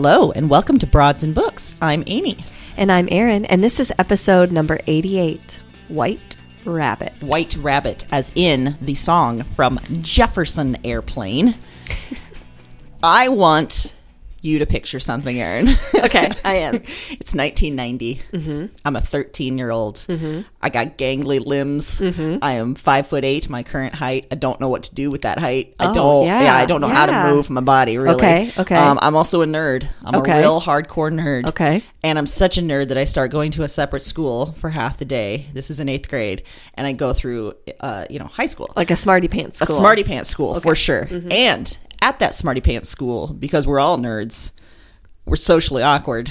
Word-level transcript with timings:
Hello, 0.00 0.30
and 0.30 0.48
welcome 0.48 0.78
to 0.78 0.86
Broads 0.86 1.24
and 1.24 1.34
Books. 1.34 1.74
I'm 1.82 2.04
Amy. 2.06 2.38
And 2.76 2.92
I'm 2.92 3.08
Erin, 3.10 3.44
and 3.46 3.64
this 3.64 3.80
is 3.80 3.92
episode 3.98 4.52
number 4.52 4.78
88 4.86 5.58
White 5.88 6.36
Rabbit. 6.64 7.14
White 7.20 7.56
Rabbit, 7.56 8.06
as 8.12 8.30
in 8.36 8.76
the 8.80 8.94
song 8.94 9.42
from 9.42 9.80
Jefferson 10.00 10.76
Airplane. 10.84 11.56
I 13.02 13.26
want 13.26 13.92
you 14.40 14.58
to 14.60 14.66
picture 14.66 15.00
something, 15.00 15.40
Erin. 15.40 15.68
Okay, 15.98 16.30
I 16.44 16.54
am. 16.58 16.74
it's 17.10 17.34
1990. 17.34 18.70
I'm 18.84 18.94
a 18.96 19.00
13 19.00 19.58
year 19.58 19.70
old. 19.70 20.06
I 20.62 20.70
got 20.70 20.96
gangly 20.96 21.44
limbs. 21.44 22.00
I 22.00 22.52
am 22.52 22.74
five 22.76 23.06
foot 23.08 23.24
eight, 23.24 23.48
my 23.50 23.62
current 23.64 23.94
height. 23.96 24.26
I 24.30 24.36
don't 24.36 24.60
know 24.60 24.68
what 24.68 24.84
to 24.84 24.94
do 24.94 25.10
with 25.10 25.22
that 25.22 25.38
height. 25.38 25.74
I 25.80 25.86
Oh, 25.90 25.94
don't. 25.94 26.26
yeah, 26.26 26.42
Yeah, 26.44 26.56
I 26.56 26.66
don't 26.66 26.80
know 26.80 26.88
how 26.88 27.06
to 27.06 27.34
move 27.34 27.50
my 27.50 27.60
body. 27.60 27.98
Really. 27.98 28.14
Okay, 28.14 28.52
okay. 28.58 28.76
Um, 28.76 28.98
I'm 29.02 29.16
also 29.16 29.42
a 29.42 29.46
nerd. 29.46 29.88
I'm 30.04 30.20
Okay. 30.20 30.38
a 30.38 30.40
real 30.40 30.60
hardcore 30.60 31.12
nerd. 31.12 31.46
Okay. 31.48 31.82
And 32.04 32.16
I'm 32.18 32.26
such 32.26 32.58
a 32.58 32.62
nerd 32.62 32.88
that 32.88 32.98
I 32.98 33.04
start 33.04 33.32
going 33.32 33.50
to 33.52 33.64
a 33.64 33.68
separate 33.68 34.02
school 34.02 34.52
for 34.52 34.70
half 34.70 34.98
the 34.98 35.04
day. 35.04 35.46
This 35.52 35.68
is 35.70 35.80
in 35.80 35.88
eighth 35.88 36.08
grade, 36.08 36.42
and 36.74 36.86
I 36.86 36.92
go 36.92 37.12
through, 37.12 37.54
uh, 37.80 38.04
you 38.08 38.18
know, 38.20 38.26
high 38.26 38.46
school 38.46 38.72
Like 38.76 38.90
a 38.92 38.96
smarty 38.96 39.26
pants 39.28 39.60
a 39.60 39.64
school. 39.66 39.76
smarty 39.76 40.04
pants 40.04 40.28
school 40.30 40.60
for 40.60 40.74
sure. 40.76 41.08
And 41.30 41.76
at 42.02 42.18
that 42.20 42.34
smarty 42.34 42.60
pants 42.60 42.88
school, 42.88 43.28
because 43.28 43.66
we're 43.66 43.80
all 43.80 43.98
nerds, 43.98 44.52
we're 45.24 45.36
socially 45.36 45.82
awkward. 45.82 46.30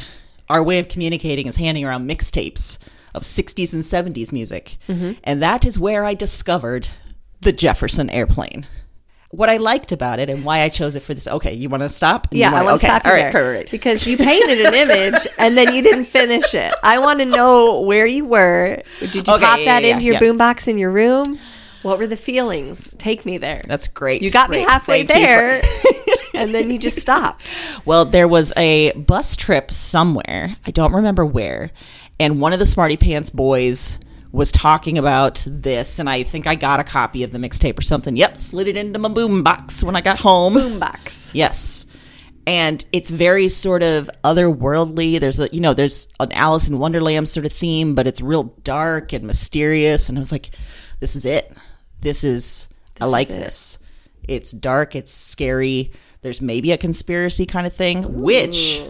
Our 0.49 0.63
way 0.63 0.79
of 0.79 0.87
communicating 0.87 1.47
is 1.47 1.57
handing 1.57 1.83
around 1.85 2.09
mixtapes 2.09 2.77
of 3.13 3.23
60s 3.23 3.73
and 3.73 3.83
70s 4.15 4.31
music. 4.31 4.77
Mm-hmm. 4.87 5.13
And 5.23 5.41
that 5.41 5.65
is 5.65 5.77
where 5.79 6.03
I 6.05 6.13
discovered 6.13 6.89
the 7.41 7.51
Jefferson 7.51 8.09
Airplane. 8.09 8.65
What 9.31 9.49
I 9.49 9.57
liked 9.57 9.91
about 9.91 10.19
it 10.19 10.29
and 10.29 10.45
why 10.45 10.61
I 10.61 10.69
chose 10.69 10.95
it 10.95 11.01
for 11.03 11.13
this. 11.13 11.27
Okay, 11.27 11.53
you 11.53 11.67
want 11.67 11.83
to 11.83 11.89
stop? 11.89 12.29
Yeah, 12.31 12.47
I 12.49 12.53
wanna- 12.53 12.65
want 12.65 12.81
to 12.81 12.87
okay, 12.87 12.93
stop 12.93 13.05
you 13.05 13.11
all 13.11 13.17
there 13.17 13.33
right, 13.33 13.57
right. 13.57 13.71
because 13.71 14.07
you 14.07 14.15
painted 14.15 14.61
an 14.65 14.73
image 14.73 15.27
and 15.37 15.57
then 15.57 15.75
you 15.75 15.81
didn't 15.81 16.05
finish 16.05 16.53
it. 16.53 16.73
I 16.81 16.99
want 16.99 17.19
to 17.19 17.25
know 17.25 17.81
where 17.81 18.05
you 18.05 18.23
were. 18.23 18.81
Did 19.01 19.15
you 19.15 19.21
Okay, 19.21 19.45
pop 19.45 19.59
yeah, 19.59 19.65
that 19.65 19.83
yeah, 19.83 19.93
into 19.95 20.05
your 20.05 20.13
yeah. 20.15 20.19
boombox 20.21 20.69
in 20.69 20.77
your 20.77 20.91
room? 20.91 21.37
What 21.87 21.99
were 21.99 22.07
the 22.07 22.17
feelings? 22.17 22.93
Take 22.97 23.25
me 23.25 23.37
there. 23.37 23.61
That's 23.65 23.87
great. 23.87 24.21
you 24.21 24.29
got 24.29 24.49
me 24.49 24.59
halfway 24.59 25.05
Thank 25.05 25.25
there, 25.25 25.61
and 26.33 26.53
then 26.53 26.69
you 26.69 26.77
just 26.77 26.99
stopped. 26.99 27.49
Well, 27.85 28.03
there 28.03 28.27
was 28.27 28.51
a 28.57 28.91
bus 28.91 29.37
trip 29.37 29.71
somewhere. 29.71 30.53
I 30.65 30.71
don't 30.71 30.91
remember 30.91 31.25
where. 31.25 31.71
And 32.19 32.41
one 32.41 32.51
of 32.51 32.59
the 32.59 32.65
Smarty 32.65 32.97
Pants 32.97 33.29
boys 33.29 33.99
was 34.33 34.51
talking 34.51 34.97
about 34.97 35.47
this. 35.49 35.97
And 35.97 36.09
I 36.09 36.23
think 36.23 36.45
I 36.45 36.55
got 36.55 36.81
a 36.81 36.83
copy 36.83 37.23
of 37.23 37.31
the 37.31 37.39
mixtape 37.39 37.79
or 37.79 37.83
something. 37.83 38.17
Yep, 38.17 38.37
slid 38.37 38.67
it 38.67 38.75
into 38.75 38.99
my 38.99 39.07
boombox 39.07 39.81
when 39.81 39.95
I 39.95 40.01
got 40.01 40.19
home. 40.19 40.55
Boombox. 40.55 41.31
Yes. 41.33 41.85
And 42.45 42.83
it's 42.91 43.09
very 43.09 43.47
sort 43.47 43.81
of 43.81 44.09
otherworldly. 44.25 45.21
There's 45.21 45.39
a, 45.39 45.47
you 45.53 45.61
know, 45.61 45.73
there's 45.73 46.09
an 46.19 46.33
Alice 46.33 46.67
in 46.67 46.79
Wonderland 46.79 47.29
sort 47.29 47.45
of 47.45 47.53
theme, 47.53 47.95
but 47.95 48.07
it's 48.07 48.19
real 48.19 48.43
dark 48.63 49.13
and 49.13 49.23
mysterious. 49.23 50.09
And 50.09 50.17
I 50.17 50.19
was 50.19 50.33
like, 50.33 50.49
this 50.99 51.15
is 51.15 51.23
it. 51.25 51.55
This 52.01 52.23
is, 52.23 52.67
I 53.01 53.05
like 53.05 53.29
is 53.29 53.35
it. 53.35 53.39
this. 53.39 53.79
It's 54.23 54.51
dark, 54.51 54.95
it's 54.95 55.11
scary. 55.11 55.91
There's 56.21 56.41
maybe 56.41 56.71
a 56.71 56.77
conspiracy 56.77 57.45
kind 57.45 57.65
of 57.67 57.73
thing, 57.73 58.21
which 58.21 58.81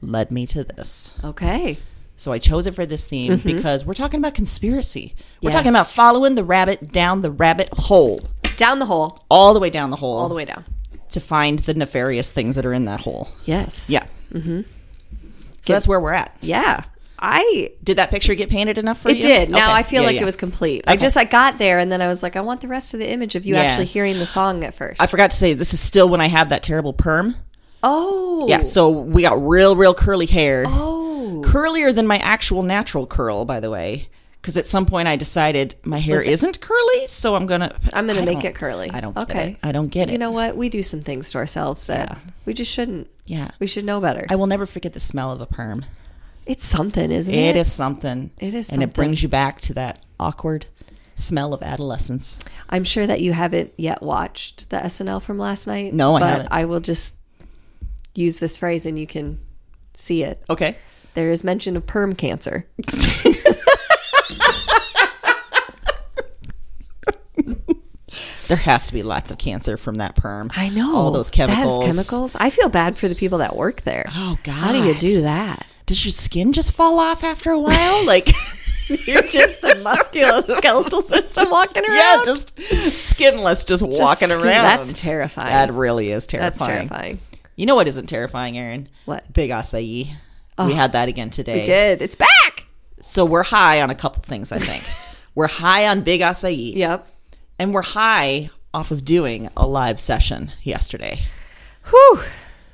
led 0.00 0.30
me 0.30 0.46
to 0.48 0.64
this. 0.64 1.14
Okay. 1.24 1.78
So 2.16 2.32
I 2.32 2.38
chose 2.38 2.66
it 2.66 2.74
for 2.74 2.84
this 2.86 3.06
theme 3.06 3.38
because 3.38 3.84
we're 3.84 3.94
talking 3.94 4.20
about 4.20 4.34
conspiracy. 4.34 5.14
We're 5.42 5.48
Yes. 5.50 5.54
talking 5.54 5.70
about 5.70 5.86
following 5.88 6.34
the 6.34 6.44
rabbit 6.44 6.92
down 6.92 7.22
the 7.22 7.30
rabbit 7.30 7.68
hole, 7.72 8.20
Down 8.56 8.78
the 8.78 8.86
hole, 8.86 9.24
all 9.30 9.54
the 9.54 9.60
way 9.60 9.70
down 9.70 9.88
the 9.90 9.96
hole, 9.96 10.18
all 10.18 10.28
the 10.28 10.34
way 10.34 10.44
down. 10.44 10.64
to 11.10 11.20
find 11.20 11.58
the 11.60 11.72
nefarious 11.74 12.30
things 12.30 12.54
that 12.56 12.66
are 12.66 12.74
in 12.74 12.84
that 12.84 13.00
hole. 13.00 13.28
Yes. 13.46 13.88
Yeah. 13.90 14.06
Mm-hmm. 14.32 14.60
So 15.62 15.72
that's 15.72 15.88
where 15.88 15.98
we're 15.98 16.12
at. 16.12 16.36
Yeah. 16.40 16.84
I 17.22 17.72
Did 17.84 17.98
that 17.98 18.10
picture 18.10 18.34
get 18.34 18.48
painted 18.48 18.78
enough 18.78 19.00
for 19.02 19.10
it 19.10 19.18
you? 19.18 19.24
It 19.24 19.28
did. 19.28 19.50
Now 19.50 19.58
Okay. 19.70 19.72
I 19.72 19.82
feel 19.82 20.00
Yeah, 20.02 20.06
like 20.06 20.16
yeah. 20.16 20.22
it 20.22 20.24
was 20.24 20.36
complete. 20.36 20.84
I 20.86 20.96
just 20.96 21.16
I 21.16 21.24
got 21.24 21.58
there 21.58 21.78
and 21.78 21.92
then 21.92 22.00
I 22.00 22.08
was 22.08 22.22
like, 22.22 22.34
I 22.34 22.40
want 22.40 22.62
the 22.62 22.68
rest 22.68 22.94
of 22.94 23.00
the 23.00 23.10
image 23.10 23.34
of 23.36 23.44
you 23.46 23.54
Yeah. 23.54 23.62
actually 23.62 23.84
hearing 23.86 24.18
the 24.18 24.26
song 24.26 24.64
at 24.64 24.72
first. 24.74 25.00
I 25.02 25.06
forgot 25.06 25.30
to 25.30 25.36
say 25.36 25.52
this 25.52 25.74
is 25.74 25.80
still 25.80 26.08
when 26.08 26.20
I 26.22 26.28
have 26.28 26.48
that 26.48 26.62
terrible 26.62 26.92
perm. 26.94 27.36
oh. 27.82 28.46
Yeah, 28.48 28.62
so 28.62 28.88
we 28.88 29.20
got 29.22 29.40
real, 29.46 29.76
real 29.76 29.92
curly 29.94 30.24
hair. 30.26 30.64
Oh. 30.66 31.42
Curlier 31.44 31.94
than 31.94 32.06
my 32.06 32.16
actual 32.18 32.62
natural 32.62 33.06
curl, 33.06 33.44
by 33.44 33.60
the 33.60 33.70
way. 33.70 34.08
Because 34.40 34.56
at 34.56 34.64
some 34.64 34.86
point 34.86 35.06
I 35.06 35.16
decided 35.16 35.74
my 35.84 35.98
hair 35.98 36.16
Let's- 36.16 36.28
isn't 36.30 36.60
curly, 36.62 37.06
so 37.06 37.34
I'm 37.34 37.44
gonna. 37.46 37.74
I'm 37.92 38.06
going 38.06 38.18
I 38.18 38.24
to 38.24 38.34
make 38.34 38.44
it 38.44 38.54
curly. 38.54 38.90
I 38.90 39.00
don't. 39.02 39.14
Okay. 39.14 39.58
I 39.62 39.70
don't 39.72 39.88
get 39.88 40.08
it. 40.08 40.12
You 40.12 40.18
know 40.18 40.30
what? 40.30 40.56
We 40.56 40.70
do 40.70 40.82
some 40.82 41.02
things 41.02 41.30
to 41.32 41.38
ourselves 41.38 41.86
that 41.88 42.08
Yeah. 42.08 42.18
we 42.46 42.54
just 42.54 42.72
shouldn't. 42.72 43.08
Yeah. 43.26 43.50
We 43.58 43.66
should 43.66 43.84
know 43.84 44.00
better. 44.00 44.24
I 44.30 44.36
will 44.36 44.46
never 44.46 44.64
forget 44.64 44.94
the 44.94 45.00
smell 45.00 45.30
of 45.30 45.42
a 45.42 45.46
perm. 45.46 45.84
It's 46.50 46.66
something, 46.66 47.12
isn't 47.12 47.32
it? 47.32 47.38
It 47.38 47.56
is 47.56 47.70
something. 47.70 48.32
It 48.38 48.54
is 48.54 48.70
and 48.70 48.82
it 48.82 48.92
brings 48.92 49.22
you 49.22 49.28
back 49.28 49.60
to 49.62 49.74
that 49.74 50.04
awkward 50.18 50.66
smell 51.14 51.54
of 51.54 51.62
adolescence. 51.62 52.40
I'm 52.68 52.82
sure 52.82 53.06
that 53.06 53.20
you 53.20 53.32
haven't 53.32 53.72
yet 53.76 54.02
watched 54.02 54.68
the 54.70 54.78
SNL 54.78 55.22
from 55.22 55.38
last 55.38 55.68
night. 55.68 55.94
No, 55.94 56.16
I 56.16 56.20
but 56.20 56.26
haven't. 56.28 56.48
I 56.50 56.64
will 56.64 56.80
just 56.80 57.14
use 58.16 58.40
this 58.40 58.56
phrase 58.56 58.84
and 58.84 58.98
you 58.98 59.06
can 59.06 59.38
see 59.94 60.24
it. 60.24 60.42
Okay. 60.50 60.76
There 61.14 61.30
is 61.30 61.44
mention 61.44 61.76
of 61.76 61.86
perm 61.86 62.14
cancer. 62.14 62.66
There 68.48 68.56
has 68.56 68.88
to 68.88 68.92
be 68.92 69.04
lots 69.04 69.30
of 69.30 69.38
cancer 69.38 69.76
from 69.76 69.98
that 69.98 70.16
perm. 70.16 70.50
I 70.56 70.70
know 70.70 70.96
all 70.96 71.12
those 71.12 71.30
chemicals. 71.30 71.84
chemicals. 71.84 72.34
I 72.34 72.50
feel 72.50 72.68
bad 72.68 72.98
for 72.98 73.06
the 73.06 73.14
people 73.14 73.38
that 73.38 73.54
work 73.54 73.82
there. 73.82 74.06
Oh 74.08 74.40
God! 74.42 74.54
How 74.54 74.72
do 74.72 74.82
you 74.82 74.94
do 74.94 75.22
that? 75.22 75.64
Does 75.90 76.04
your 76.04 76.12
skin 76.12 76.52
just 76.52 76.70
fall 76.70 77.00
off 77.00 77.24
after 77.24 77.50
a 77.50 77.58
while? 77.58 78.04
Like, 78.06 78.28
You're 79.08 79.22
just 79.22 79.64
a 79.64 79.74
musculoskeletal 79.74 81.02
system 81.02 81.50
walking 81.50 81.82
around. 81.88 81.96
yeah, 81.96 82.22
just 82.24 82.56
skinless, 82.92 83.64
just, 83.64 83.82
walking 83.82 84.28
skin- 84.28 84.40
around. 84.40 84.86
that's 84.86 85.02
terrifying. 85.02 85.48
That 85.48 85.74
really 85.74 86.12
is 86.12 86.28
terrifying. 86.28 86.50
That's 86.58 86.64
terrifying. 86.88 87.18
You 87.56 87.66
know 87.66 87.74
what 87.74 87.88
isn't 87.88 88.06
terrifying, 88.06 88.56
Erin? 88.56 88.88
What? 89.04 89.32
Big 89.32 89.50
acai. 89.50 90.12
we 90.64 90.72
had 90.72 90.92
that 90.92 91.08
again 91.08 91.30
today. 91.30 91.58
We 91.60 91.64
did. 91.64 92.02
It's 92.02 92.14
back. 92.14 92.66
So 93.00 93.24
we're 93.24 93.42
high 93.42 93.82
on 93.82 93.90
a 93.90 93.94
couple 93.96 94.22
things. 94.22 94.52
I 94.52 94.60
think 94.60 94.84
we're 95.34 95.48
high 95.48 95.88
on 95.88 96.02
big 96.02 96.20
acai. 96.20 96.76
Yep. 96.76 97.04
and 97.58 97.74
we're 97.74 97.82
high 97.82 98.50
off 98.72 98.92
of 98.92 99.04
doing 99.04 99.48
a 99.56 99.66
live 99.66 99.98
session 99.98 100.52
yesterday. 100.62 101.20
Whew. 101.90 102.20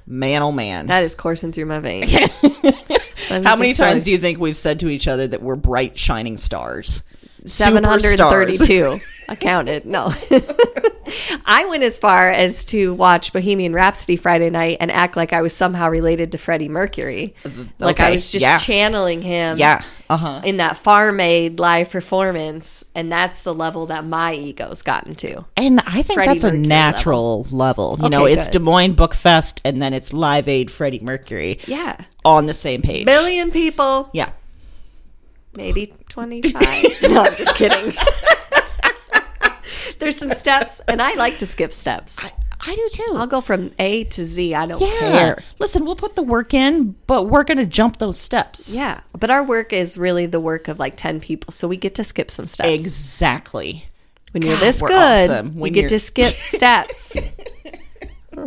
Man, 0.06 0.42
oh 0.42 0.52
man. 0.52 0.86
That 0.86 1.02
is 1.02 1.14
coursing 1.14 1.52
through 1.52 1.66
my 1.66 1.80
veins. 1.80 2.12
How 3.28 3.56
many 3.56 3.74
times 3.74 4.04
do 4.04 4.12
you 4.12 4.18
think 4.18 4.38
we've 4.38 4.56
said 4.56 4.80
to 4.80 4.88
each 4.88 5.08
other 5.08 5.26
that 5.26 5.42
we're 5.42 5.56
bright, 5.56 5.98
shining 5.98 6.36
stars? 6.36 7.02
Seven 7.44 7.84
hundred 7.84 8.18
thirty-two. 8.18 9.00
I 9.28 9.36
counted. 9.36 9.86
No, 9.86 10.12
I 11.44 11.66
went 11.68 11.82
as 11.82 11.98
far 11.98 12.30
as 12.30 12.64
to 12.66 12.94
watch 12.94 13.32
Bohemian 13.32 13.72
Rhapsody 13.72 14.16
Friday 14.16 14.50
night 14.50 14.78
and 14.80 14.90
act 14.90 15.16
like 15.16 15.32
I 15.32 15.42
was 15.42 15.52
somehow 15.52 15.88
related 15.88 16.32
to 16.32 16.38
Freddie 16.38 16.68
Mercury. 16.68 17.34
Like 17.78 18.00
I 18.00 18.12
was 18.12 18.30
just 18.30 18.42
yeah. 18.42 18.58
channeling 18.58 19.22
him. 19.22 19.58
Yeah. 19.58 19.82
Uh 20.08 20.16
huh. 20.16 20.40
In 20.44 20.58
that 20.58 20.76
farm 20.76 21.18
aid 21.18 21.58
live 21.58 21.90
performance, 21.90 22.84
and 22.94 23.10
that's 23.10 23.42
the 23.42 23.52
level 23.52 23.86
that 23.86 24.04
my 24.04 24.34
ego's 24.34 24.82
gotten 24.82 25.14
to. 25.16 25.44
And 25.56 25.80
I 25.80 26.02
think 26.02 26.14
Freddie 26.14 26.28
that's 26.38 26.44
a 26.44 26.52
natural 26.52 27.46
level. 27.50 27.98
You 28.00 28.08
know, 28.08 28.24
it's 28.26 28.46
good. 28.46 28.52
Des 28.52 28.58
Moines 28.60 28.94
Book 28.94 29.14
Fest 29.14 29.60
and 29.64 29.82
then 29.82 29.92
it's 29.92 30.12
Live 30.12 30.46
Aid 30.48 30.70
Freddie 30.70 31.00
Mercury 31.00 31.58
Yeah, 31.66 31.96
on 32.24 32.46
the 32.46 32.54
same 32.54 32.82
page. 32.82 33.04
million 33.06 33.50
people, 33.50 34.10
Yeah. 34.12 34.30
maybe 35.56 35.92
twenty-five. 36.08 36.84
no, 37.02 37.22
I'm 37.22 37.34
just 37.36 37.54
kidding. 37.56 37.92
There's 39.98 40.16
some 40.16 40.30
steps, 40.30 40.80
and 40.88 41.00
I 41.00 41.14
like 41.14 41.38
to 41.38 41.46
skip 41.46 41.72
steps. 41.72 42.18
I 42.58 42.74
do 42.74 42.88
too. 42.90 43.12
I'll 43.14 43.26
go 43.26 43.40
from 43.40 43.70
A 43.78 44.04
to 44.04 44.24
Z. 44.24 44.54
I 44.54 44.66
don't 44.66 44.80
yeah. 44.80 44.98
care. 44.98 45.38
Listen, 45.58 45.84
we'll 45.84 45.96
put 45.96 46.16
the 46.16 46.22
work 46.22 46.54
in, 46.54 46.96
but 47.06 47.24
we're 47.24 47.44
going 47.44 47.58
to 47.58 47.66
jump 47.66 47.98
those 47.98 48.18
steps. 48.18 48.72
Yeah, 48.72 49.00
but 49.12 49.30
our 49.30 49.44
work 49.44 49.72
is 49.72 49.98
really 49.98 50.26
the 50.26 50.40
work 50.40 50.68
of 50.68 50.78
like 50.78 50.96
10 50.96 51.20
people, 51.20 51.52
so 51.52 51.68
we 51.68 51.76
get 51.76 51.94
to 51.96 52.04
skip 52.04 52.30
some 52.30 52.46
steps. 52.46 52.68
Exactly. 52.68 53.84
when 54.32 54.42
you're 54.42 54.56
this 54.56 54.80
good, 54.80 54.92
awesome. 54.92 55.54
we 55.54 55.62
When 55.62 55.72
get 55.72 55.80
you're- 55.82 55.90
to 55.90 55.98
skip 55.98 56.32
steps. 56.32 57.16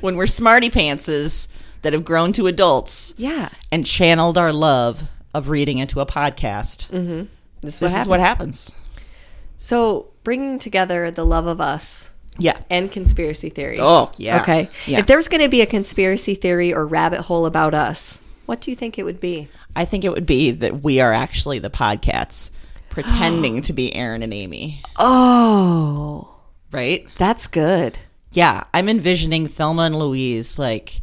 When 0.00 0.16
we're 0.16 0.26
smarty 0.26 0.68
pantses 0.68 1.48
that 1.82 1.92
have 1.92 2.04
grown 2.04 2.32
to 2.32 2.46
adults 2.48 3.14
yeah. 3.16 3.50
and 3.70 3.86
channeled 3.86 4.36
our 4.36 4.52
love 4.52 5.04
of 5.32 5.48
reading 5.48 5.78
into 5.78 6.00
a 6.00 6.06
podcast, 6.06 6.90
mm-hmm. 6.90 7.24
This, 7.60 7.78
this 7.78 7.94
is 7.94 8.06
what 8.06 8.20
happens. 8.20 8.72
So, 9.56 10.08
bringing 10.24 10.58
together 10.58 11.10
the 11.10 11.24
love 11.24 11.46
of 11.46 11.60
us 11.60 12.10
Yeah. 12.38 12.58
and 12.68 12.90
conspiracy 12.90 13.48
theories. 13.50 13.78
Oh, 13.80 14.10
yeah. 14.16 14.42
Okay. 14.42 14.68
Yeah. 14.86 14.98
If 14.98 15.06
there 15.06 15.16
was 15.16 15.28
going 15.28 15.42
to 15.42 15.48
be 15.48 15.60
a 15.60 15.66
conspiracy 15.66 16.34
theory 16.34 16.72
or 16.74 16.86
rabbit 16.86 17.20
hole 17.20 17.46
about 17.46 17.74
us, 17.74 18.18
what 18.46 18.60
do 18.60 18.70
you 18.72 18.76
think 18.76 18.98
it 18.98 19.04
would 19.04 19.20
be? 19.20 19.46
I 19.76 19.84
think 19.84 20.04
it 20.04 20.10
would 20.10 20.26
be 20.26 20.50
that 20.50 20.82
we 20.82 21.00
are 21.00 21.12
actually 21.12 21.58
the 21.60 21.70
Podcats 21.70 22.50
pretending 22.90 23.60
to 23.62 23.72
be 23.72 23.94
Erin 23.94 24.22
and 24.22 24.32
Amy, 24.34 24.82
Oh, 24.96 26.28
right? 26.72 27.06
that's 27.16 27.46
good. 27.46 27.98
Yeah, 28.32 28.64
I'm 28.74 28.88
envisioning 28.88 29.46
Thelma 29.46 29.82
and 29.82 29.96
Louise 29.98 30.58
like, 30.58 31.00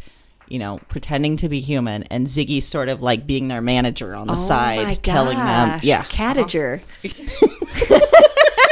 you 0.49 0.59
know, 0.59 0.79
pretending 0.89 1.37
to 1.37 1.47
be 1.49 1.61
human 1.61 2.03
and 2.03 2.27
Ziggy 2.27 2.61
sort 2.61 2.89
of 2.89 3.01
like 3.01 3.25
being 3.25 3.47
their 3.47 3.61
manager 3.61 4.13
on 4.15 4.27
the 4.27 4.33
Oh 4.33 4.35
side 4.35 5.01
telling 5.01 5.37
them, 5.37 5.79
yeah. 5.81 6.03
Catager. 6.03 6.81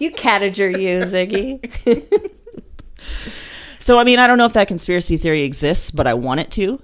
you 0.00 0.10
catager, 0.10 0.70
you, 0.70 1.00
Ziggy. 1.04 2.30
So 3.80 3.98
I 3.98 4.04
mean, 4.04 4.18
I 4.18 4.26
don't 4.26 4.36
know 4.36 4.44
if 4.44 4.52
that 4.52 4.68
conspiracy 4.68 5.16
theory 5.16 5.42
exists, 5.42 5.90
but 5.90 6.06
I 6.06 6.12
want 6.12 6.40
it 6.40 6.50
to 6.52 6.82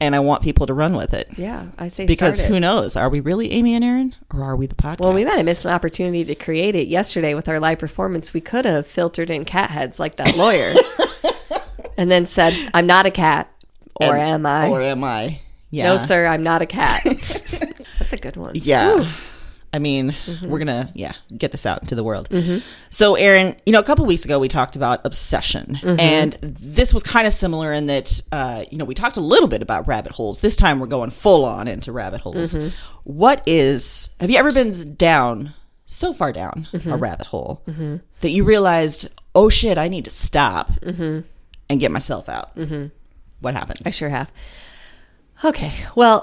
and 0.00 0.14
I 0.14 0.20
want 0.20 0.44
people 0.44 0.66
to 0.66 0.74
run 0.74 0.94
with 0.94 1.12
it. 1.12 1.28
yeah, 1.36 1.66
I 1.76 1.88
say 1.88 2.06
Because 2.06 2.38
who 2.38 2.60
knows? 2.60 2.94
Are 2.94 3.08
we 3.10 3.18
really 3.18 3.50
Amy 3.50 3.74
and 3.74 3.82
Erin 3.84 4.14
or 4.32 4.44
are 4.44 4.54
we 4.54 4.66
the 4.66 4.76
Podcats? 4.76 5.00
Well, 5.00 5.12
we 5.12 5.24
might 5.24 5.36
have 5.38 5.44
missed 5.44 5.64
an 5.64 5.72
opportunity 5.72 6.24
to 6.24 6.36
create 6.36 6.76
it 6.76 6.86
yesterday 6.86 7.34
with 7.34 7.48
our 7.48 7.58
live 7.58 7.80
performance. 7.80 8.32
We 8.32 8.40
could 8.40 8.64
have 8.64 8.86
filtered 8.86 9.28
in 9.28 9.44
cat 9.44 9.70
heads 9.70 9.98
like 9.98 10.14
that 10.16 10.36
lawyer 10.36 10.72
and 11.96 12.12
then 12.12 12.26
said, 12.26 12.54
I'm 12.72 12.86
not 12.86 13.06
a 13.06 13.10
cat. 13.10 13.50
Or 13.96 14.16
am 14.16 14.46
I? 14.46 14.68
Or 14.68 14.80
am 14.82 15.02
I? 15.02 15.40
Yeah. 15.70 15.84
No, 15.86 15.96
sir, 15.96 16.26
I'm 16.26 16.44
not 16.44 16.62
a 16.62 16.66
cat. 16.66 17.02
That's 17.98 18.12
a 18.12 18.18
good 18.18 18.36
one. 18.36 18.52
Yeah. 18.54 19.10
I 19.72 19.78
mean, 19.78 20.12
Mm-hmm. 20.26 20.48
we're 20.48 20.58
going 20.58 20.66
to, 20.68 20.90
yeah, 20.94 21.12
get 21.36 21.52
this 21.52 21.66
out 21.66 21.82
into 21.82 21.94
the 21.94 22.02
world. 22.04 22.28
So, 22.90 23.14
Erin, 23.14 23.56
you 23.66 23.72
know, 23.72 23.78
a 23.80 23.82
couple 23.82 24.06
weeks 24.06 24.24
ago, 24.24 24.38
we 24.38 24.48
talked 24.48 24.74
about 24.76 25.04
obsession. 25.04 25.78
Mm-hmm. 25.82 26.00
And 26.00 26.32
this 26.42 26.94
was 26.94 27.02
kind 27.02 27.26
of 27.26 27.32
similar 27.32 27.72
in 27.72 27.86
that, 27.86 28.20
uh, 28.32 28.64
you 28.70 28.78
know, 28.78 28.84
we 28.84 28.94
talked 28.94 29.16
a 29.16 29.20
little 29.20 29.48
bit 29.48 29.60
about 29.62 29.86
rabbit 29.86 30.12
holes. 30.12 30.40
This 30.40 30.56
time 30.56 30.80
we're 30.80 30.86
going 30.86 31.10
full 31.10 31.44
on 31.44 31.68
into 31.68 31.92
rabbit 31.92 32.20
holes. 32.22 32.54
Mm-hmm. 32.54 32.74
What 33.04 33.42
is, 33.46 34.08
have 34.20 34.30
you 34.30 34.38
ever 34.38 34.52
been 34.52 34.94
down, 34.94 35.52
so 35.84 36.12
far 36.12 36.32
down 36.32 36.66
Mm-hmm. 36.72 36.90
a 36.92 36.96
rabbit 36.96 37.26
hole 37.26 37.62
that 38.20 38.30
you 38.30 38.44
realized, 38.44 39.08
oh 39.34 39.48
shit, 39.48 39.78
I 39.78 39.88
need 39.88 40.04
to 40.04 40.10
stop 40.10 40.70
Mm-hmm. 40.80 41.20
and 41.68 41.80
get 41.80 41.90
myself 41.90 42.28
out? 42.28 42.56
What 43.40 43.54
happened? 43.54 43.80
I 43.84 43.90
sure 43.90 44.08
have. 44.08 44.30
Okay. 45.44 45.72
Well, 45.94 46.22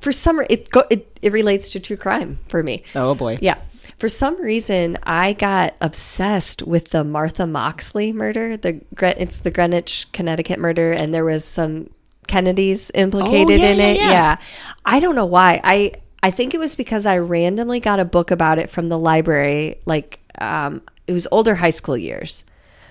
for 0.00 0.12
some 0.12 0.40
it 0.50 0.70
go, 0.70 0.84
it 0.90 1.18
it 1.22 1.32
relates 1.32 1.68
to 1.70 1.80
true 1.80 1.96
crime 1.96 2.38
for 2.48 2.62
me. 2.62 2.82
oh 2.94 3.14
boy. 3.14 3.38
Yeah. 3.40 3.56
For 3.98 4.08
some 4.10 4.38
reason, 4.42 4.98
I 5.04 5.32
got 5.32 5.74
obsessed 5.80 6.62
with 6.62 6.90
the 6.90 7.02
Martha 7.02 7.46
Moxley 7.46 8.12
murder. 8.12 8.56
The 8.58 8.82
it's 9.00 9.38
the 9.38 9.50
Greenwich, 9.50 10.06
Connecticut 10.12 10.58
murder, 10.58 10.92
and 10.92 11.14
there 11.14 11.24
was 11.24 11.44
some 11.46 11.88
Kennedys 12.26 12.90
implicated 12.94 13.58
Oh, 13.60 13.64
yeah, 13.64 13.70
in 13.70 13.78
yeah, 13.78 13.86
it. 13.86 13.96
yeah. 13.98 14.36
I 14.84 15.00
don't 15.00 15.14
know 15.14 15.24
why. 15.24 15.60
I 15.64 15.92
I 16.22 16.30
think 16.30 16.52
it 16.52 16.58
was 16.58 16.74
because 16.76 17.06
I 17.06 17.18
randomly 17.18 17.80
got 17.80 17.98
a 18.00 18.04
book 18.04 18.30
about 18.30 18.58
it 18.58 18.68
from 18.68 18.88
the 18.90 18.98
library. 18.98 19.76
Like, 19.86 20.18
um, 20.40 20.82
it 21.06 21.12
was 21.12 21.26
older 21.30 21.54
high 21.54 21.70
school 21.70 21.96
years. 21.96 22.44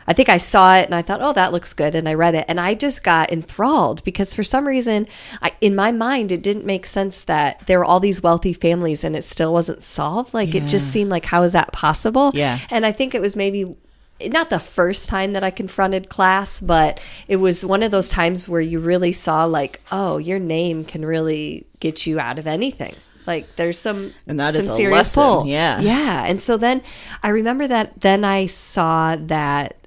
I 0.07 0.13
think 0.13 0.29
I 0.29 0.37
saw 0.37 0.77
it 0.77 0.85
and 0.85 0.93
I 0.93 1.01
thought, 1.01 1.21
oh, 1.21 1.33
that 1.33 1.51
looks 1.51 1.73
good. 1.73 1.95
And 1.95 2.07
I 2.07 2.13
read 2.13 2.35
it 2.35 2.45
and 2.47 2.59
I 2.59 2.75
just 2.75 3.03
got 3.03 3.31
enthralled 3.31 4.03
because 4.03 4.33
for 4.33 4.43
some 4.43 4.67
reason, 4.67 5.07
I, 5.41 5.53
in 5.61 5.75
my 5.75 5.91
mind, 5.91 6.31
it 6.31 6.43
didn't 6.43 6.65
make 6.65 6.85
sense 6.85 7.23
that 7.23 7.65
there 7.65 7.79
were 7.79 7.85
all 7.85 7.99
these 7.99 8.21
wealthy 8.21 8.53
families 8.53 9.03
and 9.03 9.15
it 9.15 9.23
still 9.23 9.51
wasn't 9.51 9.81
solved. 9.81 10.33
Like 10.33 10.53
it 10.53 10.65
just 10.67 10.87
seemed 10.91 11.09
like, 11.09 11.25
how 11.25 11.43
is 11.43 11.53
that 11.53 11.71
possible? 11.71 12.31
Yeah. 12.33 12.59
And 12.69 12.85
I 12.85 12.91
think 12.91 13.15
it 13.15 13.21
was 13.21 13.35
maybe 13.35 13.75
not 14.21 14.49
the 14.49 14.59
first 14.59 15.09
time 15.09 15.33
that 15.33 15.43
I 15.43 15.51
confronted 15.51 16.07
class, 16.07 16.61
but 16.61 17.01
it 17.27 17.37
was 17.37 17.65
one 17.65 17.83
of 17.83 17.91
those 17.91 18.09
times 18.09 18.47
where 18.47 18.61
you 18.61 18.79
really 18.79 19.11
saw, 19.11 19.43
like, 19.45 19.81
oh, 19.91 20.17
your 20.17 20.39
name 20.39 20.85
can 20.85 21.05
really 21.05 21.65
get 21.79 22.05
you 22.05 22.19
out 22.19 22.39
of 22.39 22.47
anything. 22.47 22.93
Like 23.27 23.55
there's 23.55 23.79
some 23.79 24.13
And 24.27 24.39
that 24.39 24.53
some 24.53 24.61
is 24.63 24.69
a 24.69 24.75
serious 24.75 24.95
lesson, 24.95 25.23
pull. 25.23 25.47
yeah. 25.47 25.81
yeah. 25.81 26.25
And 26.25 26.41
so 26.41 26.57
then 26.57 26.83
I 27.23 27.29
remember 27.29 27.67
that. 27.67 28.01
Then 28.01 28.23
I 28.23 28.45
saw 28.45 29.15
that 29.15 29.84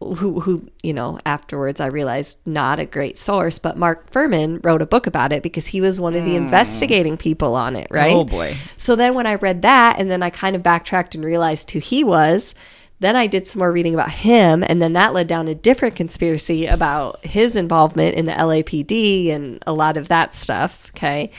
who 0.00 0.40
who 0.40 0.68
you 0.82 0.92
know 0.92 1.18
afterwards 1.26 1.80
I 1.80 1.86
realized 1.86 2.38
not 2.46 2.78
a 2.78 2.86
great 2.86 3.18
source, 3.18 3.58
but 3.58 3.76
Mark 3.76 4.10
Fuhrman 4.10 4.64
wrote 4.64 4.82
a 4.82 4.86
book 4.86 5.06
about 5.06 5.32
it 5.32 5.42
because 5.42 5.66
he 5.66 5.80
was 5.80 6.00
one 6.00 6.14
of 6.14 6.24
the 6.24 6.36
hmm. 6.36 6.44
investigating 6.44 7.16
people 7.16 7.54
on 7.54 7.74
it, 7.76 7.88
right? 7.90 8.14
Oh, 8.14 8.24
boy. 8.24 8.56
So 8.76 8.94
then 8.94 9.14
when 9.14 9.26
I 9.26 9.34
read 9.34 9.62
that 9.62 9.98
and 9.98 10.10
then 10.10 10.22
I 10.22 10.30
kind 10.30 10.54
of 10.54 10.62
backtracked 10.62 11.14
and 11.14 11.24
realized 11.24 11.70
who 11.72 11.80
he 11.80 12.04
was, 12.04 12.54
then 13.00 13.16
I 13.16 13.26
did 13.26 13.46
some 13.46 13.60
more 13.60 13.72
reading 13.72 13.94
about 13.94 14.10
him 14.10 14.64
and 14.66 14.80
then 14.80 14.92
that 14.92 15.14
led 15.14 15.26
down 15.26 15.48
a 15.48 15.54
different 15.54 15.96
conspiracy 15.96 16.66
about 16.66 17.24
his 17.24 17.56
involvement 17.56 18.14
in 18.14 18.26
the 18.26 18.32
LAPD 18.32 19.30
and 19.30 19.62
a 19.66 19.72
lot 19.72 19.96
of 19.96 20.08
that 20.08 20.34
stuff, 20.34 20.90
okay? 20.94 21.30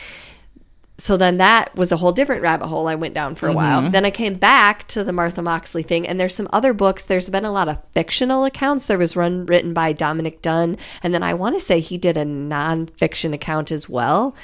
So 0.99 1.15
then 1.17 1.37
that 1.37 1.73
was 1.75 1.91
a 1.91 1.97
whole 1.97 2.11
different 2.11 2.41
rabbit 2.41 2.67
hole 2.67 2.87
I 2.87 2.95
went 2.95 3.13
down 3.13 3.35
for 3.35 3.47
a 3.47 3.53
while. 3.53 3.81
Mm-hmm. 3.81 3.91
Then 3.91 4.05
I 4.05 4.11
came 4.11 4.35
back 4.35 4.85
to 4.89 5.03
the 5.03 5.13
Martha 5.13 5.41
Moxley 5.41 5.81
thing, 5.81 6.05
and 6.05 6.19
there's 6.19 6.35
some 6.35 6.49
other 6.51 6.73
books. 6.73 7.05
There's 7.05 7.29
been 7.29 7.45
a 7.45 7.51
lot 7.51 7.69
of 7.69 7.77
fictional 7.93 8.43
accounts. 8.43 8.85
There 8.85 8.97
was 8.97 9.15
one 9.15 9.45
written 9.45 9.73
by 9.73 9.93
Dominick 9.93 10.41
Dunne, 10.41 10.77
and 11.01 11.13
then 11.13 11.23
I 11.23 11.33
want 11.33 11.55
to 11.55 11.59
say 11.59 11.79
he 11.79 11.97
did 11.97 12.17
a 12.17 12.25
nonfiction 12.25 13.33
account 13.33 13.71
as 13.71 13.87
well. 13.87 14.35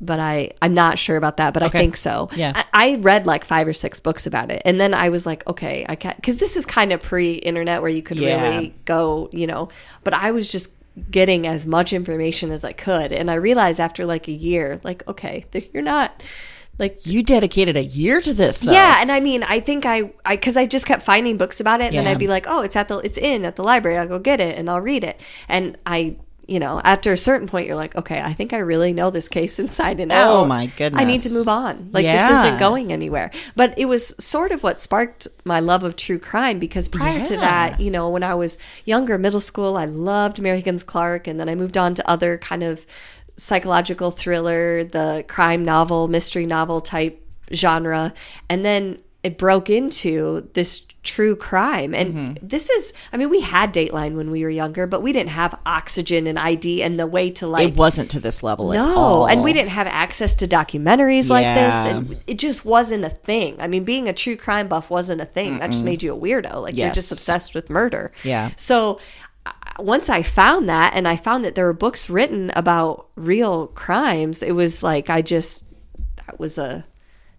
But 0.00 0.18
I, 0.18 0.50
I'm 0.60 0.74
not 0.74 0.98
sure 0.98 1.16
about 1.16 1.36
that, 1.36 1.54
but 1.54 1.62
I 1.62 1.68
think 1.68 1.96
so. 1.96 2.28
Yeah. 2.34 2.52
I, 2.56 2.64
I 2.72 2.94
read 2.96 3.24
like 3.24 3.44
five 3.44 3.68
or 3.68 3.72
six 3.72 4.00
books 4.00 4.26
about 4.26 4.50
it. 4.50 4.60
And 4.64 4.80
then 4.80 4.94
I 4.94 5.10
was 5.10 5.26
like, 5.26 5.46
okay, 5.46 5.86
I 5.88 5.94
can't, 5.94 6.16
because 6.16 6.38
this 6.38 6.56
is 6.56 6.66
kind 6.66 6.92
of 6.92 7.00
pre 7.00 7.34
internet 7.34 7.82
where 7.82 7.90
you 7.90 8.02
could 8.02 8.18
Yeah. 8.18 8.42
really 8.42 8.74
go, 8.84 9.28
you 9.32 9.46
know, 9.46 9.68
but 10.02 10.12
I 10.12 10.32
was 10.32 10.50
just 10.50 10.70
getting 11.10 11.46
as 11.46 11.66
much 11.66 11.92
information 11.92 12.50
as 12.50 12.64
I 12.64 12.72
could. 12.72 13.12
And 13.12 13.30
I 13.30 13.34
realized 13.34 13.80
after 13.80 14.04
like 14.04 14.28
a 14.28 14.32
year, 14.32 14.80
like, 14.84 15.06
okay, 15.08 15.46
you're 15.72 15.82
not, 15.82 16.22
Like 16.78 17.06
You 17.06 17.22
dedicated 17.22 17.76
a 17.76 17.82
year 17.82 18.20
to 18.20 18.32
this, 18.34 18.60
though. 18.60 18.72
Yeah, 18.72 18.96
and 19.00 19.12
I 19.12 19.20
mean, 19.20 19.42
I 19.42 19.60
think 19.60 19.84
I, 19.86 20.12
I, 20.24 20.36
because 20.36 20.56
I 20.56 20.66
just 20.66 20.86
kept 20.86 21.02
finding 21.02 21.36
books 21.36 21.60
about 21.60 21.80
it, 21.80 21.88
and 21.88 21.96
then 21.96 22.06
I'd 22.06 22.18
be 22.18 22.28
like, 22.28 22.46
oh, 22.48 22.62
it's 22.62 22.76
at 22.76 22.88
the, 22.88 22.98
it's 22.98 23.18
in 23.18 23.44
at 23.44 23.56
the 23.56 23.62
library. 23.62 23.98
I'll 23.98 24.08
go 24.08 24.18
get 24.18 24.40
it 24.40 24.58
and 24.58 24.68
I'll 24.70 24.80
read 24.80 25.04
it. 25.04 25.20
And 25.48 25.76
I, 25.86 26.16
you 26.52 26.60
know, 26.60 26.82
after 26.84 27.12
a 27.12 27.16
certain 27.16 27.48
point, 27.48 27.66
you're 27.66 27.76
like, 27.76 27.96
okay, 27.96 28.20
I 28.20 28.34
think 28.34 28.52
I 28.52 28.58
really 28.58 28.92
know 28.92 29.08
this 29.08 29.26
case 29.26 29.58
inside 29.58 30.00
and 30.00 30.12
oh 30.12 30.14
out. 30.14 30.32
Oh, 30.42 30.44
my 30.44 30.66
goodness. 30.66 31.00
I 31.00 31.04
need 31.04 31.20
to 31.22 31.30
move 31.30 31.48
on. 31.48 31.88
Like 31.92 32.04
this 32.04 32.30
isn't 32.30 32.58
going 32.58 32.92
anywhere. 32.92 33.30
But 33.56 33.72
it 33.78 33.86
was 33.86 34.14
sort 34.22 34.52
of 34.52 34.62
what 34.62 34.78
sparked 34.78 35.28
my 35.46 35.60
love 35.60 35.82
of 35.82 35.96
true 35.96 36.18
crime 36.18 36.58
because 36.58 36.88
prior 36.88 37.24
to 37.24 37.36
that, 37.38 37.80
you 37.80 37.90
know, 37.90 38.10
when 38.10 38.22
I 38.22 38.34
was 38.34 38.58
younger, 38.84 39.16
middle 39.16 39.40
school, 39.40 39.78
I 39.78 39.86
loved 39.86 40.42
Mary 40.42 40.58
Higgins 40.58 40.84
Clark, 40.84 41.26
and 41.26 41.40
then 41.40 41.48
I 41.48 41.54
moved 41.54 41.78
on 41.78 41.94
to 41.94 42.10
other 42.10 42.36
kind 42.36 42.62
of 42.62 42.84
psychological 43.36 44.10
thriller, 44.10 44.84
the 44.84 45.24
crime 45.26 45.64
novel, 45.64 46.06
mystery 46.06 46.44
novel 46.44 46.82
type 46.82 47.18
genre, 47.54 48.12
and 48.50 48.62
then 48.62 48.98
it 49.22 49.38
broke 49.38 49.70
into 49.70 50.48
this 50.54 50.84
true 51.04 51.34
crime. 51.34 51.94
And 51.94 52.14
Mm-hmm. 52.14 52.46
this 52.46 52.70
is, 52.70 52.92
I 53.12 53.16
mean, 53.16 53.28
we 53.28 53.40
had 53.40 53.74
Dateline 53.74 54.14
when 54.14 54.30
we 54.30 54.42
were 54.44 54.50
younger, 54.50 54.86
but 54.86 55.02
we 55.02 55.12
didn't 55.12 55.30
have 55.30 55.58
Oxygen 55.66 56.26
and 56.28 56.38
ID 56.38 56.82
and 56.82 56.98
the 56.98 57.06
way 57.08 57.28
to 57.30 57.46
like 57.48 57.68
It 57.70 57.76
wasn't 57.76 58.10
to 58.12 58.20
this 58.20 58.42
level 58.42 58.72
at 58.72 58.76
no, 58.76 59.26
and 59.26 59.42
we 59.42 59.52
didn't 59.52 59.70
have 59.70 59.86
access 59.88 60.34
to 60.36 60.46
documentaries 60.46 61.28
like 61.28 61.44
this, 61.44 61.74
and 61.92 62.20
it 62.26 62.38
just 62.38 62.64
wasn't 62.64 63.04
a 63.04 63.10
thing. 63.10 63.56
I 63.60 63.66
mean, 63.66 63.84
being 63.84 64.08
a 64.08 64.12
true 64.12 64.36
crime 64.36 64.68
buff 64.68 64.90
wasn't 64.90 65.20
a 65.20 65.24
thing. 65.26 65.58
That 65.58 65.72
just 65.72 65.84
made 65.84 66.02
you 66.02 66.14
a 66.14 66.18
weirdo. 66.18 66.62
Like 66.62 66.76
you're 66.76 66.94
just 66.94 67.10
obsessed 67.12 67.54
with 67.54 67.68
murder. 67.70 68.12
Yeah. 68.22 68.50
So 68.56 69.00
uh, 69.44 69.52
once 69.80 70.08
I 70.08 70.22
found 70.22 70.68
that, 70.68 70.94
and 70.94 71.08
I 71.08 71.16
found 71.16 71.44
that 71.44 71.56
there 71.56 71.64
were 71.64 71.72
books 71.72 72.08
written 72.08 72.52
about 72.54 73.08
real 73.16 73.66
crimes, 73.68 74.42
it 74.42 74.52
was 74.52 74.82
like 74.84 75.10
I 75.10 75.20
just 75.22 75.64
that 76.26 76.38
was 76.38 76.58
a 76.58 76.84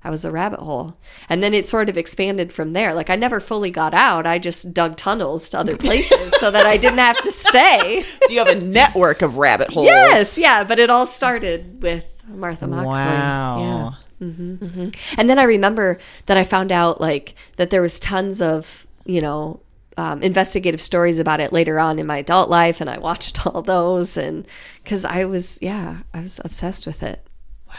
that 0.03 0.09
was 0.09 0.25
a 0.25 0.31
rabbit 0.31 0.59
hole, 0.59 0.97
and 1.29 1.41
then 1.41 1.53
it 1.53 1.65
sort 1.67 1.89
of 1.89 1.97
expanded 1.97 2.51
from 2.51 2.73
there. 2.73 2.93
Like 2.93 3.09
I 3.09 3.15
never 3.15 3.39
fully 3.39 3.71
got 3.71 3.93
out. 3.93 4.27
I 4.27 4.37
just 4.39 4.73
dug 4.73 4.97
tunnels 4.97 5.49
to 5.49 5.59
other 5.59 5.77
places 5.77 6.33
so 6.39 6.51
that 6.51 6.65
I 6.65 6.77
didn't 6.77 6.99
have 6.99 7.21
to 7.21 7.31
stay. 7.31 8.03
So 8.23 8.33
you 8.33 8.39
have 8.39 8.47
a 8.55 8.61
network 8.61 9.21
of 9.21 9.37
rabbit 9.37 9.69
holes. 9.69 9.85
Yes, 9.87 10.37
yeah, 10.37 10.63
but 10.63 10.79
it 10.79 10.89
all 10.89 11.05
started 11.05 11.81
with 11.81 12.05
Martha 12.27 12.67
Moxley. 12.67 12.91
Wow. 12.91 13.95
Yeah. 14.19 14.27
hmm 14.27 14.89
And 15.17 15.29
then 15.29 15.39
I 15.39 15.43
remember 15.43 15.97
that 16.27 16.37
I 16.37 16.43
found 16.43 16.71
out 16.71 17.01
like 17.01 17.35
that 17.57 17.69
there 17.69 17.81
was 17.81 17.99
tons 17.99 18.41
of 18.41 18.87
you 19.05 19.21
know 19.21 19.59
um, 19.97 20.21
investigative 20.23 20.81
stories 20.81 21.19
about 21.19 21.39
it 21.39 21.53
later 21.53 21.79
on 21.79 21.99
in 21.99 22.07
my 22.07 22.17
adult 22.17 22.49
life, 22.49 22.81
and 22.81 22.89
I 22.89 22.97
watched 22.97 23.45
all 23.45 23.61
those, 23.61 24.17
and 24.17 24.45
because 24.83 25.05
I 25.05 25.25
was 25.25 25.59
yeah, 25.61 25.97
I 26.13 26.21
was 26.21 26.39
obsessed 26.43 26.87
with 26.87 27.03
it. 27.03 27.25
Wow. 27.67 27.75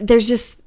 There's 0.00 0.28
just. 0.28 0.60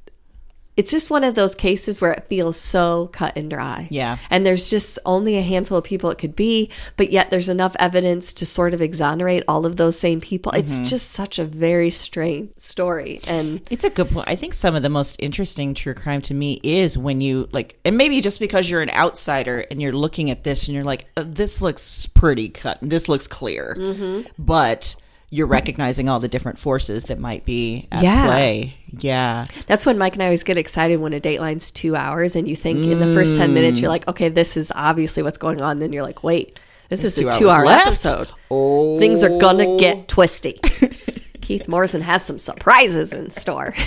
It's 0.77 0.91
just 0.91 1.09
one 1.09 1.25
of 1.25 1.35
those 1.35 1.55
cases 1.55 1.99
where 1.99 2.13
it 2.13 2.27
feels 2.29 2.55
so 2.55 3.09
cut 3.11 3.35
and 3.35 3.49
dry. 3.49 3.89
Yeah. 3.91 4.17
And 4.29 4.45
there's 4.45 4.69
just 4.69 4.97
only 5.05 5.37
a 5.37 5.41
handful 5.41 5.77
of 5.77 5.83
people 5.83 6.09
it 6.09 6.17
could 6.17 6.37
be, 6.37 6.69
but 6.95 7.11
yet 7.11 7.29
there's 7.31 7.49
enough 7.49 7.75
evidence 7.79 8.31
to 8.35 8.45
sort 8.45 8.73
of 8.73 8.81
exonerate 8.81 9.43
all 9.47 9.65
of 9.65 9.75
those 9.75 9.99
same 9.99 10.21
people. 10.21 10.53
It's 10.53 10.77
just 10.77 11.11
such 11.11 11.37
a 11.37 11.43
very 11.43 11.89
strange 11.89 12.51
story. 12.55 13.19
And 13.27 13.59
It's 13.69 13.83
a 13.83 13.89
good 13.89 14.09
point. 14.09 14.29
I 14.29 14.37
think 14.37 14.53
some 14.53 14.73
of 14.73 14.81
the 14.81 14.89
most 14.89 15.17
interesting 15.19 15.73
true 15.73 15.93
crime 15.93 16.21
to 16.23 16.33
me 16.33 16.61
is 16.63 16.97
when 16.97 17.19
you 17.19 17.49
like, 17.51 17.77
and 17.83 17.97
maybe 17.97 18.21
just 18.21 18.39
because 18.39 18.69
you're 18.69 18.81
an 18.81 18.91
outsider 18.91 19.65
and 19.69 19.81
you're 19.81 19.91
looking 19.91 20.31
at 20.31 20.45
this 20.45 20.67
and 20.69 20.75
you're 20.75 20.85
like, 20.85 21.07
uh, 21.17 21.25
this 21.27 21.61
looks 21.61 22.05
pretty 22.05 22.47
cut, 22.47 22.77
this 22.81 23.09
looks 23.09 23.27
clear, 23.27 23.75
Mm-hmm. 23.77 24.29
but 24.41 24.95
you're 25.31 25.47
recognizing 25.47 26.09
all 26.09 26.19
the 26.19 26.27
different 26.27 26.57
forces 26.57 27.03
that 27.05 27.19
might 27.19 27.45
be 27.45 27.87
at 27.91 28.03
Yeah. 28.03 28.25
play. 28.27 28.75
Yeah. 28.97 29.45
that's 29.67 29.85
when 29.85 29.97
Mike 29.99 30.13
and 30.13 30.23
I 30.23 30.25
always 30.25 30.43
get 30.43 30.57
excited 30.57 30.99
when 30.99 31.13
a 31.13 31.19
dateline's 31.19 31.69
two 31.69 31.95
hours 31.95 32.35
and 32.35 32.47
you 32.47 32.55
think 32.55 32.85
in 32.87 32.99
the 32.99 33.13
first 33.13 33.35
10 33.35 33.53
minutes, 33.53 33.79
you're 33.79 33.89
like, 33.91 34.07
okay, 34.07 34.29
this 34.29 34.57
is 34.57 34.71
obviously 34.75 35.21
what's 35.21 35.37
going 35.37 35.61
on. 35.61 35.77
Then 35.79 35.93
you're 35.93 36.01
like, 36.03 36.23
wait, 36.23 36.59
this 36.89 37.03
is 37.03 37.15
two 37.15 37.27
a 37.27 37.31
two 37.31 37.49
hour 37.49 37.63
left. 37.63 37.85
episode. 37.87 38.29
Oh, 38.49 38.97
Things 38.97 39.23
are 39.23 39.37
going 39.37 39.57
to 39.59 39.77
get 39.77 40.07
twisty. 40.07 40.53
Keith 41.41 41.67
Morrison 41.67 42.01
has 42.01 42.23
some 42.25 42.39
surprises 42.39 43.13
in 43.13 43.29
store. 43.29 43.73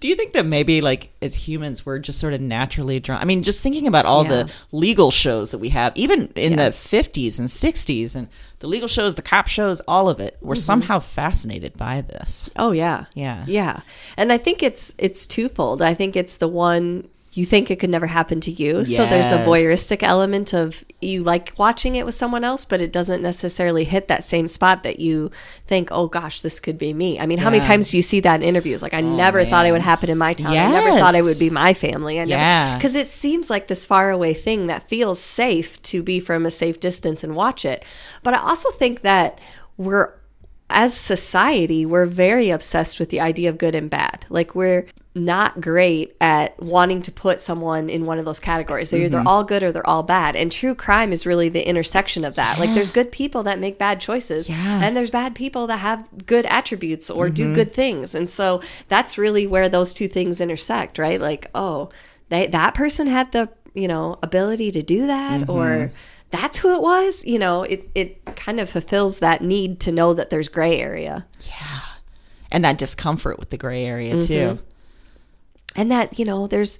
Do 0.00 0.08
you 0.08 0.14
think 0.16 0.32
that 0.32 0.46
maybe, 0.46 0.80
like, 0.80 1.12
as 1.20 1.34
humans, 1.34 1.84
we're 1.84 1.98
just 1.98 2.18
sort 2.18 2.32
of 2.32 2.40
naturally 2.40 3.00
drawn? 3.00 3.20
I 3.20 3.24
mean, 3.26 3.42
just 3.42 3.62
thinking 3.62 3.86
about 3.86 4.06
all 4.06 4.24
Yeah. 4.24 4.30
the 4.44 4.52
legal 4.72 5.10
shows 5.10 5.50
that 5.50 5.58
we 5.58 5.68
have, 5.68 5.92
even 5.94 6.28
in 6.34 6.54
Yeah. 6.54 6.70
the 6.70 6.72
50s 6.74 7.38
and 7.38 7.48
60s, 7.50 8.14
and 8.16 8.28
the 8.60 8.66
legal 8.66 8.88
shows, 8.88 9.14
the 9.16 9.22
cop 9.22 9.46
shows, 9.46 9.80
all 9.86 10.08
of 10.08 10.18
it, 10.18 10.36
Mm-hmm. 10.36 10.48
we're 10.48 10.54
somehow 10.54 11.00
fascinated 11.00 11.76
by 11.76 12.00
this. 12.00 12.48
Oh 12.56 12.72
yeah. 12.72 13.04
Yeah. 13.14 13.44
Yeah. 13.46 13.80
And 14.16 14.32
I 14.32 14.38
think 14.38 14.62
it's 14.62 14.94
it's 14.96 15.26
twofold. 15.26 15.82
I 15.82 15.92
think 15.94 16.16
it's 16.16 16.38
the 16.38 16.48
one 16.48 17.08
you 17.32 17.44
think 17.46 17.70
it 17.70 17.76
could 17.78 17.90
never 17.90 18.08
happen 18.08 18.40
to 18.40 18.50
you. 18.50 18.84
So 18.84 19.06
there's 19.06 19.30
a 19.30 19.38
voyeuristic 19.44 20.02
element 20.02 20.52
of 20.52 20.84
you 21.00 21.22
like 21.22 21.52
watching 21.56 21.94
it 21.94 22.04
with 22.04 22.16
someone 22.16 22.42
else, 22.42 22.64
but 22.64 22.80
it 22.80 22.92
doesn't 22.92 23.22
necessarily 23.22 23.84
hit 23.84 24.08
that 24.08 24.24
same 24.24 24.48
spot 24.48 24.82
that 24.82 24.98
you 24.98 25.30
think, 25.68 25.90
oh 25.92 26.08
gosh, 26.08 26.40
this 26.40 26.58
could 26.58 26.76
be 26.76 26.92
me. 26.92 27.20
I 27.20 27.26
mean, 27.26 27.38
how 27.38 27.48
many 27.48 27.62
Oh, 27.62 27.66
times 27.66 27.92
do 27.92 27.98
you 27.98 28.02
see 28.02 28.18
that 28.20 28.42
in 28.42 28.48
interviews? 28.48 28.82
Like, 28.82 28.94
I 28.94 29.02
oh, 29.02 29.16
never 29.16 29.44
thought 29.44 29.64
it 29.64 29.70
would 29.70 29.80
happen 29.80 30.10
in 30.10 30.18
my 30.18 30.34
town. 30.34 30.48
I 30.56 30.70
never 30.72 30.98
thought 30.98 31.14
it 31.14 31.22
would 31.22 31.38
be 31.38 31.50
my 31.50 31.72
family. 31.72 32.18
I 32.18 32.24
never, 32.24 32.30
Yeah. 32.40 32.76
because 32.78 32.96
it 32.96 33.06
seems 33.06 33.48
like 33.48 33.68
this 33.68 33.84
faraway 33.84 34.34
thing 34.34 34.66
that 34.66 34.88
feels 34.88 35.20
safe 35.20 35.80
to 35.82 36.02
be 36.02 36.18
from 36.18 36.44
a 36.46 36.50
safe 36.50 36.80
distance 36.80 37.22
and 37.22 37.36
watch 37.36 37.64
it. 37.64 37.84
But 38.24 38.34
I 38.34 38.38
also 38.38 38.72
think 38.72 39.02
that 39.02 39.40
we're 39.76 40.14
as 40.68 40.94
society, 40.96 41.84
we're 41.84 42.06
very 42.06 42.50
obsessed 42.50 42.98
with 43.00 43.10
the 43.10 43.20
idea 43.20 43.48
of 43.48 43.58
good 43.58 43.74
and 43.74 43.90
bad. 43.90 44.24
Like 44.28 44.54
we're 44.54 44.86
not 45.14 45.60
great 45.60 46.16
at 46.20 46.60
wanting 46.62 47.02
to 47.02 47.10
put 47.10 47.40
someone 47.40 47.90
in 47.90 48.06
one 48.06 48.20
of 48.20 48.24
those 48.24 48.38
categories. 48.38 48.90
They're 48.90 49.00
either 49.06 49.18
mm-hmm. 49.18 49.26
all 49.26 49.42
good 49.42 49.62
or 49.64 49.72
they're 49.72 49.88
all 49.88 50.04
bad. 50.04 50.36
And 50.36 50.52
true 50.52 50.74
crime 50.74 51.12
is 51.12 51.26
really 51.26 51.48
the 51.48 51.66
intersection 51.68 52.24
of 52.24 52.36
that. 52.36 52.60
Like 52.60 52.72
there's 52.74 52.92
good 52.92 53.10
people 53.10 53.42
that 53.42 53.58
make 53.58 53.76
bad 53.76 53.98
choices 53.98 54.48
Yeah. 54.48 54.80
and 54.84 54.96
there's 54.96 55.10
bad 55.10 55.34
people 55.34 55.66
that 55.66 55.78
have 55.78 56.26
good 56.26 56.46
attributes 56.46 57.10
or 57.10 57.28
do 57.28 57.46
mm-hmm. 57.46 57.54
good 57.54 57.72
things. 57.72 58.14
And 58.14 58.30
so 58.30 58.62
that's 58.86 59.18
really 59.18 59.48
where 59.48 59.68
those 59.68 59.92
two 59.92 60.06
things 60.06 60.40
intersect, 60.40 60.96
right? 60.96 61.20
Like, 61.20 61.50
oh, 61.56 61.90
they, 62.28 62.46
that 62.46 62.74
person 62.74 63.08
had 63.08 63.32
the, 63.32 63.48
you 63.74 63.88
know, 63.88 64.16
ability 64.22 64.70
to 64.72 64.82
do 64.82 65.08
that 65.08 65.40
mm-hmm. 65.40 65.50
or 65.50 65.92
that's 66.30 66.58
who 66.58 66.72
it 66.76 66.80
was, 66.80 67.24
you 67.24 67.40
know, 67.40 67.64
it, 67.64 67.90
it 67.96 68.24
kind 68.36 68.60
of 68.60 68.70
fulfills 68.70 69.18
that 69.18 69.42
need 69.42 69.80
to 69.80 69.90
know 69.90 70.14
that 70.14 70.30
there's 70.30 70.48
gray 70.48 70.78
area. 70.80 71.26
Yeah. 71.40 71.80
And 72.52 72.64
that 72.64 72.78
discomfort 72.78 73.40
with 73.40 73.50
the 73.50 73.56
gray 73.56 73.84
area, 73.84 74.14
Mm-hmm. 74.14 74.56
too. 74.56 74.62
And 75.76 75.90
that, 75.90 76.18
you 76.18 76.24
know, 76.24 76.46
there's, 76.46 76.78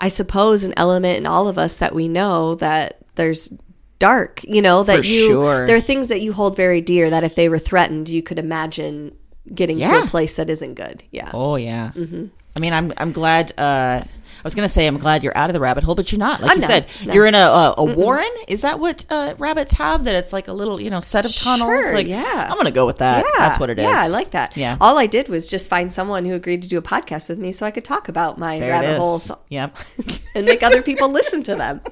I 0.00 0.08
suppose, 0.08 0.64
an 0.64 0.74
element 0.76 1.18
in 1.18 1.26
all 1.26 1.48
of 1.48 1.58
us 1.58 1.76
that 1.76 1.94
we 1.94 2.08
know 2.08 2.54
that 2.56 2.98
there's 3.14 3.52
dark, 3.98 4.42
you 4.44 4.62
know, 4.62 4.82
that 4.82 5.00
For 5.00 5.06
you, 5.06 5.26
sure. 5.28 5.66
there 5.66 5.76
are 5.76 5.80
things 5.80 6.08
that 6.08 6.20
you 6.20 6.32
hold 6.32 6.56
very 6.56 6.80
dear 6.80 7.10
that 7.10 7.24
if 7.24 7.34
they 7.34 7.48
were 7.48 7.58
threatened, 7.58 8.08
you 8.08 8.22
could 8.22 8.38
imagine 8.38 9.16
getting 9.54 9.78
to 9.78 10.02
a 10.02 10.06
place 10.06 10.36
that 10.36 10.50
isn't 10.50 10.74
good. 10.74 11.04
Yeah. 11.10 11.30
Oh, 11.34 11.56
yeah. 11.56 11.92
Mm-hmm. 11.94 12.26
I 12.56 12.60
mean, 12.60 12.72
I'm, 12.72 12.92
I'm 12.96 13.12
glad. 13.12 13.52
Uh, 13.58 14.02
was 14.44 14.54
going 14.54 14.66
to 14.66 14.72
say 14.72 14.86
I'm 14.86 14.98
glad 14.98 15.22
you're 15.22 15.36
out 15.36 15.50
of 15.50 15.54
the 15.54 15.60
rabbit 15.60 15.84
hole, 15.84 15.94
but 15.94 16.10
you're 16.12 16.18
not. 16.18 16.40
Like 16.40 16.50
I'm 16.50 16.56
you 16.58 16.60
not. 16.62 16.70
said, 16.70 16.86
No. 17.06 17.14
you're 17.14 17.26
in 17.26 17.34
a, 17.34 17.38
a, 17.38 17.74
a 17.78 17.84
warren. 17.84 18.30
Is 18.48 18.62
that 18.62 18.80
what 18.80 19.04
uh, 19.10 19.34
rabbits 19.38 19.72
have? 19.74 20.04
That 20.04 20.14
it's 20.14 20.32
like 20.32 20.48
a 20.48 20.52
little, 20.52 20.80
you 20.80 20.90
know, 20.90 21.00
set 21.00 21.24
of 21.24 21.34
tunnels. 21.34 21.68
Sure, 21.68 21.94
like, 21.94 22.06
yeah. 22.06 22.46
I'm 22.48 22.54
going 22.54 22.66
to 22.66 22.72
go 22.72 22.86
with 22.86 22.98
that. 22.98 23.24
Yeah, 23.24 23.30
That's 23.38 23.58
what 23.60 23.70
it 23.70 23.78
is. 23.78 23.84
Yeah, 23.84 23.94
I 23.96 24.08
like 24.08 24.32
that. 24.32 24.56
Yeah. 24.56 24.76
All 24.80 24.98
I 24.98 25.06
did 25.06 25.28
was 25.28 25.46
just 25.46 25.68
find 25.70 25.92
someone 25.92 26.24
who 26.24 26.34
agreed 26.34 26.62
to 26.62 26.68
do 26.68 26.78
a 26.78 26.82
podcast 26.82 27.28
with 27.28 27.38
me 27.38 27.52
so 27.52 27.64
I 27.66 27.70
could 27.70 27.84
talk 27.84 28.08
about 28.08 28.38
my 28.38 28.58
there 28.58 28.70
rabbit 28.72 28.98
holes 28.98 29.30
Yep. 29.48 29.76
and 30.34 30.46
make 30.46 30.62
other 30.62 30.82
people 30.82 31.08
listen 31.08 31.42
to 31.44 31.54
them. 31.54 31.80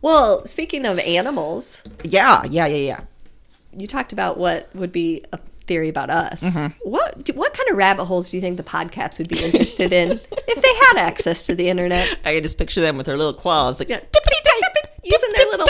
Well, 0.00 0.44
speaking 0.44 0.84
of 0.84 0.98
animals, 0.98 1.82
yeah, 2.02 2.44
yeah, 2.44 2.66
yeah, 2.66 2.76
yeah. 2.76 3.00
you 3.74 3.86
talked 3.86 4.12
about 4.12 4.36
what 4.36 4.68
would 4.74 4.92
be 4.92 5.24
a 5.32 5.38
theory 5.66 5.88
about 5.88 6.10
us. 6.10 6.42
Mm-hmm. 6.42 6.72
What 6.88 7.30
what 7.34 7.54
kind 7.54 7.68
of 7.70 7.76
rabbit 7.76 8.04
holes 8.06 8.30
do 8.30 8.36
you 8.36 8.40
think 8.40 8.56
the 8.56 8.62
Podcats 8.62 9.18
would 9.18 9.28
be 9.28 9.42
interested 9.42 9.92
in 9.92 10.12
if 10.48 10.62
they 10.62 10.74
had 10.86 11.06
access 11.08 11.46
to 11.46 11.54
the 11.54 11.68
internet? 11.68 12.18
I 12.24 12.34
can 12.34 12.42
just 12.42 12.58
picture 12.58 12.80
them 12.80 12.96
with 12.96 13.06
their 13.06 13.16
little 13.16 13.34
claws, 13.34 13.80
like 13.80 13.88
Yeah. 13.88 14.00
tippity 14.00 14.40
tap, 14.44 14.90
Using 15.06 15.30
their 15.36 15.46
little 15.48 15.66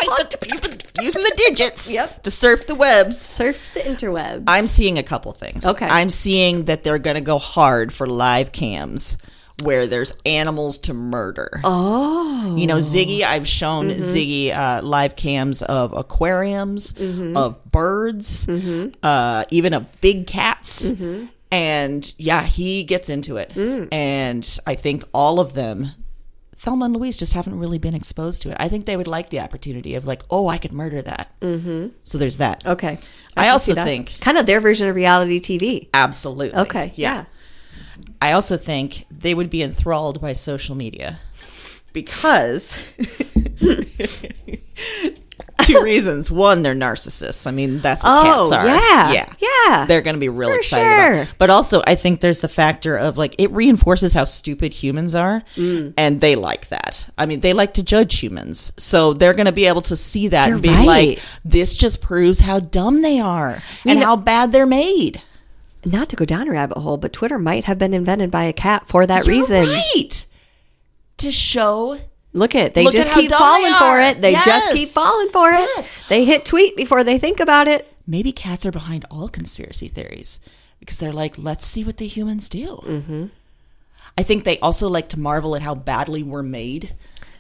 using 1.02 1.22
the 1.24 1.32
digits 1.36 1.90
Yep. 1.92 2.22
to 2.22 2.30
surf 2.30 2.66
the 2.68 2.74
webs. 2.76 3.20
surf 3.20 3.70
the 3.74 3.80
interwebs. 3.80 4.44
I'm 4.46 4.68
seeing 4.68 4.96
a 4.96 5.02
couple 5.02 5.32
things. 5.32 5.66
Okay. 5.66 5.86
I'm 5.86 6.08
seeing 6.08 6.66
that 6.66 6.84
they're 6.84 7.00
going 7.00 7.16
to 7.16 7.20
go 7.20 7.38
hard 7.38 7.92
for 7.92 8.06
live 8.06 8.52
cams 8.52 9.18
where 9.62 9.86
there's 9.86 10.12
animals 10.26 10.78
to 10.78 10.94
murder. 10.94 11.60
oh, 11.64 12.54
You 12.56 12.66
know, 12.66 12.76
Ziggy, 12.78 13.22
I've 13.22 13.46
shown 13.46 13.88
Mm-hmm. 13.88 14.02
Ziggy 14.02 14.56
uh, 14.56 14.82
live 14.82 15.16
cams 15.16 15.62
of 15.62 15.92
aquariums, 15.92 16.92
Mm-hmm. 16.94 17.36
of 17.36 17.64
birds, 17.70 18.48
uh, 19.02 19.44
even 19.50 19.72
of 19.74 20.00
big 20.00 20.26
cats. 20.26 20.86
Mm-hmm. 20.88 21.26
And 21.52 22.14
yeah, 22.18 22.42
he 22.42 22.82
gets 22.82 23.08
into 23.08 23.36
it. 23.36 23.50
Mm. 23.50 23.88
And 23.92 24.58
I 24.66 24.74
think 24.74 25.04
all 25.14 25.38
of 25.38 25.54
them, 25.54 25.90
Thelma 26.56 26.86
and 26.86 26.96
Louise, 26.96 27.16
just 27.16 27.34
haven't 27.34 27.56
really 27.58 27.78
been 27.78 27.94
exposed 27.94 28.42
to 28.42 28.50
it. 28.50 28.56
I 28.58 28.68
think 28.68 28.86
they 28.86 28.96
would 28.96 29.06
like 29.06 29.30
the 29.30 29.38
opportunity 29.38 29.94
of, 29.94 30.04
like, 30.04 30.22
oh, 30.30 30.48
I 30.48 30.58
could 30.58 30.72
murder 30.72 31.00
that. 31.02 31.30
Mm-hmm. 31.40 31.88
So 32.02 32.18
there's 32.18 32.38
that. 32.38 32.66
okay. 32.66 32.98
I 33.36 33.44
can 33.44 33.52
also 33.52 33.74
think- 33.74 34.18
kind 34.20 34.36
of 34.38 34.46
their 34.46 34.60
version 34.60 34.88
of 34.88 34.96
reality 34.96 35.38
TV. 35.38 35.88
Absolutely. 35.94 36.58
Okay, 36.58 36.92
yeah. 36.96 37.26
I 38.24 38.32
also 38.32 38.56
think 38.56 39.04
they 39.10 39.34
would 39.34 39.50
be 39.50 39.62
enthralled 39.62 40.20
by 40.20 40.32
social 40.32 40.74
media 40.74 41.18
because 41.92 42.78
two 45.64 45.80
reasons. 45.82 46.30
One, 46.30 46.62
they're 46.62 46.74
narcissists. 46.74 47.46
I 47.46 47.50
mean, 47.50 47.80
that's 47.80 48.02
what 48.02 48.10
Oh, 48.26 48.48
cats 48.48 48.52
are. 48.52 48.66
yeah. 48.66 49.12
yeah, 49.12 49.32
Yeah. 49.38 49.86
They're 49.86 50.02
going 50.02 50.14
to 50.16 50.20
be 50.20 50.28
real 50.28 50.48
For 50.50 50.56
excited 50.56 50.84
sure. 50.90 51.12
about. 51.22 51.34
But 51.38 51.50
also, 51.50 51.82
I 51.86 51.94
think 51.94 52.20
there's 52.20 52.40
the 52.40 52.48
factor 52.48 52.96
of 52.96 53.16
like 53.16 53.34
it 53.38 53.50
reinforces 53.50 54.12
how 54.12 54.24
stupid 54.24 54.72
humans 54.74 55.14
are, 55.14 55.42
Mm. 55.56 55.94
and 55.96 56.20
they 56.20 56.34
like 56.34 56.68
that. 56.68 57.08
I 57.16 57.26
mean, 57.26 57.40
they 57.40 57.52
like 57.52 57.74
to 57.74 57.82
judge 57.82 58.18
humans, 58.18 58.72
so 58.76 59.12
they're 59.12 59.34
going 59.34 59.46
to 59.46 59.52
be 59.52 59.66
able 59.66 59.82
to 59.82 59.96
see 59.96 60.28
that 60.28 60.46
You're 60.48 60.54
and 60.56 60.62
be 60.62 60.68
right. 60.70 60.86
like, 60.86 61.20
"This 61.44 61.74
just 61.76 62.00
proves 62.02 62.40
how 62.40 62.60
dumb 62.60 63.02
they 63.02 63.20
are 63.20 63.62
and 63.86 64.00
know- 64.00 64.06
how 64.06 64.16
bad 64.16 64.52
they're 64.52 64.66
made." 64.66 65.22
Not 65.86 66.08
to 66.10 66.16
go 66.16 66.24
down 66.24 66.48
a 66.48 66.52
rabbit 66.52 66.78
hole, 66.78 66.96
but 66.96 67.12
Twitter 67.12 67.38
might 67.38 67.64
have 67.64 67.78
been 67.78 67.92
invented 67.94 68.30
by 68.30 68.44
a 68.44 68.52
cat 68.52 68.88
for 68.88 69.06
that 69.06 69.26
You're 69.26 69.36
reason. 69.36 69.64
right? 69.66 70.26
To 71.18 71.30
show 71.30 71.98
Look 72.32 72.54
at 72.56 72.74
they 72.74 72.82
Look 72.84 72.92
just 72.92 73.10
at 73.10 73.14
keep 73.14 73.30
falling 73.30 73.74
for 73.74 74.00
it. 74.00 74.20
They 74.20 74.32
Yes. 74.32 74.44
just 74.44 74.74
keep 74.74 74.88
falling 74.88 75.30
for 75.30 75.50
it. 75.52 75.68
Yes. 75.76 75.94
They 76.08 76.24
hit 76.24 76.44
tweet 76.44 76.76
before 76.76 77.04
they 77.04 77.18
think 77.18 77.38
about 77.40 77.68
it. 77.68 77.90
maybe 78.06 78.32
cats 78.32 78.66
are 78.66 78.70
behind 78.72 79.04
all 79.10 79.28
conspiracy 79.28 79.88
theories 79.88 80.38
because 80.80 80.98
they're 80.98 81.12
like, 81.12 81.36
let's 81.38 81.64
see 81.64 81.82
what 81.84 81.96
the 81.96 82.06
humans 82.06 82.48
do. 82.50 82.80
Mm-hmm. 82.84 83.24
I 84.18 84.22
think 84.22 84.44
they 84.44 84.58
also 84.58 84.88
like 84.88 85.08
to 85.10 85.18
marvel 85.18 85.56
at 85.56 85.62
how 85.62 85.74
badly 85.74 86.22
we're 86.22 86.42
made. 86.42 86.94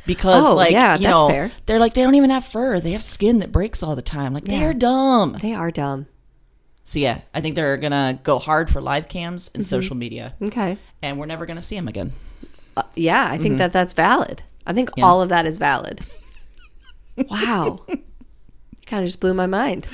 Because, 0.06 0.44
Oh, 0.46 0.54
like, 0.54 0.70
yeah, 0.72 0.94
you 0.96 1.02
that's 1.02 1.10
know, 1.22 1.28
fair. 1.28 1.50
they're 1.66 1.78
like, 1.80 1.94
they 1.94 2.02
don't 2.02 2.14
even 2.14 2.30
have 2.30 2.44
fur. 2.46 2.78
They 2.80 2.92
have 2.92 3.02
skin 3.02 3.38
that 3.40 3.52
breaks 3.52 3.82
all 3.82 3.94
the 3.96 4.02
time. 4.02 4.32
Like, 4.34 4.46
Yeah. 4.48 4.58
they're 4.60 4.74
dumb. 4.74 5.36
They 5.40 5.52
are 5.54 5.70
dumb. 5.70 6.06
So, 6.84 6.98
yeah, 6.98 7.22
I 7.32 7.40
think 7.40 7.54
they're 7.54 7.76
going 7.78 7.92
to 7.92 8.18
go 8.22 8.38
hard 8.38 8.70
for 8.70 8.80
live 8.80 9.08
cams 9.08 9.48
Mm-hmm. 9.48 9.56
and 9.58 9.66
social 9.66 9.96
media. 9.96 10.34
Okay. 10.42 10.76
And 11.02 11.18
we're 11.18 11.26
never 11.26 11.46
going 11.46 11.56
to 11.56 11.62
see 11.62 11.76
them 11.76 11.88
again. 11.88 12.12
Uh, 12.76 12.82
yeah, 12.94 13.28
I 13.30 13.38
think 13.38 13.58
that 13.58 13.72
that's 13.72 13.94
valid. 13.94 14.42
I 14.66 14.72
think 14.72 14.90
Mm-hmm. 14.90 15.00
Yeah. 15.00 15.06
all 15.06 15.22
of 15.22 15.28
that 15.30 15.46
is 15.46 15.58
valid. 15.58 16.02
wow. 17.30 17.80
Kind 18.86 19.02
of 19.02 19.06
just 19.06 19.20
blew 19.20 19.32
my 19.34 19.46
mind. 19.46 19.86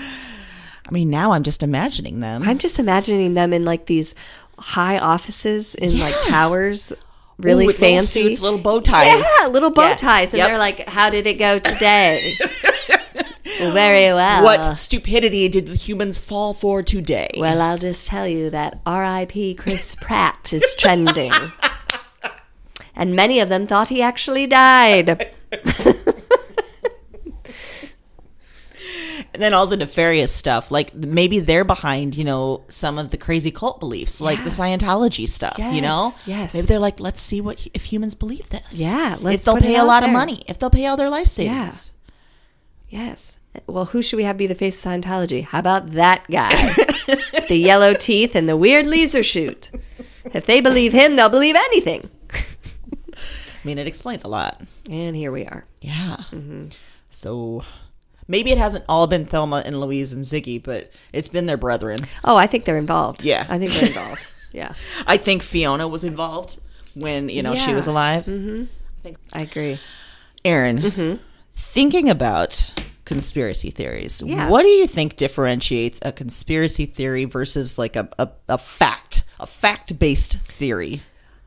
I 0.86 0.90
mean, 0.90 1.10
now 1.10 1.32
I'm 1.32 1.42
just 1.44 1.62
imagining 1.62 2.20
them. 2.20 2.42
I'm 2.42 2.58
just 2.58 2.78
imagining 2.78 3.34
them 3.34 3.52
in 3.52 3.62
like 3.64 3.86
these 3.86 4.14
high 4.58 4.98
offices 4.98 5.74
in 5.76 5.98
like 6.00 6.18
towers, 6.22 6.92
really 7.38 7.64
Ooh, 7.64 7.66
with 7.68 7.80
little 7.80 7.96
fancy. 7.98 8.26
suits, 8.28 8.42
little 8.42 8.58
bow 8.58 8.80
ties. 8.80 9.24
Yeah, 9.42 9.48
little 9.48 9.70
bow 9.70 9.90
Yeah. 9.90 9.94
ties. 9.94 10.32
And 10.32 10.38
Yep. 10.38 10.48
they're 10.48 10.58
like, 10.58 10.88
how 10.88 11.08
did 11.10 11.26
it 11.28 11.34
go 11.38 11.58
today? 11.60 12.36
very 13.72 14.12
well. 14.12 14.42
What 14.42 14.76
stupidity 14.76 15.48
did 15.48 15.66
the 15.66 15.74
humans 15.74 16.18
fall 16.18 16.54
for 16.54 16.82
today? 16.82 17.30
Well, 17.36 17.60
I'll 17.60 17.78
just 17.78 18.06
tell 18.06 18.26
you 18.26 18.50
that 18.50 18.80
R.I.P. 18.86 19.54
Chris 19.54 19.94
Pratt 19.94 20.52
is 20.52 20.74
trending. 20.78 21.32
and 22.94 23.14
many 23.14 23.40
of 23.40 23.48
them 23.48 23.66
thought 23.66 23.88
he 23.88 24.02
actually 24.02 24.46
died. 24.46 25.32
And 29.32 29.40
then 29.42 29.54
all 29.54 29.66
the 29.66 29.76
nefarious 29.76 30.34
stuff, 30.34 30.70
like 30.70 30.92
maybe 30.94 31.38
they're 31.38 31.64
behind, 31.64 32.16
you 32.16 32.24
know, 32.24 32.64
some 32.68 32.98
of 32.98 33.10
the 33.10 33.16
crazy 33.16 33.50
cult 33.50 33.78
beliefs, 33.78 34.20
like 34.20 34.42
the 34.42 34.50
Scientology 34.50 35.28
stuff. 35.28 35.56
you 35.58 35.80
know, 35.80 36.12
Yes, 36.26 36.26
yes. 36.26 36.54
Maybe 36.54 36.66
they're 36.66 36.78
like, 36.78 36.98
let's 36.98 37.20
see 37.20 37.40
what 37.40 37.64
if 37.72 37.84
humans 37.84 38.14
believe 38.14 38.48
this. 38.50 38.80
Yeah, 38.80 39.16
let's 39.20 39.36
if 39.36 39.44
they'll 39.44 39.56
pay 39.56 39.76
a 39.76 39.84
lot 39.84 40.02
of 40.02 40.10
money, 40.10 40.42
if 40.48 40.58
they'll 40.58 40.68
pay 40.68 40.86
all 40.86 40.96
their 40.96 41.10
life 41.10 41.28
savings. 41.28 41.92
Yes. 42.88 43.38
Well, 43.66 43.86
who 43.86 44.02
should 44.02 44.16
we 44.16 44.24
have 44.24 44.36
be 44.36 44.46
the 44.46 44.54
face 44.54 44.84
of 44.84 44.90
Scientology? 44.92 45.44
How 45.44 45.58
about 45.58 45.90
that 45.92 46.24
guy? 46.30 46.72
the 47.48 47.56
yellow 47.56 47.94
teeth 47.94 48.34
and 48.34 48.48
the 48.48 48.56
weird 48.56 48.86
laser 48.86 49.22
shoot. 49.22 49.70
If 50.32 50.46
they 50.46 50.60
believe 50.60 50.92
him, 50.92 51.16
they'll 51.16 51.28
believe 51.28 51.56
anything. 51.56 52.10
I 52.32 53.66
mean, 53.66 53.78
it 53.78 53.86
explains 53.86 54.24
a 54.24 54.28
lot. 54.28 54.60
And 54.88 55.14
here 55.14 55.32
we 55.32 55.46
are. 55.46 55.64
Yeah. 55.80 56.16
Mm-hmm. 56.30 56.68
So 57.10 57.64
maybe 58.28 58.50
it 58.52 58.58
hasn't 58.58 58.84
all 58.88 59.06
been 59.06 59.26
Thelma 59.26 59.62
and 59.66 59.80
Louise 59.80 60.12
and 60.12 60.24
Ziggy, 60.24 60.62
but 60.62 60.90
it's 61.12 61.28
been 61.28 61.46
their 61.46 61.56
brethren. 61.56 62.00
Oh, 62.24 62.36
I 62.36 62.46
think 62.46 62.64
they're 62.64 62.78
involved. 62.78 63.24
Yeah. 63.24 63.46
I 63.48 63.58
think 63.58 63.72
they're 63.72 63.88
involved. 63.88 64.32
Yeah. 64.52 64.74
I 65.06 65.16
think 65.16 65.44
Fiona 65.44 65.86
was 65.86 66.02
involved 66.02 66.58
when 66.94 67.28
you 67.28 67.40
know 67.40 67.54
she 67.54 67.72
was 67.72 67.86
alive. 67.86 68.28
I 68.28 68.66
think 69.00 69.16
I 69.32 69.42
agree. 69.42 69.78
Erin, 70.44 71.20
thinking 71.54 72.10
about 72.10 72.72
conspiracy 73.10 73.70
theories, 73.70 74.22
Yeah. 74.24 74.48
what 74.48 74.62
do 74.62 74.68
you 74.68 74.86
think 74.86 75.16
differentiates 75.16 75.98
a 76.02 76.12
conspiracy 76.12 76.86
theory 76.86 77.24
versus 77.24 77.76
like 77.76 77.96
a, 77.96 78.08
a, 78.18 78.28
a 78.48 78.56
fact, 78.58 79.24
a 79.40 79.46
fact 79.46 79.98
based 79.98 80.38
theory? 80.38 81.02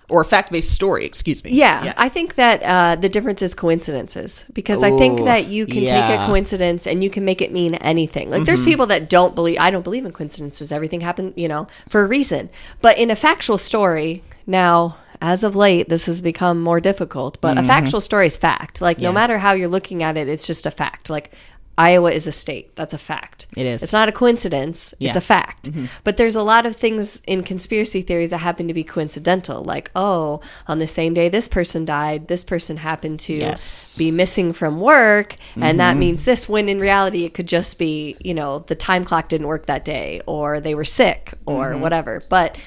Or 0.10 0.22
a 0.22 0.26
fact 0.26 0.52
based 0.52 0.72
story, 0.74 1.06
excuse 1.06 1.42
me. 1.44 1.52
Yeah, 1.52 1.94
I 1.98 2.10
think 2.10 2.36
that 2.36 2.62
uh, 2.62 2.96
the 3.02 3.08
difference 3.08 3.42
is 3.42 3.56
coincidences 3.56 4.44
because 4.54 4.84
I 4.84 4.92
think 4.98 5.24
that 5.24 5.48
you 5.48 5.66
can 5.66 5.86
take 5.86 6.20
a 6.20 6.26
coincidence 6.28 6.86
and 6.86 7.02
you 7.02 7.10
can 7.10 7.24
make 7.24 7.42
it 7.42 7.52
mean 7.54 7.76
anything. 7.76 8.30
Like 8.30 8.44
there's 8.44 8.62
people 8.62 8.86
that 8.88 9.10
don't 9.10 9.34
believe 9.34 9.58
I 9.60 9.72
don't 9.72 9.82
believe 9.84 10.06
in 10.06 10.12
coincidences. 10.12 10.72
Everything 10.72 11.00
happened, 11.02 11.34
you 11.38 11.48
know, 11.48 11.68
for 11.90 12.02
a 12.04 12.08
reason. 12.08 12.50
But 12.82 12.98
in 12.98 13.10
a 13.10 13.16
factual 13.16 13.58
story, 13.58 14.22
now 14.46 14.98
as 15.22 15.44
of 15.46 15.56
late, 15.56 15.88
this 15.88 16.06
has 16.08 16.22
become 16.22 16.62
more 16.62 16.82
difficult. 16.82 17.40
But 17.40 17.58
a 17.58 17.64
factual 17.64 18.02
story 18.02 18.26
is 18.26 18.36
fact. 18.36 18.82
Like 18.82 19.00
no 19.00 19.12
matter 19.14 19.38
how 19.40 19.54
you're 19.54 19.70
looking 19.70 20.04
at 20.04 20.18
it, 20.18 20.28
it's 20.28 20.46
just 20.46 20.66
a 20.66 20.72
fact. 20.72 21.10
Like 21.10 21.32
Iowa 21.78 22.12
is 22.12 22.28
a 22.28 22.32
state. 22.32 22.76
That's 22.76 22.94
a 22.94 22.98
fact. 22.98 23.48
It 23.58 23.66
is. 23.66 23.82
It's 23.82 23.94
not 23.94 24.08
a 24.08 24.12
coincidence. 24.12 24.94
Yeah. 25.00 25.10
It's 25.10 25.18
a 25.18 25.22
fact. 25.22 25.72
Mm-hmm. 25.72 25.86
But 26.04 26.18
there's 26.18 26.36
a 26.36 26.44
lot 26.44 26.66
of 26.66 26.76
things 26.76 27.20
in 27.26 27.44
conspiracy 27.44 28.02
theories 28.02 28.30
that 28.30 28.40
happen 28.40 28.68
to 28.68 28.74
be 28.74 28.84
coincidental. 28.84 29.64
Like, 29.64 29.90
oh, 29.96 30.42
on 30.68 30.80
the 30.80 30.88
same 30.88 31.14
day 31.14 31.30
this 31.30 31.48
person 31.48 31.84
died, 31.84 32.28
this 32.28 32.44
person 32.44 32.78
happened 32.78 33.20
to 33.22 33.34
Yes. 33.34 33.98
be 33.98 34.12
missing 34.12 34.54
from 34.54 34.80
work. 34.80 35.36
And 35.56 35.80
that 35.80 35.92
mm-hmm. 35.92 36.00
means 36.00 36.26
this, 36.26 36.48
when 36.48 36.70
in 36.70 36.80
reality, 36.80 37.26
it 37.26 37.34
could 37.34 37.48
just 37.48 37.80
be, 37.80 38.18
you 38.24 38.34
know, 38.34 38.60
the 38.60 38.76
time 38.76 39.04
clock 39.04 39.30
didn't 39.30 39.48
work 39.48 39.66
that 39.66 39.84
day 39.84 40.22
or 40.28 40.60
they 40.60 40.76
were 40.76 40.86
sick 40.86 41.34
or 41.46 41.72
mm-hmm. 41.72 41.82
whatever. 41.82 42.22
But 42.30 42.58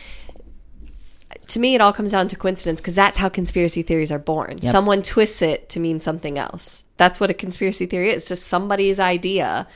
to 1.49 1.61
me, 1.61 1.75
it 1.75 1.81
all 1.81 1.93
comes 1.93 2.11
down 2.11 2.29
to 2.29 2.37
coincidence 2.37 2.81
because 2.81 2.95
that's 2.95 3.19
how 3.19 3.29
conspiracy 3.29 3.83
theories 3.83 4.11
are 4.11 4.19
born. 4.19 4.61
Someone 4.63 5.03
twists 5.03 5.43
it 5.43 5.69
to 5.71 5.81
mean 5.81 6.01
something 6.01 6.39
else. 6.39 6.85
That's 6.97 7.21
what 7.21 7.31
a 7.31 7.35
conspiracy 7.35 7.87
theory 7.87 8.11
is 8.11 8.27
just 8.27 8.45
somebody's 8.45 8.99
idea 8.99 9.67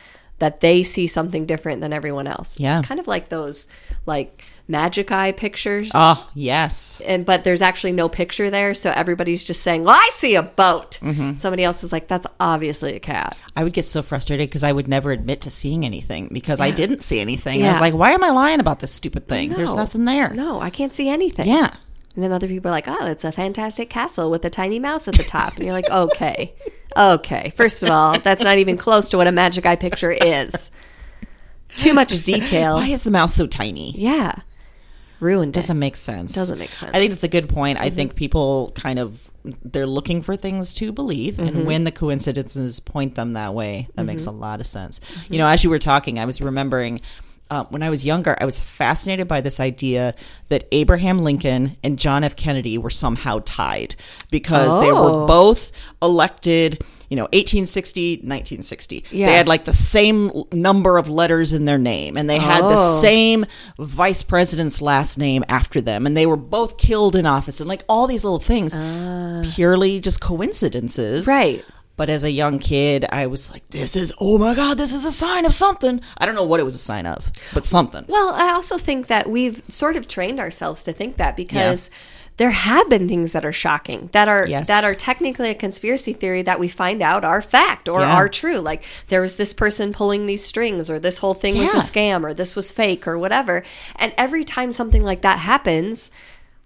that 0.41 0.61
they 0.61 0.83
see 0.83 1.07
something 1.07 1.47
different 1.47 1.81
than 1.81 1.93
everyone 1.93 2.27
else. 2.27 2.59
Yeah. 2.59 2.81
It's 2.81 2.89
kind 2.89 2.99
of 2.99 3.07
like 3.07 3.29
those 3.29 3.69
like 4.07 4.43
magic 4.67 5.13
eye 5.13 5.33
pictures. 5.33 5.91
Oh, 5.95 6.29
yes. 6.35 7.01
and 7.05 7.25
but 7.25 7.45
there's 7.45 7.63
actually 7.63 7.93
no 7.93 8.09
picture 8.09 8.51
there, 8.51 8.75
so 8.75 8.91
everybody's 8.91 9.45
just 9.45 9.63
saying, 9.63 9.85
"Well, 9.85 9.97
I 9.97 10.09
see 10.13 10.35
a 10.35 10.43
boat." 10.43 10.99
Mm-hmm. 11.03 11.37
Somebody 11.37 11.65
else 11.65 11.85
is 11.85 11.93
like, 11.93 12.09
"That's 12.09 12.27
obviously 12.39 12.95
a 12.97 13.01
cat." 13.01 13.37
I 13.57 13.65
would 13.65 13.73
get 13.73 13.85
so 13.85 14.03
frustrated 14.03 14.49
because 14.49 14.65
I 14.65 14.73
would 14.73 14.89
never 14.89 15.13
admit 15.13 15.43
to 15.43 15.51
seeing 15.51 15.85
anything 15.85 16.29
because 16.33 16.61
I 16.61 16.71
didn't 16.71 17.03
see 17.03 17.21
anything. 17.21 17.63
I 17.63 17.71
was 17.71 17.81
like, 17.81 17.95
why 17.95 18.13
am 18.13 18.25
I 18.25 18.31
lying 18.31 18.61
about 18.61 18.81
this 18.81 18.93
stupid 18.93 19.29
thing? 19.29 19.51
There's 19.51 19.75
nothing 19.75 20.05
there. 20.05 20.33
No, 20.33 20.61
I 20.61 20.71
can't 20.71 20.95
see 20.95 21.09
anything. 21.09 21.49
Yeah. 21.49 21.75
And 22.15 22.25
then 22.25 22.33
other 22.33 22.49
people 22.49 22.69
are 22.69 22.73
like, 22.73 22.89
"Oh, 22.89 23.07
it's 23.07 23.25
a 23.25 23.31
fantastic 23.33 23.89
castle 23.89 24.31
with 24.31 24.45
a 24.45 24.51
tiny 24.51 24.79
mouse 24.81 25.07
at 25.07 25.15
the 25.15 25.23
top," 25.23 25.55
and 25.57 25.65
you're 25.65 25.73
like, 25.73 25.89
"Okay, 25.91 26.53
okay." 26.97 27.53
First 27.57 27.83
of 27.85 27.91
all, 27.91 28.19
that's 28.19 28.43
not 28.43 28.59
even 28.59 28.77
close 28.77 29.09
to 29.11 29.17
what 29.17 29.29
a 29.29 29.33
magic 29.33 29.65
eye 29.65 29.77
picture 29.77 30.11
is. 30.11 30.71
Too 31.77 31.95
much 31.95 32.25
detail. 32.25 32.75
Why 32.77 32.89
is 32.89 33.05
the 33.05 33.13
mouse 33.13 33.33
so 33.35 33.47
tiny? 33.47 33.93
Yeah, 33.97 34.41
ruined 35.21 35.55
doesn't 35.55 35.79
make 35.79 35.97
sense. 35.97 36.35
Doesn't 36.35 36.59
make 36.59 36.71
sense. 36.71 36.89
Mm-hmm. 36.89 36.97
I 36.97 36.99
think 36.99 37.11
that's 37.11 37.23
a 37.23 37.29
good 37.29 37.49
point. 37.49 37.79
I 37.81 37.91
think 37.91 38.17
people 38.17 38.73
kind 38.75 38.99
of 38.99 39.31
they're 39.65 39.87
looking 39.87 40.21
for 40.21 40.37
things 40.37 40.75
to 40.75 40.91
believe, 40.93 41.35
Mm-hmm. 41.37 41.47
and 41.59 41.67
when 41.67 41.85
the 41.85 41.93
coincidences 41.93 42.81
point 42.81 43.15
them 43.15 43.35
that 43.35 43.55
way, 43.55 43.89
that 43.95 44.03
makes 44.05 44.27
a 44.27 44.31
lot 44.33 44.61
of 44.61 44.67
sense. 44.67 44.99
Mm-hmm. 44.99 45.33
You 45.33 45.39
know, 45.39 45.47
as 45.47 45.63
you 45.63 45.71
were 45.71 45.79
talking, 45.79 46.19
I 46.19 46.25
was 46.25 46.41
remembering. 46.41 47.01
Uh, 47.51 47.65
when 47.71 47.83
I 47.83 47.91
was 47.91 48.07
younger, 48.07 48.37
I 48.41 48.45
was 48.45 48.61
fascinated 48.61 49.27
by 49.27 49.41
this 49.41 49.59
idea 49.59 50.15
that 50.49 50.69
Abraham 50.71 51.19
Lincoln 51.19 51.77
and 51.83 51.99
John 51.99 52.23
F. 52.23 52.37
Kennedy 52.37 52.79
were 52.79 52.91
somehow 52.91 53.41
tied 53.45 53.97
because 54.31 54.75
they 54.81 54.93
were 54.93 55.25
Oh. 55.25 55.27
both 55.27 55.73
elected, 56.01 56.85
you 57.09 57.17
know, 57.17 57.25
1860, 57.33 58.21
1960. 58.23 59.05
Yeah. 59.11 59.27
They 59.27 59.33
had 59.35 59.49
like 59.49 59.65
the 59.65 59.73
same 59.73 60.31
number 60.53 60.97
of 60.97 61.09
letters 61.09 61.53
in 61.53 61.65
their 61.65 61.77
name 61.79 62.17
and 62.17 62.31
they 62.31 62.39
had 62.39 62.63
the 62.63 62.75
Oh. 62.79 63.01
same 63.01 63.47
vice 63.81 64.23
president's 64.23 64.81
last 64.81 65.19
name 65.19 65.45
after 65.49 65.81
them 65.81 66.07
and 66.07 66.17
they 66.17 66.27
were 66.27 66.37
both 66.37 66.79
killed 66.79 67.17
in 67.17 67.27
office 67.27 67.59
and 67.61 67.69
like 67.69 67.83
all 67.89 68.07
these 68.07 68.23
little 68.23 68.39
things 68.39 68.77
purely 69.55 69.99
just 69.99 70.21
coincidences. 70.21 71.27
Right. 71.27 71.65
But 72.01 72.09
as 72.09 72.25
a 72.25 72.31
young 72.31 72.59
kid, 72.59 73.05
I 73.13 73.27
was 73.27 73.51
like, 73.51 73.69
this 73.69 73.95
is, 73.95 74.11
oh 74.19 74.39
my 74.39 74.55
God, 74.55 74.79
this 74.79 74.95
is 74.95 75.05
a 75.05 75.13
sign 75.13 75.45
of 75.45 75.53
something. 75.53 76.01
I 76.17 76.25
don't 76.25 76.35
know 76.35 76.45
what 76.45 76.59
it 76.59 76.63
was 76.63 76.75
a 76.75 76.79
sign 76.79 77.05
of, 77.05 77.31
but 77.53 77.63
something. 77.63 78.07
Well, 78.09 78.31
I 78.31 78.53
also 78.55 78.79
think 78.79 79.09
that 79.09 79.29
we've 79.29 79.63
sort 79.69 79.97
of 79.97 80.09
trained 80.09 80.41
ourselves 80.41 80.83
to 80.85 80.95
think 80.95 81.19
that 81.19 81.37
because 81.37 81.91
there 82.39 82.53
have 82.53 82.89
been 82.89 83.07
things 83.07 83.33
that 83.33 83.45
are 83.45 83.53
shocking 83.53 84.09
that 84.13 84.29
are 84.29 84.47
Yes. 84.47 84.69
that 84.69 84.83
are 84.83 84.95
technically 84.95 85.51
a 85.51 85.55
conspiracy 85.55 86.15
theory 86.15 86.41
that 86.41 86.59
we 86.59 86.69
find 86.69 87.03
out 87.03 87.23
are 87.23 87.43
fact 87.43 87.87
or 87.87 88.01
Yeah. 88.01 88.15
are 88.15 88.31
true. 88.31 88.61
Like 88.61 88.83
there 89.09 89.21
was 89.21 89.37
this 89.37 89.53
person 89.53 89.93
pulling 89.93 90.25
these 90.25 90.43
strings 90.43 90.89
or 90.89 90.99
this 90.99 91.19
whole 91.19 91.35
thing 91.35 91.59
was 91.59 91.75
a 91.75 91.87
scam 91.87 92.25
or 92.25 92.33
this 92.33 92.57
was 92.57 92.73
fake 92.73 93.07
or 93.07 93.19
whatever. 93.19 93.63
And 93.97 94.15
every 94.17 94.43
time 94.43 94.73
something 94.73 95.05
like 95.05 95.21
that 95.21 95.41
happens, 95.41 96.11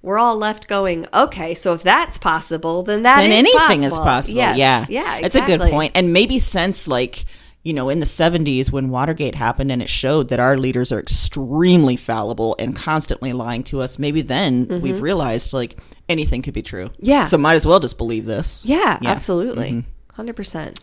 we're 0.04 0.18
all 0.18 0.36
left 0.36 0.68
going, 0.68 1.06
okay, 1.14 1.54
so 1.54 1.72
if 1.72 1.82
that's 1.82 2.18
possible, 2.18 2.82
then 2.82 3.02
that 3.02 3.16
then 3.22 3.30
is 3.32 3.38
anything 3.38 3.82
is 3.84 3.92
possible. 3.94 4.04
possible. 4.04 4.36
Yes. 4.38 4.58
Yeah, 4.58 4.86
yeah, 4.88 5.20
That's 5.22 5.34
a 5.34 5.40
good 5.40 5.60
point. 5.62 5.92
And 5.94 6.12
maybe 6.12 6.38
since 6.38 6.86
like 6.86 7.24
you 7.62 7.72
know 7.72 7.88
in 7.88 7.98
the 8.00 8.06
'70s 8.06 8.70
when 8.70 8.90
Watergate 8.90 9.34
happened 9.34 9.72
and 9.72 9.80
it 9.80 9.88
showed 9.88 10.28
that 10.28 10.38
our 10.38 10.56
leaders 10.58 10.92
are 10.92 11.00
extremely 11.00 11.96
fallible 11.96 12.54
and 12.58 12.76
constantly 12.76 13.32
lying 13.32 13.64
to 13.64 13.80
us, 13.80 13.98
maybe 13.98 14.20
then 14.20 14.68
we've 14.82 15.00
realized 15.00 15.52
like 15.54 15.78
anything 16.08 16.42
could 16.42 16.52
be 16.54 16.60
true. 16.62 16.88
Mm-hmm. 16.88 17.04
Yeah. 17.06 17.24
So 17.24 17.38
might 17.38 17.54
as 17.54 17.66
well 17.66 17.80
just 17.80 17.96
believe 17.96 18.26
this. 18.26 18.62
Yeah, 18.64 18.76
Yeah. 18.76 18.94
Mm-hmm. 18.96 19.06
absolutely, 19.06 19.70
100 19.72 20.36
percent. 20.36 20.80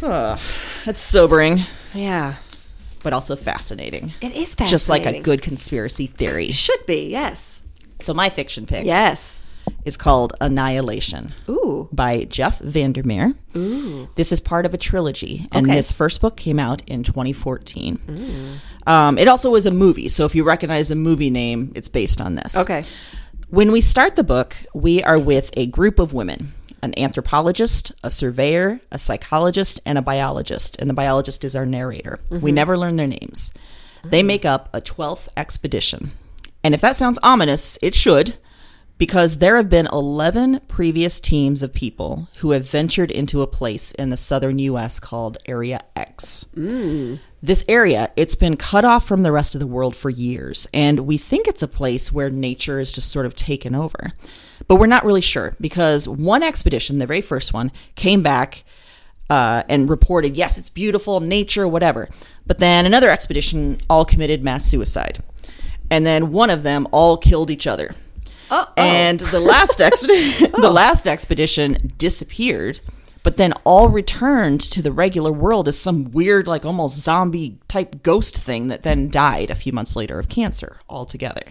That's 0.00 1.00
sobering, 1.00 1.60
Yeah, 1.94 2.34
but 3.02 3.12
also 3.14 3.36
fascinating. 3.36 4.12
it 4.20 4.32
is 4.32 4.54
fascinating. 4.54 4.70
Just 4.70 4.88
like 4.90 5.06
a 5.06 5.20
good 5.20 5.40
conspiracy 5.40 6.06
theory. 6.06 6.50
should 6.50 6.84
be. 6.86 7.08
Yes, 7.08 7.62
So 8.00 8.14
my 8.14 8.28
fiction 8.28 8.66
pick 8.66 8.84
yes. 8.84 9.40
is 9.84 9.96
called 9.96 10.34
Annihilation. 10.40 11.28
Ooh, 11.48 11.88
by 11.92 12.24
Jeff 12.24 12.60
VanderMeer. 12.60 13.36
Ooh. 13.56 14.08
This 14.16 14.32
is 14.32 14.40
part 14.40 14.66
of 14.66 14.74
a 14.74 14.78
trilogy, 14.78 15.48
and 15.52 15.66
Okay. 15.66 15.76
this 15.76 15.92
first 15.92 16.20
book 16.20 16.36
came 16.36 16.58
out 16.58 16.82
in 16.88 17.02
2014. 17.02 17.98
Um, 18.86 19.18
it 19.18 19.28
also 19.28 19.50
was 19.50 19.66
a 19.66 19.70
movie, 19.70 20.08
so 20.08 20.24
if 20.26 20.34
you 20.34 20.44
recognize 20.44 20.88
the 20.88 20.96
movie 20.96 21.30
name, 21.30 21.72
it's 21.74 21.88
based 21.88 22.20
on 22.20 22.34
this. 22.34 22.56
okay. 22.56 22.84
When 23.48 23.70
we 23.70 23.80
start 23.80 24.16
the 24.16 24.24
book, 24.24 24.56
we 24.74 25.02
are 25.04 25.18
with 25.18 25.50
a 25.56 25.66
group 25.66 25.98
of 26.00 26.12
women 26.12 26.52
an 26.84 26.92
anthropologist, 26.98 27.92
a 28.04 28.10
surveyor, 28.10 28.78
a 28.92 28.98
psychologist, 28.98 29.80
and 29.86 29.96
a 29.96 30.02
biologist. 30.02 30.76
And 30.78 30.90
the 30.90 30.94
biologist 30.94 31.42
is 31.42 31.56
our 31.56 31.64
narrator. 31.64 32.20
We 32.30 32.52
never 32.52 32.76
learn 32.76 32.96
their 32.96 33.06
names. 33.06 33.50
They 34.04 34.22
make 34.22 34.44
up 34.44 34.68
a 34.74 34.82
12th 34.82 35.28
expedition. 35.34 36.12
And 36.64 36.74
if 36.74 36.80
that 36.80 36.96
sounds 36.96 37.18
ominous, 37.22 37.78
it 37.82 37.94
should, 37.94 38.38
because 38.96 39.36
there 39.38 39.56
have 39.56 39.68
been 39.68 39.86
11 39.92 40.60
previous 40.66 41.20
teams 41.20 41.62
of 41.62 41.74
people 41.74 42.28
who 42.38 42.52
have 42.52 42.68
ventured 42.68 43.10
into 43.10 43.42
a 43.42 43.46
place 43.46 43.92
in 43.92 44.08
the 44.08 44.16
southern 44.16 44.58
U.S. 44.60 44.98
called 44.98 45.36
Area 45.46 45.80
X. 45.94 46.46
This 47.42 47.64
area, 47.68 48.10
it's 48.16 48.34
been 48.34 48.56
cut 48.56 48.86
off 48.86 49.06
from 49.06 49.22
the 49.22 49.32
rest 49.32 49.54
of 49.54 49.60
the 49.60 49.66
world 49.66 49.94
for 49.94 50.08
years, 50.08 50.66
and 50.72 51.00
we 51.00 51.18
think 51.18 51.46
it's 51.46 51.62
a 51.62 51.68
place 51.68 52.10
where 52.10 52.30
nature 52.30 52.80
is 52.80 52.92
just 52.92 53.10
sort 53.10 53.26
of 53.26 53.36
taken 53.36 53.74
over. 53.74 54.12
But 54.66 54.76
we're 54.76 54.86
not 54.86 55.04
really 55.04 55.20
sure 55.20 55.52
because 55.60 56.08
one 56.08 56.42
expedition, 56.42 56.98
the 56.98 57.06
very 57.06 57.20
first 57.20 57.52
one, 57.52 57.70
came 57.96 58.22
back 58.22 58.64
uh, 59.28 59.64
and 59.68 59.90
reported, 59.90 60.36
yes, 60.36 60.56
it's 60.56 60.70
beautiful, 60.70 61.20
nature, 61.20 61.68
whatever. 61.68 62.08
But 62.46 62.58
then 62.58 62.86
another 62.86 63.10
expedition 63.10 63.80
all 63.90 64.06
committed 64.06 64.42
mass 64.42 64.64
suicide. 64.64 65.22
And 65.90 66.04
then 66.06 66.32
one 66.32 66.50
of 66.50 66.62
them 66.62 66.88
all 66.92 67.16
killed 67.16 67.50
each 67.50 67.66
other. 67.66 67.94
Oh, 68.50 68.72
And 68.76 69.20
the 69.20 69.40
last 69.40 69.80
expedition, 69.80 70.50
oh. 70.54 70.60
the 70.60 70.70
last 70.70 71.08
expedition 71.08 71.94
disappeared, 71.98 72.80
but 73.22 73.36
then 73.36 73.54
all 73.64 73.88
returned 73.88 74.60
to 74.60 74.82
the 74.82 74.92
regular 74.92 75.32
world 75.32 75.66
as 75.66 75.78
some 75.78 76.10
weird, 76.12 76.46
like 76.46 76.64
almost 76.64 77.00
zombie 77.00 77.58
type 77.68 78.02
ghost 78.02 78.36
thing 78.36 78.66
that 78.68 78.82
then 78.82 79.08
died 79.08 79.50
a 79.50 79.54
few 79.54 79.72
months 79.72 79.96
later 79.96 80.18
of 80.18 80.28
cancer 80.28 80.78
altogether. 80.88 81.44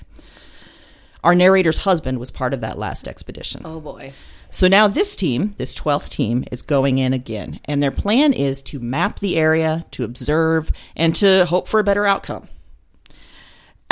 Our 1.23 1.35
narrator's 1.35 1.79
husband 1.79 2.19
was 2.19 2.31
part 2.31 2.53
of 2.53 2.61
that 2.61 2.77
last 2.77 3.07
expedition. 3.07 3.61
oh 3.65 3.79
boy. 3.79 4.13
So 4.53 4.67
now 4.67 4.87
this 4.87 5.15
team, 5.15 5.55
this 5.57 5.73
12th 5.73 6.09
team, 6.09 6.43
is 6.51 6.61
going 6.61 6.99
in 6.99 7.11
again. 7.11 7.59
And 7.65 7.81
their 7.81 7.89
plan 7.89 8.33
is 8.33 8.61
to 8.63 8.79
map 8.79 9.19
the 9.19 9.35
area, 9.35 9.83
to 9.89 10.03
observe, 10.03 10.71
and 10.95 11.15
to 11.15 11.45
hope 11.45 11.67
for 11.67 11.79
a 11.79 11.83
better 11.83 12.05
outcome. 12.05 12.47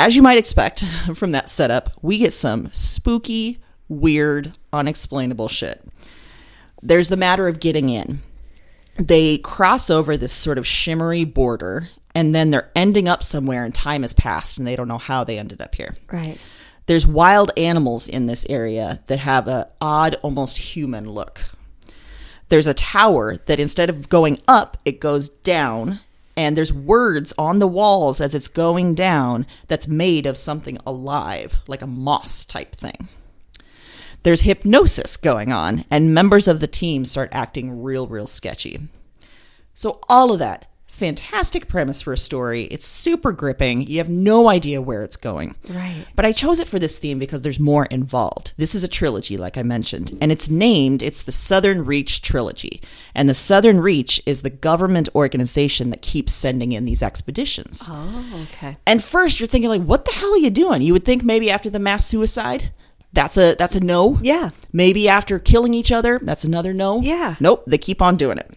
As 0.02 0.16
you 0.16 0.22
might 0.22 0.36
expect 0.36 0.84
from 1.14 1.30
that 1.30 1.48
setup, 1.48 1.90
we 2.02 2.18
get 2.18 2.32
some 2.32 2.68
spooky, 2.72 3.60
weird, 3.88 4.52
unexplainable 4.72 5.46
shit. 5.46 5.80
There's 6.82 7.08
the 7.08 7.16
matter 7.16 7.46
of 7.46 7.60
getting 7.60 7.88
in. 7.88 8.20
They 8.96 9.38
cross 9.38 9.90
over 9.90 10.16
this 10.16 10.32
sort 10.32 10.58
of 10.58 10.66
shimmery 10.66 11.22
border, 11.22 11.88
and 12.16 12.34
then 12.34 12.50
they're 12.50 12.72
ending 12.74 13.08
up 13.08 13.22
somewhere, 13.22 13.64
and 13.64 13.72
time 13.72 14.02
has 14.02 14.12
passed, 14.12 14.58
and 14.58 14.66
they 14.66 14.74
don't 14.74 14.88
know 14.88 14.98
how 14.98 15.22
they 15.22 15.38
ended 15.38 15.62
up 15.62 15.76
here 15.76 15.94
Right. 16.10 16.36
there's 16.86 17.06
wild 17.06 17.52
animals 17.56 18.08
in 18.08 18.26
this 18.26 18.44
area 18.50 19.04
that 19.06 19.20
have 19.20 19.46
a 19.46 19.68
odd 19.80 20.16
almost 20.22 20.58
human 20.58 21.08
look 21.08 21.42
there's 22.48 22.66
a 22.66 22.74
tower 22.74 23.36
that 23.46 23.60
instead 23.60 23.88
of 23.88 24.08
going 24.08 24.40
up 24.48 24.76
it 24.84 24.98
goes 24.98 25.28
down 25.28 26.00
and 26.36 26.56
there's 26.56 26.72
words 26.72 27.32
on 27.36 27.58
the 27.58 27.66
walls 27.68 28.20
as 28.20 28.34
it's 28.34 28.48
going 28.48 28.94
down 28.94 29.46
that's 29.68 29.88
made 29.88 30.26
of 30.26 30.36
something 30.36 30.78
alive 30.86 31.60
like 31.66 31.82
a 31.82 31.86
moss 31.86 32.44
type 32.44 32.74
thing. 32.74 33.08
There's 34.22 34.42
hypnosis 34.42 35.16
going 35.16 35.52
on 35.52 35.84
and 35.90 36.14
members 36.14 36.46
of 36.48 36.60
the 36.60 36.66
team 36.66 37.04
start 37.04 37.28
acting 37.32 37.82
real 37.82 38.06
real 38.06 38.26
sketchy. 38.26 38.80
So 39.74 40.00
all 40.08 40.32
of 40.32 40.38
that 40.38 40.66
fantastic 41.02 41.66
premise 41.68 42.00
for 42.00 42.12
a 42.12 42.16
story 42.16 42.62
it's 42.70 42.86
super 42.86 43.32
gripping 43.32 43.86
you 43.88 43.98
have 43.98 44.08
no 44.08 44.48
idea 44.48 44.80
where 44.80 45.02
it's 45.02 45.16
going 45.16 45.54
Right. 45.68 46.06
but 46.14 46.24
I 46.24 46.32
chose 46.32 46.60
it 46.60 46.68
for 46.68 46.78
this 46.78 46.96
theme 46.98 47.18
because 47.18 47.42
there's 47.42 47.58
more 47.58 47.86
involved. 47.86 48.52
This 48.56 48.74
is 48.74 48.84
a 48.84 48.88
trilogy, 48.88 49.36
like 49.36 49.56
I 49.58 49.62
mentioned, 49.62 50.16
and 50.20 50.30
it's 50.30 50.48
named, 50.48 51.02
it's 51.02 51.22
the 51.22 51.32
Southern 51.32 51.84
Reach 51.84 52.22
Trilogy. 52.22 52.80
And 53.14 53.28
the 53.28 53.34
Southern 53.34 53.80
Reach 53.80 54.22
is 54.26 54.42
the 54.42 54.50
government 54.68 55.08
organization 55.14 55.90
that 55.90 56.02
keeps 56.02 56.32
sending 56.32 56.72
in 56.72 56.84
these 56.84 57.02
expeditions. 57.02 57.86
Oh, 57.90 58.46
okay. 58.52 58.76
And 58.86 59.02
first 59.02 59.40
you're 59.40 59.46
thinking 59.48 59.70
like, 59.70 59.82
what 59.82 60.04
the 60.04 60.12
hell 60.12 60.32
are 60.34 60.38
you 60.38 60.50
doing? 60.50 60.82
You 60.82 60.92
would 60.92 61.04
think 61.04 61.24
maybe 61.24 61.50
after 61.50 61.70
the 61.70 61.78
mass 61.78 62.06
suicide, 62.06 62.70
that's 63.12 63.36
a 63.36 63.54
that's 63.56 63.74
a 63.76 63.80
no. 63.80 64.18
Yeah. 64.22 64.50
Maybe 64.72 65.08
after 65.08 65.38
killing 65.38 65.74
each 65.74 65.90
other, 65.92 66.18
that's 66.22 66.44
another 66.44 66.72
no. 66.72 67.00
Yeah. 67.00 67.34
Nope, 67.40 67.64
they 67.66 67.78
keep 67.78 68.00
on 68.00 68.16
doing 68.16 68.38
it. 68.38 68.50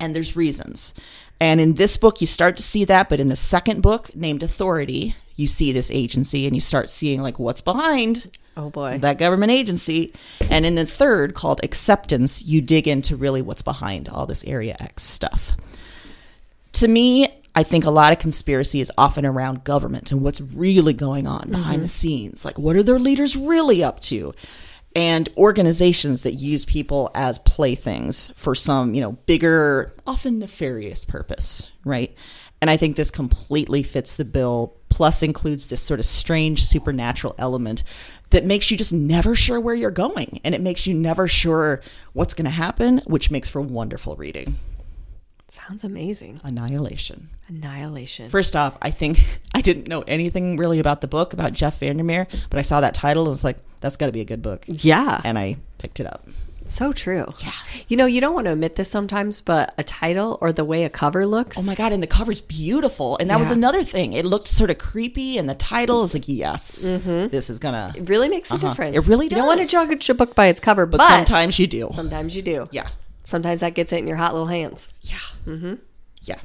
And 0.00 0.14
there's 0.14 0.36
reasons. 0.36 0.94
And 1.42 1.60
in 1.60 1.74
this 1.74 1.96
book, 1.96 2.20
you 2.20 2.28
start 2.28 2.56
to 2.58 2.62
see 2.62 2.84
that, 2.84 3.08
but 3.08 3.18
in 3.18 3.26
the 3.26 3.34
second 3.34 3.82
book, 3.82 4.14
named 4.14 4.44
Authority, 4.44 5.16
you 5.34 5.48
see 5.48 5.72
this 5.72 5.90
agency 5.90 6.46
and 6.46 6.54
you 6.54 6.60
start 6.60 6.88
seeing 6.88 7.20
like 7.20 7.40
what's 7.40 7.60
behind 7.60 8.38
Oh 8.56 8.70
boy. 8.70 8.98
that 8.98 9.18
government 9.18 9.50
agency. 9.50 10.12
And 10.48 10.64
in 10.64 10.76
the 10.76 10.86
third, 10.86 11.34
called 11.34 11.58
Acceptance, 11.64 12.44
you 12.44 12.60
dig 12.60 12.86
into 12.86 13.16
really 13.16 13.42
what's 13.42 13.60
behind 13.60 14.08
all 14.08 14.24
this 14.24 14.44
Area 14.44 14.76
X 14.78 15.02
stuff. 15.02 15.56
To 16.74 16.86
me, 16.86 17.26
I 17.56 17.64
think 17.64 17.84
a 17.84 17.90
lot 17.90 18.12
of 18.12 18.20
conspiracy 18.20 18.80
is 18.80 18.92
often 18.96 19.26
around 19.26 19.64
government 19.64 20.12
and 20.12 20.22
what's 20.22 20.40
really 20.40 20.92
going 20.92 21.26
on 21.26 21.50
behind 21.50 21.74
mm-hmm. 21.74 21.82
the 21.82 21.88
scenes. 21.88 22.44
Like, 22.44 22.56
what 22.56 22.76
are 22.76 22.84
their 22.84 23.00
leaders 23.00 23.34
really 23.34 23.82
up 23.82 23.98
to? 24.02 24.32
And 24.94 25.28
organizations 25.38 26.22
that 26.22 26.34
use 26.34 26.64
people 26.64 27.10
as 27.14 27.38
playthings 27.38 28.28
for 28.34 28.54
some, 28.54 28.94
you 28.94 29.00
know, 29.00 29.12
bigger, 29.12 29.94
often 30.06 30.38
nefarious 30.38 31.04
purpose, 31.04 31.70
right? 31.84 32.14
And 32.60 32.70
I 32.70 32.76
think 32.76 32.94
this 32.96 33.10
completely 33.10 33.82
fits 33.82 34.14
the 34.14 34.24
bill, 34.24 34.76
plus 34.88 35.22
includes 35.22 35.66
this 35.66 35.80
sort 35.80 35.98
of 35.98 36.06
strange 36.06 36.64
supernatural 36.64 37.34
element 37.38 37.82
that 38.30 38.44
makes 38.44 38.70
you 38.70 38.76
just 38.76 38.92
never 38.92 39.34
sure 39.34 39.58
where 39.58 39.74
you're 39.74 39.90
going. 39.90 40.40
And 40.44 40.54
it 40.54 40.60
makes 40.60 40.86
you 40.86 40.94
never 40.94 41.26
sure 41.26 41.80
what's 42.12 42.34
going 42.34 42.44
to 42.44 42.50
happen, 42.50 42.98
which 42.98 43.30
makes 43.30 43.48
for 43.48 43.60
wonderful 43.60 44.14
reading. 44.14 44.58
Sounds 45.52 45.84
amazing. 45.84 46.40
Annihilation. 46.44 47.28
Annihilation. 47.46 48.30
First 48.30 48.56
off, 48.56 48.78
I 48.80 48.90
think 48.90 49.18
I 49.54 49.60
didn't 49.60 49.86
know 49.86 50.00
anything 50.08 50.56
really 50.56 50.78
about 50.78 51.02
the 51.02 51.08
book 51.08 51.34
about 51.34 51.52
Jeff 51.52 51.78
VanderMeer, 51.80 52.26
but 52.48 52.58
I 52.58 52.62
saw 52.62 52.80
that 52.80 52.94
title 52.94 53.24
and 53.24 53.30
was 53.30 53.44
like, 53.44 53.58
that's 53.80 53.96
got 53.98 54.06
to 54.06 54.12
be 54.12 54.22
a 54.22 54.24
good 54.24 54.40
book. 54.40 54.64
yeah. 54.66 55.20
And 55.24 55.38
I 55.38 55.56
picked 55.76 56.00
it 56.00 56.06
up. 56.06 56.26
so 56.68 56.90
true. 56.94 57.26
Yeah. 57.42 57.52
You 57.88 57.98
know, 57.98 58.06
you 58.06 58.22
don't 58.22 58.32
want 58.32 58.46
to 58.46 58.52
admit 58.52 58.76
this 58.76 58.88
sometimes, 58.88 59.42
but 59.42 59.74
a 59.76 59.82
title 59.84 60.38
or 60.40 60.52
the 60.52 60.64
way 60.64 60.84
a 60.84 60.88
cover 60.88 61.26
looks. 61.26 61.58
Oh 61.58 61.62
my 61.64 61.74
god! 61.74 61.92
And 61.92 62.02
the 62.02 62.06
cover's 62.06 62.40
beautiful, 62.40 63.18
and 63.18 63.28
that 63.28 63.38
was 63.38 63.50
another 63.50 63.82
thing. 63.82 64.14
It 64.14 64.24
looked 64.24 64.46
sort 64.46 64.70
of 64.70 64.78
creepy, 64.78 65.36
and 65.36 65.50
the 65.50 65.54
title 65.56 66.00
was 66.00 66.14
like, 66.14 66.28
"Yes, 66.28 66.84
this 66.86 67.50
is 67.50 67.58
gonna." 67.58 67.92
It 67.94 68.08
really 68.08 68.28
makes 68.30 68.50
a 68.50 68.54
Uh-huh. 68.54 68.68
difference. 68.70 68.96
It 68.96 69.06
really 69.10 69.28
does. 69.28 69.36
You 69.36 69.42
don't 69.42 69.48
want 69.48 69.60
to 69.60 69.70
judge 69.70 70.08
a 70.08 70.14
book 70.14 70.34
by 70.34 70.46
its 70.46 70.60
cover, 70.60 70.86
but, 70.86 70.96
But 70.98 71.08
sometimes 71.08 71.58
you 71.58 71.66
do. 71.66 71.90
sometimes 71.92 72.34
you 72.36 72.40
do. 72.42 72.68
Yeah, 72.70 72.88
Sometimes 73.32 73.60
that 73.60 73.74
gets 73.74 73.92
it 73.92 73.96
in 73.98 74.06
your 74.06 74.18
hot 74.18 74.32
little 74.34 74.46
hands. 74.48 74.92
yeah, 75.00 75.16
mm-hmm. 75.46 75.74
yeah, 76.22 76.38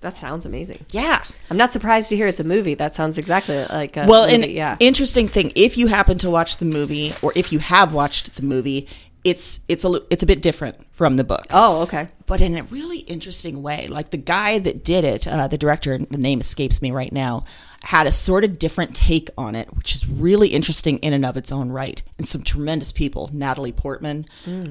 That 0.00 0.16
sounds 0.16 0.46
amazing. 0.46 0.86
yeah. 0.90 1.22
I'm 1.50 1.58
not 1.58 1.70
surprised 1.72 2.08
to 2.08 2.16
hear 2.16 2.26
it's 2.26 2.40
a 2.40 2.44
movie. 2.44 2.72
That 2.74 2.94
sounds 2.94 3.18
exactly 3.18 3.58
like 3.66 3.96
a 3.98 4.06
Well, 4.06 4.22
movie. 4.22 4.34
and 4.44 4.52
yeah. 4.52 4.76
interesting 4.80 5.28
thing, 5.28 5.52
if 5.54 5.76
you 5.76 5.86
happen 5.88 6.16
to 6.18 6.30
watch 6.30 6.56
the 6.56 6.64
movie, 6.64 7.12
or 7.20 7.32
if 7.36 7.52
you 7.52 7.58
have 7.58 7.92
watched 7.92 8.36
the 8.36 8.42
movie, 8.42 8.88
it's 9.24 9.60
it's 9.68 9.84
a 9.84 10.00
it's 10.10 10.22
a 10.22 10.26
bit 10.26 10.40
different 10.42 10.76
from 10.92 11.16
the 11.16 11.24
book. 11.24 11.44
oh, 11.50 11.82
okay. 11.82 12.08
but 12.26 12.40
in 12.40 12.56
a 12.56 12.62
really 12.64 12.98
interesting 13.00 13.62
way. 13.62 13.86
Like 13.88 14.10
the 14.10 14.16
guy 14.16 14.58
that 14.60 14.82
did 14.84 15.04
it, 15.04 15.26
uh, 15.28 15.46
the 15.48 15.58
director, 15.58 15.98
the 15.98 16.18
name 16.18 16.40
escapes 16.40 16.80
me 16.80 16.90
right 16.90 17.12
now, 17.12 17.44
had 17.82 18.06
a 18.06 18.12
sort 18.12 18.44
of 18.44 18.58
different 18.58 18.94
take 18.96 19.28
on 19.36 19.54
it, 19.54 19.74
which 19.76 19.94
is 19.94 20.08
really 20.08 20.48
interesting 20.48 20.98
in 20.98 21.12
and 21.12 21.24
of 21.26 21.36
its 21.36 21.52
own 21.52 21.70
right. 21.70 22.02
And 22.18 22.26
some 22.26 22.42
tremendous 22.42 22.92
people 22.92 23.30
Natalie 23.32 23.72
Portman, 23.72 24.26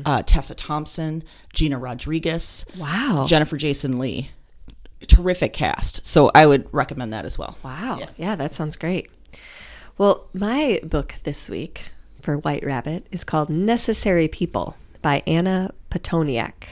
uh, 0.06 0.24
Tessa 0.24 0.56
Thompson, 0.56 1.24
Gina 1.54 1.78
Rodriguez, 1.78 2.66
Wow. 2.78 3.26
Jennifer 3.28 3.58
Jason 3.58 4.00
Lee. 4.00 4.32
Terrific 5.08 5.54
cast. 5.54 6.06
So 6.06 6.30
I 6.36 6.46
would 6.46 6.68
recommend 6.74 7.14
that 7.14 7.24
as 7.26 7.38
well. 7.38 7.58
Wow. 7.64 7.98
Yeah. 8.00 8.10
Yeah. 8.18 8.36
that 8.36 8.54
sounds 8.54 8.76
great. 8.76 9.10
Well, 9.98 10.28
my 10.34 10.80
book 10.84 11.16
this 11.24 11.50
week 11.50 11.92
for 12.22 12.38
White 12.38 12.66
Rabbit 12.66 13.06
is 13.12 13.24
called 13.24 13.50
Necessary 13.50 14.28
People 14.28 14.76
by 15.02 15.24
Anna 15.26 15.74
Pitoniak. 15.90 16.66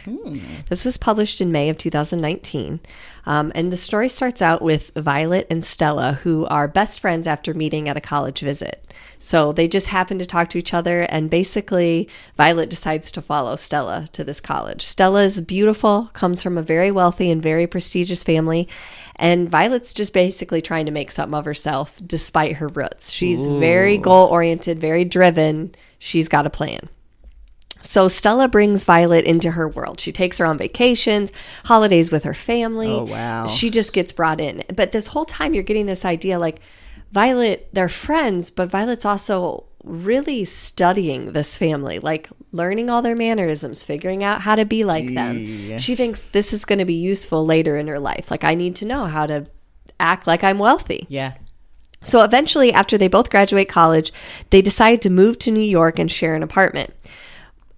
This 0.69 0.85
was 0.85 0.97
published 0.97 1.41
in 1.41 1.51
May 1.51 1.69
of 1.69 1.77
2019. 1.77 2.79
Um, 3.25 3.51
and 3.55 3.73
the 3.73 3.77
story 3.77 4.07
starts 4.07 4.41
out 4.41 4.61
with 4.61 4.91
Violet 4.95 5.47
and 5.49 5.63
Stella, 5.63 6.13
who 6.23 6.45
are 6.45 6.67
best 6.67 6.99
friends 6.99 7.27
after 7.27 7.53
meeting 7.53 7.89
at 7.89 7.97
a 7.97 8.01
college 8.01 8.39
visit. 8.39 8.83
So 9.19 9.51
they 9.51 9.67
just 9.67 9.87
happen 9.87 10.19
to 10.19 10.25
talk 10.25 10.49
to 10.51 10.57
each 10.57 10.73
other, 10.73 11.01
and 11.01 11.29
basically, 11.29 12.07
Violet 12.37 12.69
decides 12.69 13.11
to 13.11 13.21
follow 13.21 13.55
Stella 13.55 14.05
to 14.13 14.23
this 14.23 14.39
college. 14.39 14.85
Stella 14.85 15.23
is 15.23 15.41
beautiful, 15.41 16.09
comes 16.13 16.43
from 16.43 16.57
a 16.57 16.61
very 16.61 16.91
wealthy 16.91 17.31
and 17.31 17.41
very 17.41 17.67
prestigious 17.67 18.23
family, 18.23 18.67
and 19.17 19.49
Violet's 19.49 19.93
just 19.93 20.13
basically 20.13 20.61
trying 20.61 20.85
to 20.85 20.91
make 20.91 21.11
something 21.11 21.37
of 21.37 21.45
herself 21.45 21.99
despite 22.05 22.57
her 22.57 22.67
roots. 22.67 23.11
She's 23.11 23.45
very 23.45 23.97
goal 23.97 24.27
oriented, 24.27 24.79
very 24.79 25.05
driven. 25.05 25.73
She's 25.99 26.27
got 26.27 26.45
a 26.45 26.51
plan. 26.51 26.89
So 27.81 28.07
Stella 28.07 28.47
brings 28.47 28.83
Violet 28.83 29.25
into 29.25 29.51
her 29.51 29.67
world. 29.67 29.99
She 29.99 30.11
takes 30.11 30.39
her 30.39 30.45
on 30.45 30.57
vacations, 30.57 31.31
holidays 31.65 32.11
with 32.11 32.23
her 32.23 32.33
family. 32.33 32.91
Oh, 32.91 33.05
wow. 33.05 33.45
She 33.47 33.69
just 33.69 33.93
gets 33.93 34.11
brought 34.11 34.41
in. 34.41 34.63
But 34.75 34.91
this 34.91 35.07
whole 35.07 35.25
time 35.25 35.53
you're 35.53 35.63
getting 35.63 35.85
this 35.85 36.03
idea 36.03 36.37
like 36.37 36.59
Violet, 37.11 37.69
they're 37.71 37.87
friends, 37.87 38.49
but 38.51 38.69
Violet's 38.69 39.05
also 39.05 39.66
really 39.87 40.45
studying 40.45 41.33
this 41.33 41.57
family, 41.57 41.99
like 41.99 42.29
learning 42.51 42.89
all 42.89 43.01
their 43.01 43.15
mannerisms, 43.15 43.83
figuring 43.83 44.23
out 44.23 44.41
how 44.41 44.55
to 44.55 44.65
be 44.65 44.83
like 44.83 45.13
them. 45.13 45.77
She 45.77 45.95
thinks 45.95 46.23
this 46.23 46.53
is 46.53 46.65
going 46.65 46.79
to 46.79 46.85
be 46.85 46.93
useful 46.93 47.45
later 47.45 47.77
in 47.77 47.87
her 47.87 47.99
life. 47.99 48.29
Like 48.31 48.43
I 48.43 48.55
need 48.55 48.75
to 48.77 48.85
know 48.85 49.05
how 49.05 49.25
to 49.25 49.47
act 49.99 50.27
like 50.27 50.43
I'm 50.43 50.59
wealthy. 50.59 51.05
Yeah. 51.09 51.33
So 52.03 52.23
eventually, 52.23 52.71
after 52.71 52.97
they 52.97 53.07
both 53.07 53.29
graduate 53.29 53.67
college, 53.67 54.13
they 54.51 54.61
decide 54.61 55.01
to 55.01 55.09
move 55.09 55.39
to 55.39 55.51
New 55.51 55.59
York 55.59 55.99
and 55.99 56.11
share 56.11 56.35
an 56.35 56.43
apartment. 56.43 56.93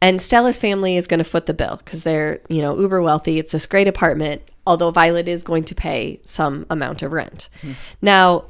And 0.02 0.22
Stella's 0.22 0.60
family 0.60 0.98
is 0.98 1.08
going 1.08 1.18
to 1.18 1.24
foot 1.24 1.46
the 1.46 1.54
bill 1.54 1.78
because 1.78 2.04
they're, 2.04 2.40
you 2.48 2.62
know, 2.62 2.78
uber 2.80 3.02
wealthy. 3.02 3.40
It's 3.40 3.52
this 3.52 3.66
great 3.66 3.88
apartment, 3.88 4.42
although 4.66 4.92
Violet 4.92 5.28
is 5.28 5.44
going 5.44 5.64
to 5.66 5.76
pay 5.76 6.20
some 6.24 6.66
amount 6.70 7.02
of 7.02 7.12
rent. 7.12 7.50
Hmm. 7.62 7.74
Now, 8.02 8.46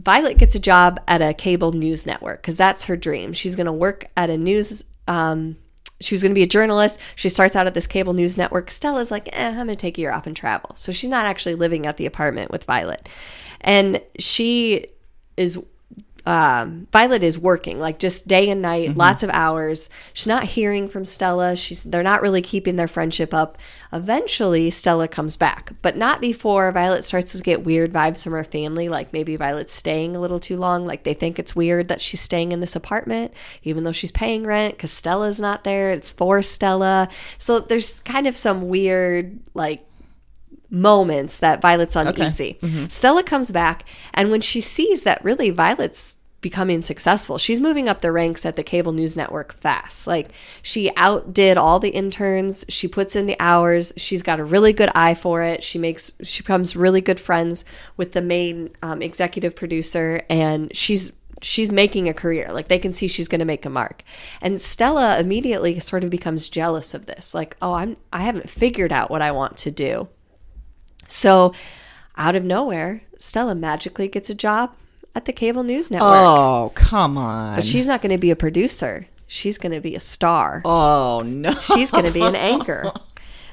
Violet 0.00 0.38
gets 0.38 0.54
a 0.54 0.58
job 0.58 1.00
at 1.06 1.20
a 1.20 1.34
cable 1.34 1.72
news 1.72 2.06
network 2.06 2.40
because 2.40 2.56
that's 2.56 2.86
her 2.86 2.96
dream. 2.96 3.32
She's 3.32 3.56
going 3.56 3.66
to 3.66 3.72
work 3.72 4.06
at 4.16 4.30
a 4.30 4.38
news. 4.38 4.84
Um, 5.06 5.56
she 6.00 6.14
was 6.14 6.22
going 6.22 6.30
to 6.30 6.34
be 6.34 6.42
a 6.42 6.46
journalist. 6.46 6.98
She 7.16 7.28
starts 7.28 7.54
out 7.54 7.66
at 7.66 7.74
this 7.74 7.86
cable 7.86 8.14
news 8.14 8.38
network. 8.38 8.70
Stella's 8.70 9.10
like, 9.10 9.28
eh, 9.32 9.48
I'm 9.48 9.54
going 9.54 9.68
to 9.68 9.76
take 9.76 9.98
a 9.98 10.00
year 10.00 10.12
off 10.12 10.26
and 10.26 10.34
travel. 10.34 10.70
So 10.74 10.92
she's 10.92 11.10
not 11.10 11.26
actually 11.26 11.54
living 11.54 11.86
at 11.86 11.98
the 11.98 12.06
apartment 12.06 12.50
with 12.50 12.64
Violet. 12.64 13.08
And 13.60 14.00
she 14.18 14.86
is 15.36 15.58
um, 16.26 16.86
Violet 16.92 17.22
is 17.22 17.38
working 17.38 17.78
like 17.78 17.98
just 17.98 18.28
day 18.28 18.50
and 18.50 18.60
night, 18.62 18.96
lots 18.96 19.22
of 19.22 19.30
hours. 19.30 19.88
She's 20.12 20.26
not 20.26 20.44
hearing 20.44 20.88
from 20.88 21.04
Stella. 21.04 21.56
She's 21.56 21.82
they're 21.82 22.02
not 22.02 22.22
really 22.22 22.42
keeping 22.42 22.76
their 22.76 22.88
friendship 22.88 23.32
up. 23.32 23.58
Eventually, 23.92 24.70
Stella 24.70 25.08
comes 25.08 25.36
back, 25.36 25.72
but 25.82 25.96
not 25.96 26.20
before 26.20 26.70
Violet 26.72 27.04
starts 27.04 27.32
to 27.32 27.42
get 27.42 27.64
weird 27.64 27.92
vibes 27.92 28.22
from 28.22 28.32
her 28.32 28.44
family. 28.44 28.88
Like 28.88 29.12
maybe 29.12 29.36
Violet's 29.36 29.72
staying 29.72 30.14
a 30.14 30.20
little 30.20 30.38
too 30.38 30.56
long. 30.56 30.86
Like 30.86 31.04
they 31.04 31.14
think 31.14 31.38
it's 31.38 31.56
weird 31.56 31.88
that 31.88 32.00
she's 32.00 32.20
staying 32.20 32.52
in 32.52 32.60
this 32.60 32.76
apartment, 32.76 33.32
even 33.62 33.84
though 33.84 33.92
she's 33.92 34.12
paying 34.12 34.44
rent 34.44 34.74
because 34.74 34.92
Stella's 34.92 35.40
not 35.40 35.64
there. 35.64 35.90
It's 35.92 36.10
for 36.10 36.42
Stella. 36.42 37.08
So 37.38 37.60
there's 37.60 38.00
kind 38.00 38.26
of 38.26 38.36
some 38.36 38.68
weird 38.68 39.38
like 39.54 39.84
moments 40.70 41.38
that 41.38 41.60
Violet's 41.60 41.96
uneasy. 41.96 42.58
Stella 42.88 43.22
comes 43.22 43.50
back, 43.50 43.84
and 44.14 44.30
when 44.30 44.40
she 44.40 44.60
sees 44.60 45.02
that 45.02 45.22
really 45.24 45.50
Violet's 45.50 46.16
becoming 46.40 46.80
successful, 46.80 47.36
she's 47.36 47.60
moving 47.60 47.88
up 47.88 48.00
the 48.00 48.10
ranks 48.12 48.46
at 48.46 48.56
the 48.56 48.62
cable 48.62 48.92
news 48.92 49.16
network 49.16 49.52
fast. 49.52 50.06
Like 50.06 50.28
she 50.62 50.90
outdid 50.96 51.58
all 51.58 51.78
the 51.80 51.90
interns. 51.90 52.64
She 52.68 52.88
puts 52.88 53.14
in 53.14 53.26
the 53.26 53.36
hours. 53.38 53.92
She's 53.96 54.22
got 54.22 54.40
a 54.40 54.44
really 54.44 54.72
good 54.72 54.90
eye 54.94 55.14
for 55.14 55.42
it. 55.42 55.62
She 55.62 55.78
makes 55.78 56.12
she 56.22 56.42
becomes 56.42 56.76
really 56.76 57.00
good 57.00 57.20
friends 57.20 57.64
with 57.96 58.12
the 58.12 58.22
main 58.22 58.70
um, 58.82 59.02
executive 59.02 59.54
producer, 59.54 60.22
and 60.30 60.74
she's 60.74 61.12
she's 61.42 61.70
making 61.70 62.08
a 62.08 62.14
career. 62.14 62.48
Like 62.52 62.68
they 62.68 62.78
can 62.78 62.92
see 62.92 63.08
she's 63.08 63.28
going 63.28 63.38
to 63.40 63.44
make 63.44 63.66
a 63.66 63.70
mark. 63.70 64.02
And 64.40 64.60
Stella 64.60 65.18
immediately 65.18 65.78
sort 65.80 66.04
of 66.04 66.10
becomes 66.10 66.48
jealous 66.48 66.94
of 66.94 67.06
this. 67.06 67.34
Like, 67.34 67.56
oh, 67.60 67.74
I'm 67.74 67.96
I 68.12 68.20
haven't 68.20 68.48
figured 68.50 68.92
out 68.92 69.10
what 69.10 69.22
I 69.22 69.32
want 69.32 69.56
to 69.58 69.70
do. 69.70 70.08
So, 71.10 71.52
out 72.16 72.36
of 72.36 72.44
nowhere, 72.44 73.02
Stella 73.18 73.54
magically 73.54 74.08
gets 74.08 74.30
a 74.30 74.34
job 74.34 74.74
at 75.14 75.24
the 75.24 75.32
cable 75.32 75.62
news 75.62 75.90
network. 75.90 76.08
Oh, 76.12 76.72
come 76.74 77.18
on. 77.18 77.56
But 77.56 77.64
she's 77.64 77.86
not 77.86 78.00
going 78.02 78.12
to 78.12 78.18
be 78.18 78.30
a 78.30 78.36
producer. 78.36 79.06
She's 79.26 79.58
going 79.58 79.72
to 79.72 79.80
be 79.80 79.94
a 79.94 80.00
star. 80.00 80.62
oh, 80.64 81.22
no. 81.24 81.52
She's 81.54 81.90
going 81.90 82.04
to 82.04 82.10
be 82.10 82.22
an 82.22 82.34
anchor. 82.36 82.92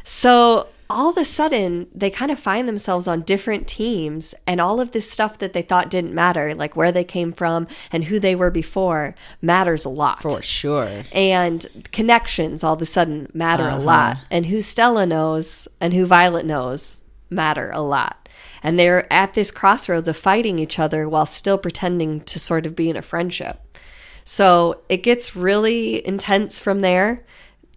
So 0.04 0.68
all 0.90 1.10
of 1.10 1.18
a 1.18 1.26
sudden, 1.26 1.88
they 1.94 2.10
kind 2.10 2.32
of 2.32 2.40
find 2.40 2.68
themselves 2.68 3.08
on 3.08 3.22
different 3.24 3.68
teams, 3.68 4.34
and 4.48 4.62
all 4.62 4.80
of 4.80 4.92
this 4.92 5.10
stuff 5.12 5.38
that 5.40 5.52
they 5.54 5.62
thought 5.62 5.90
didn't 5.90 6.14
matter, 6.16 6.56
like 6.56 6.76
where 6.78 6.92
they 6.94 7.04
came 7.04 7.34
from 7.34 7.68
and 7.92 8.06
who 8.06 8.20
they 8.20 8.34
were 8.36 8.50
before, 8.52 9.14
matters 9.42 9.84
a 9.84 9.90
lot. 9.90 10.22
For 10.22 10.42
sure. 10.42 11.04
And 11.12 11.66
connections 11.92 12.64
all 12.64 12.74
of 12.74 12.82
a 12.82 12.86
sudden 12.86 13.30
matter 13.34 13.64
Uh-huh. 13.64 13.78
a 13.78 13.82
lot. 13.82 14.18
And 14.32 14.46
who 14.46 14.62
Stella 14.62 15.06
knows 15.06 15.68
and 15.82 15.94
who 15.94 16.06
Violet 16.06 16.46
knows 16.46 17.02
matter 17.30 17.70
a 17.74 17.82
lot. 17.82 18.30
And 18.64 18.80
they're 18.80 19.12
at 19.12 19.34
this 19.34 19.52
crossroads 19.52 20.08
of 20.08 20.18
fighting 20.18 20.60
each 20.60 20.80
other 20.80 21.08
while 21.08 21.26
still 21.26 21.58
pretending 21.58 22.22
to 22.22 22.40
sort 22.40 22.66
of 22.66 22.76
be 22.76 22.90
in 22.90 22.98
a 22.98 23.02
friendship. 23.02 23.62
So 24.24 24.82
it 24.90 24.98
gets 24.98 25.36
really 25.36 26.06
intense 26.06 26.60
from 26.60 26.80
there. 26.80 27.24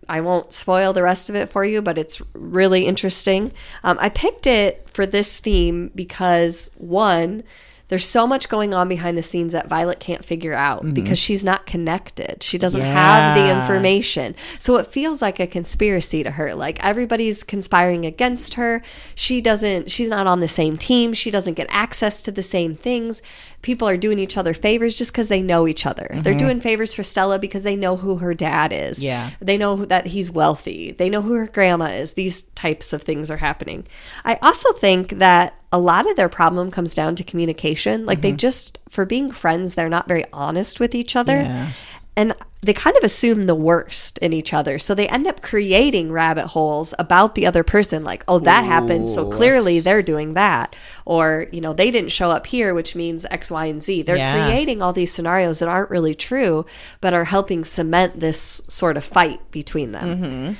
I 0.09 0.21
won't 0.21 0.53
spoil 0.53 0.93
the 0.93 1.05
rest 1.05 1.31
of 1.31 1.37
it 1.37 1.51
for 1.51 1.65
you, 1.65 1.81
but 1.81 1.97
it's 1.97 2.21
really 2.33 2.87
interesting. 2.87 3.53
Um, 3.85 3.97
I 4.01 4.09
picked 4.09 4.47
it 4.49 4.89
for 4.93 5.07
this 5.07 5.39
theme 5.39 5.93
because, 5.95 6.73
one, 6.77 7.45
there's 7.91 8.07
so 8.07 8.27
much 8.27 8.49
going 8.49 8.73
on 8.73 8.89
behind 8.89 9.19
the 9.19 9.23
scenes 9.23 9.53
that 9.53 9.69
Violet 9.69 10.01
can't 10.01 10.25
figure 10.25 10.55
out 10.55 10.83
mm-hmm. 10.83 10.95
because 10.95 11.19
she's 11.19 11.45
not 11.45 11.67
connected. 11.67 12.43
She 12.43 12.57
doesn't 12.57 12.81
have 12.81 13.37
the 13.37 13.51
information. 13.51 14.35
So 14.59 14.77
it 14.77 14.87
feels 14.87 15.21
like 15.21 15.39
a 15.39 15.47
conspiracy 15.47 16.23
to 16.23 16.31
her. 16.33 16.55
Like 16.55 16.83
everybody's 16.83 17.45
conspiring 17.45 18.07
against 18.07 18.55
her. 18.55 18.81
She 19.15 19.41
doesn't, 19.41 19.91
she's 19.91 20.09
not 20.09 20.27
on 20.27 20.41
the 20.41 20.49
same 20.49 20.77
team. 20.77 21.13
She 21.13 21.31
doesn't 21.31 21.55
get 21.55 21.67
access 21.69 22.23
to 22.23 22.33
the 22.33 22.43
same 22.43 22.75
things. 22.75 23.21
People 23.63 23.89
are 23.89 23.97
doing 23.97 24.19
each 24.19 24.37
other 24.37 24.55
favors 24.55 24.95
just 24.95 25.13
because 25.13 25.29
they 25.29 25.43
know 25.43 25.69
each 25.69 25.85
other. 25.85 26.09
They're 26.11 26.33
mm-hmm. 26.33 26.39
doing 26.39 26.61
favors 26.61 26.95
for 26.95 27.03
Stella 27.03 27.39
because 27.39 27.63
they 27.63 27.77
know 27.77 27.97
who 27.97 28.17
her 28.17 28.33
dad 28.33 28.73
is. 28.73 29.05
Yeah. 29.05 29.31
They 29.41 29.59
know 29.59 29.85
that 29.85 30.07
he's 30.07 30.31
wealthy. 30.31 30.93
They 30.93 31.11
know 31.11 31.21
who 31.21 31.35
her 31.35 31.47
grandma 31.47 31.87
is. 31.87 32.15
These 32.15 32.43
types 32.55 32.93
of 32.93 33.03
things 33.03 33.31
are 33.31 33.37
happening. 33.37 33.87
I 34.25 34.39
also 34.41 34.73
think 34.73 35.19
that 35.19 35.55
a 35.73 35.79
lot 35.79 36.09
of 36.09 36.17
their 36.17 36.31
problem 36.31 36.71
comes 36.71 36.95
down 36.95 37.17
to 37.17 37.25
communication. 37.25 38.07
Like 38.07 38.23
they 38.23 38.31
mm-hmm. 38.31 38.37
just, 38.39 38.79
for 38.89 39.05
being 39.05 39.31
friends, 39.31 39.75
they're 39.75 39.89
not 39.89 40.09
very 40.09 40.25
honest 40.33 40.81
with 40.81 40.95
each 40.95 41.15
other. 41.15 41.37
Yeah. 41.37 41.73
And 42.17 42.35
they 42.63 42.75
kind 42.75 42.95
of 42.97 43.03
assume 43.03 43.45
the 43.45 43.55
worst 43.55 44.19
in 44.19 44.35
each 44.35 44.53
other. 44.53 44.79
So 44.79 44.95
they 44.95 45.09
end 45.09 45.27
up 45.27 45.41
creating 45.41 46.13
rabbit 46.13 46.49
holes 46.49 46.93
about 46.99 47.35
the 47.35 47.47
other 47.47 47.65
person. 47.65 48.05
Like, 48.05 48.23
oh, 48.29 48.39
that 48.41 48.65
happened. 48.67 49.09
So 49.09 49.31
clearly 49.31 49.81
they're 49.81 50.03
doing 50.03 50.35
that. 50.35 50.77
Or, 51.07 51.47
you 51.53 51.63
know, 51.63 51.73
they 51.73 51.91
didn't 51.91 52.13
show 52.13 52.31
up 52.31 52.47
here, 52.47 52.75
which 52.75 52.95
means 52.95 53.25
X, 53.31 53.51
Y, 53.51 53.65
and 53.65 53.83
Z. 53.83 54.03
They're 54.03 54.17
Yeah. 54.17 54.47
creating 54.47 54.83
all 54.83 54.93
these 54.93 55.11
scenarios 55.11 55.61
that 55.61 55.71
aren't 55.71 55.89
really 55.89 56.15
true, 56.15 56.67
but 57.01 57.15
are 57.15 57.25
helping 57.25 57.65
cement 57.65 58.21
this 58.21 58.61
sort 58.69 58.99
of 58.99 59.05
fight 59.05 59.41
between 59.51 59.93
them. 59.93 60.23
Mm-hmm. 60.23 60.53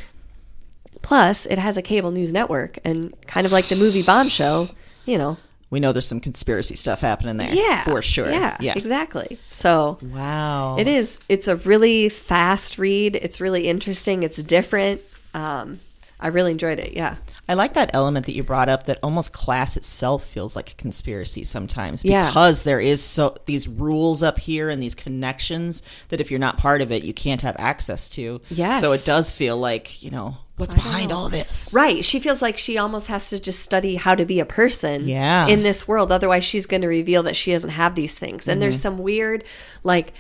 Plus, 1.03 1.45
it 1.47 1.59
has 1.59 1.77
a 1.77 1.83
cable 1.83 2.11
news 2.11 2.33
network, 2.33 2.79
and 2.85 3.15
kind 3.27 3.47
of 3.47 3.53
like 3.53 3.69
the 3.69 3.77
movie 3.77 4.03
Bombshell, 4.03 4.71
you 5.05 5.19
know. 5.19 5.37
We 5.71 5.79
know 5.81 5.93
there's 5.93 6.07
some 6.07 6.21
conspiracy 6.21 6.75
stuff 6.75 7.01
happening 7.01 7.37
there. 7.37 7.55
Yeah. 7.55 7.85
For 7.85 8.03
sure. 8.03 8.29
Yeah. 8.31 8.57
Yeah. 8.61 8.75
Exactly. 8.77 9.39
So 9.49 9.99
Wow. 10.03 10.77
it 10.79 10.89
is. 10.89 11.21
It's 11.29 11.47
a 11.49 11.57
really 11.57 12.09
fast 12.09 12.77
read. 12.77 13.15
It's 13.17 13.41
really 13.41 13.69
interesting. 13.69 14.23
It's 14.25 14.43
different. 14.43 15.01
Um, 15.33 15.79
I 16.19 16.27
really 16.27 16.51
enjoyed 16.51 16.79
it. 16.81 16.93
Yeah. 16.93 17.17
I 17.49 17.55
like 17.55 17.73
that 17.75 17.91
element 17.95 18.27
that 18.27 18.35
you 18.35 18.43
brought 18.43 18.69
up 18.69 18.85
that 18.85 18.99
almost 19.03 19.33
class 19.33 19.77
itself 19.77 20.25
feels 20.25 20.55
like 20.55 20.73
a 20.73 20.75
conspiracy 20.75 21.45
sometimes 21.45 22.05
Yeah. 22.05 22.27
because 22.27 22.63
there 22.65 22.81
is 22.81 23.03
so 23.03 23.37
these 23.47 23.67
rules 23.67 24.23
up 24.23 24.39
here 24.39 24.69
and 24.71 24.83
these 24.83 24.95
connections 24.95 25.83
that 26.09 26.21
if 26.21 26.31
you're 26.31 26.39
not 26.41 26.59
part 26.59 26.83
of 26.83 26.93
it 26.93 27.05
you 27.05 27.15
can't 27.15 27.43
have 27.43 27.57
access 27.59 28.09
to. 28.11 28.41
Yeah. 28.51 28.81
So 28.81 28.93
it 28.93 29.05
does 29.07 29.31
feel 29.31 29.57
like, 29.57 30.03
you 30.03 30.11
know, 30.11 30.37
what's 30.61 30.75
behind 30.75 31.11
all 31.11 31.29
this? 31.29 31.73
Right. 31.75 32.05
She 32.05 32.21
feels 32.21 32.41
like 32.43 32.59
she 32.59 32.79
almost 32.79 33.07
has 33.09 33.31
to 33.31 33.41
just 33.41 33.61
study 33.61 33.97
how 33.97 34.15
to 34.15 34.25
be 34.25 34.39
a 34.41 34.45
person 34.45 35.09
Yeah. 35.09 35.47
in 35.49 35.63
this 35.63 35.89
world. 35.89 36.13
Otherwise, 36.13 36.45
she's 36.45 36.67
going 36.67 36.83
to 36.83 36.89
reveal 36.89 37.23
that 37.25 37.35
she 37.37 37.53
doesn't 37.53 37.71
have 37.71 37.95
these 37.95 38.19
things. 38.19 38.47
And 38.47 38.55
Mm-hmm. 38.57 38.61
there's 38.61 38.81
some 38.81 38.99
weird, 38.99 39.43
like, 39.83 40.13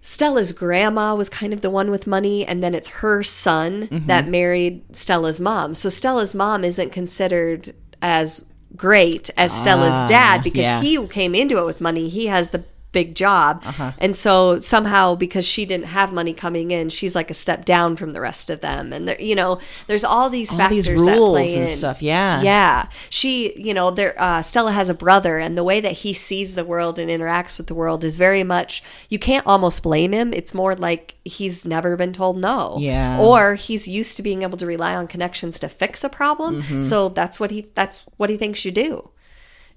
Stella's 0.00 0.52
grandma 0.52 1.14
was 1.14 1.28
kind 1.28 1.52
of 1.52 1.60
the 1.60 1.70
one 1.70 1.90
with 1.90 2.06
money, 2.08 2.44
and 2.46 2.62
then 2.62 2.74
it's 2.74 2.88
her 2.88 3.22
son 3.22 3.88
Mm-hmm. 3.88 4.06
that 4.06 4.26
married 4.28 4.82
Stella's 4.96 5.40
mom. 5.40 5.74
So 5.74 5.88
Stella's 5.88 6.34
mom 6.34 6.64
isn't 6.64 6.90
considered 6.90 7.74
as 8.00 8.44
great 8.74 9.30
as 9.36 9.52
Stella's 9.52 10.08
dad 10.08 10.42
because 10.42 10.64
Ah, 10.64 10.80
yeah. 10.80 10.82
he 10.82 11.06
came 11.08 11.34
into 11.34 11.58
it 11.58 11.66
with 11.66 11.80
money. 11.80 12.08
He 12.08 12.26
has 12.26 12.50
the 12.50 12.64
big 12.92 13.14
job. 13.14 13.62
Uh-huh. 13.64 13.92
And 13.98 14.14
so 14.14 14.58
somehow 14.58 15.14
because 15.14 15.46
she 15.46 15.64
didn't 15.66 15.86
have 15.86 16.12
money 16.12 16.34
coming 16.34 16.70
in, 16.70 16.90
she's 16.90 17.14
like 17.14 17.30
a 17.30 17.34
step 17.34 17.64
down 17.64 17.96
from 17.96 18.12
the 18.12 18.20
rest 18.20 18.50
of 18.50 18.60
them. 18.60 18.92
And 18.92 19.08
there, 19.08 19.20
you 19.20 19.34
know, 19.34 19.58
there's 19.86 20.04
all 20.04 20.30
these 20.30 20.52
All 20.52 20.58
factors 20.58 20.84
these 20.84 20.86
that 20.86 20.94
rules 20.94 21.32
play 21.32 21.54
and 21.54 21.62
in. 21.62 21.68
stuff, 21.68 22.02
yeah. 22.02 22.42
Yeah. 22.42 22.88
She, 23.10 23.58
you 23.58 23.74
know, 23.74 23.90
there 23.90 24.14
uh, 24.20 24.42
Stella 24.42 24.72
has 24.72 24.88
a 24.88 24.94
brother 24.94 25.38
and 25.38 25.56
the 25.56 25.64
way 25.64 25.80
that 25.80 25.92
he 25.92 26.12
sees 26.12 26.54
the 26.54 26.64
world 26.64 26.98
and 26.98 27.10
interacts 27.10 27.58
with 27.58 27.66
the 27.66 27.74
world 27.74 28.04
is 28.04 28.16
very 28.16 28.44
much 28.44 28.82
you 29.08 29.18
can't 29.18 29.46
almost 29.46 29.82
blame 29.82 30.12
him. 30.12 30.32
It's 30.32 30.54
more 30.54 30.74
like 30.76 31.14
he's 31.24 31.64
never 31.64 31.96
been 31.96 32.12
told 32.12 32.38
no. 32.38 32.76
Yeah. 32.78 33.20
Or 33.20 33.54
he's 33.54 33.88
used 33.88 34.16
to 34.16 34.22
being 34.22 34.42
able 34.42 34.58
to 34.58 34.66
rely 34.66 34.94
on 34.94 35.06
connections 35.06 35.58
to 35.60 35.68
fix 35.68 36.04
a 36.04 36.08
problem. 36.08 36.62
Mm-hmm. 36.62 36.82
So 36.82 37.08
that's 37.08 37.40
what 37.40 37.50
he 37.50 37.62
that's 37.74 38.04
what 38.16 38.30
he 38.30 38.36
thinks 38.36 38.64
you 38.64 38.70
do. 38.70 39.10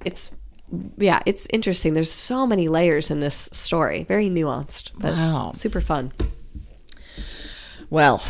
It's 0.04 0.36
yeah, 0.98 1.22
it's 1.26 1.48
interesting. 1.52 1.94
There's 1.94 2.12
so 2.12 2.46
many 2.48 2.68
layers 2.68 3.10
in 3.12 3.20
this 3.20 3.50
story. 3.52 4.04
Very 4.04 4.30
nuanced, 4.30 4.92
but 4.98 5.14
Wow. 5.14 5.52
super 5.54 5.82
fun. 5.82 6.12
Well, 7.90 8.24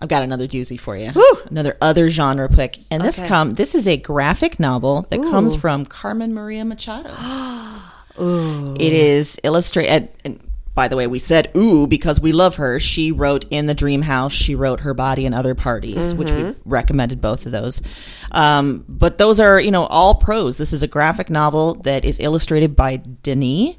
I've 0.00 0.08
got 0.08 0.22
another 0.22 0.46
doozy 0.46 0.78
for 0.78 0.96
you. 0.96 1.10
Woo! 1.14 1.22
Another 1.50 1.76
other 1.80 2.08
genre 2.08 2.48
pick, 2.48 2.78
and 2.90 3.02
this 3.02 3.18
Okay. 3.18 3.28
come 3.28 3.54
this 3.54 3.74
is 3.74 3.86
a 3.88 3.96
graphic 3.96 4.60
novel 4.60 5.06
that 5.10 5.20
comes 5.20 5.56
from 5.56 5.84
Carmen 5.84 6.32
Maria 6.34 6.64
Machado. 6.64 7.10
It 8.20 8.92
is 8.92 9.38
illustrated. 9.44 10.08
Uh, 10.24 10.30
By 10.78 10.86
the 10.86 10.94
way, 10.94 11.08
we 11.08 11.18
said 11.18 11.50
ooh 11.56 11.88
because 11.88 12.20
we 12.20 12.30
love 12.30 12.54
her. 12.54 12.78
She 12.78 13.10
wrote 13.10 13.44
in 13.50 13.66
the 13.66 13.74
Dream 13.74 14.02
House. 14.02 14.32
She 14.32 14.54
wrote 14.54 14.78
Her 14.78 14.94
Body 14.94 15.26
and 15.26 15.34
Other 15.34 15.56
Parties, 15.56 16.14
which 16.14 16.30
we 16.30 16.54
recommended 16.64 17.20
both 17.20 17.46
of 17.46 17.50
those. 17.50 17.82
Um, 18.30 18.84
but 18.88 19.18
those 19.18 19.40
are 19.40 19.58
you 19.58 19.72
know 19.72 19.86
all 19.86 20.14
prose. 20.14 20.56
This 20.56 20.72
is 20.72 20.84
a 20.84 20.86
graphic 20.86 21.30
novel 21.30 21.74
that 21.82 22.04
is 22.04 22.20
illustrated 22.20 22.76
by 22.76 22.98
Denis, 22.98 23.74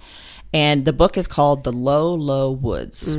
and 0.54 0.84
the 0.84 0.92
book 0.92 1.18
is 1.18 1.26
called 1.26 1.64
The 1.64 1.72
Low 1.72 2.14
Low 2.16 2.52
Woods. 2.52 3.18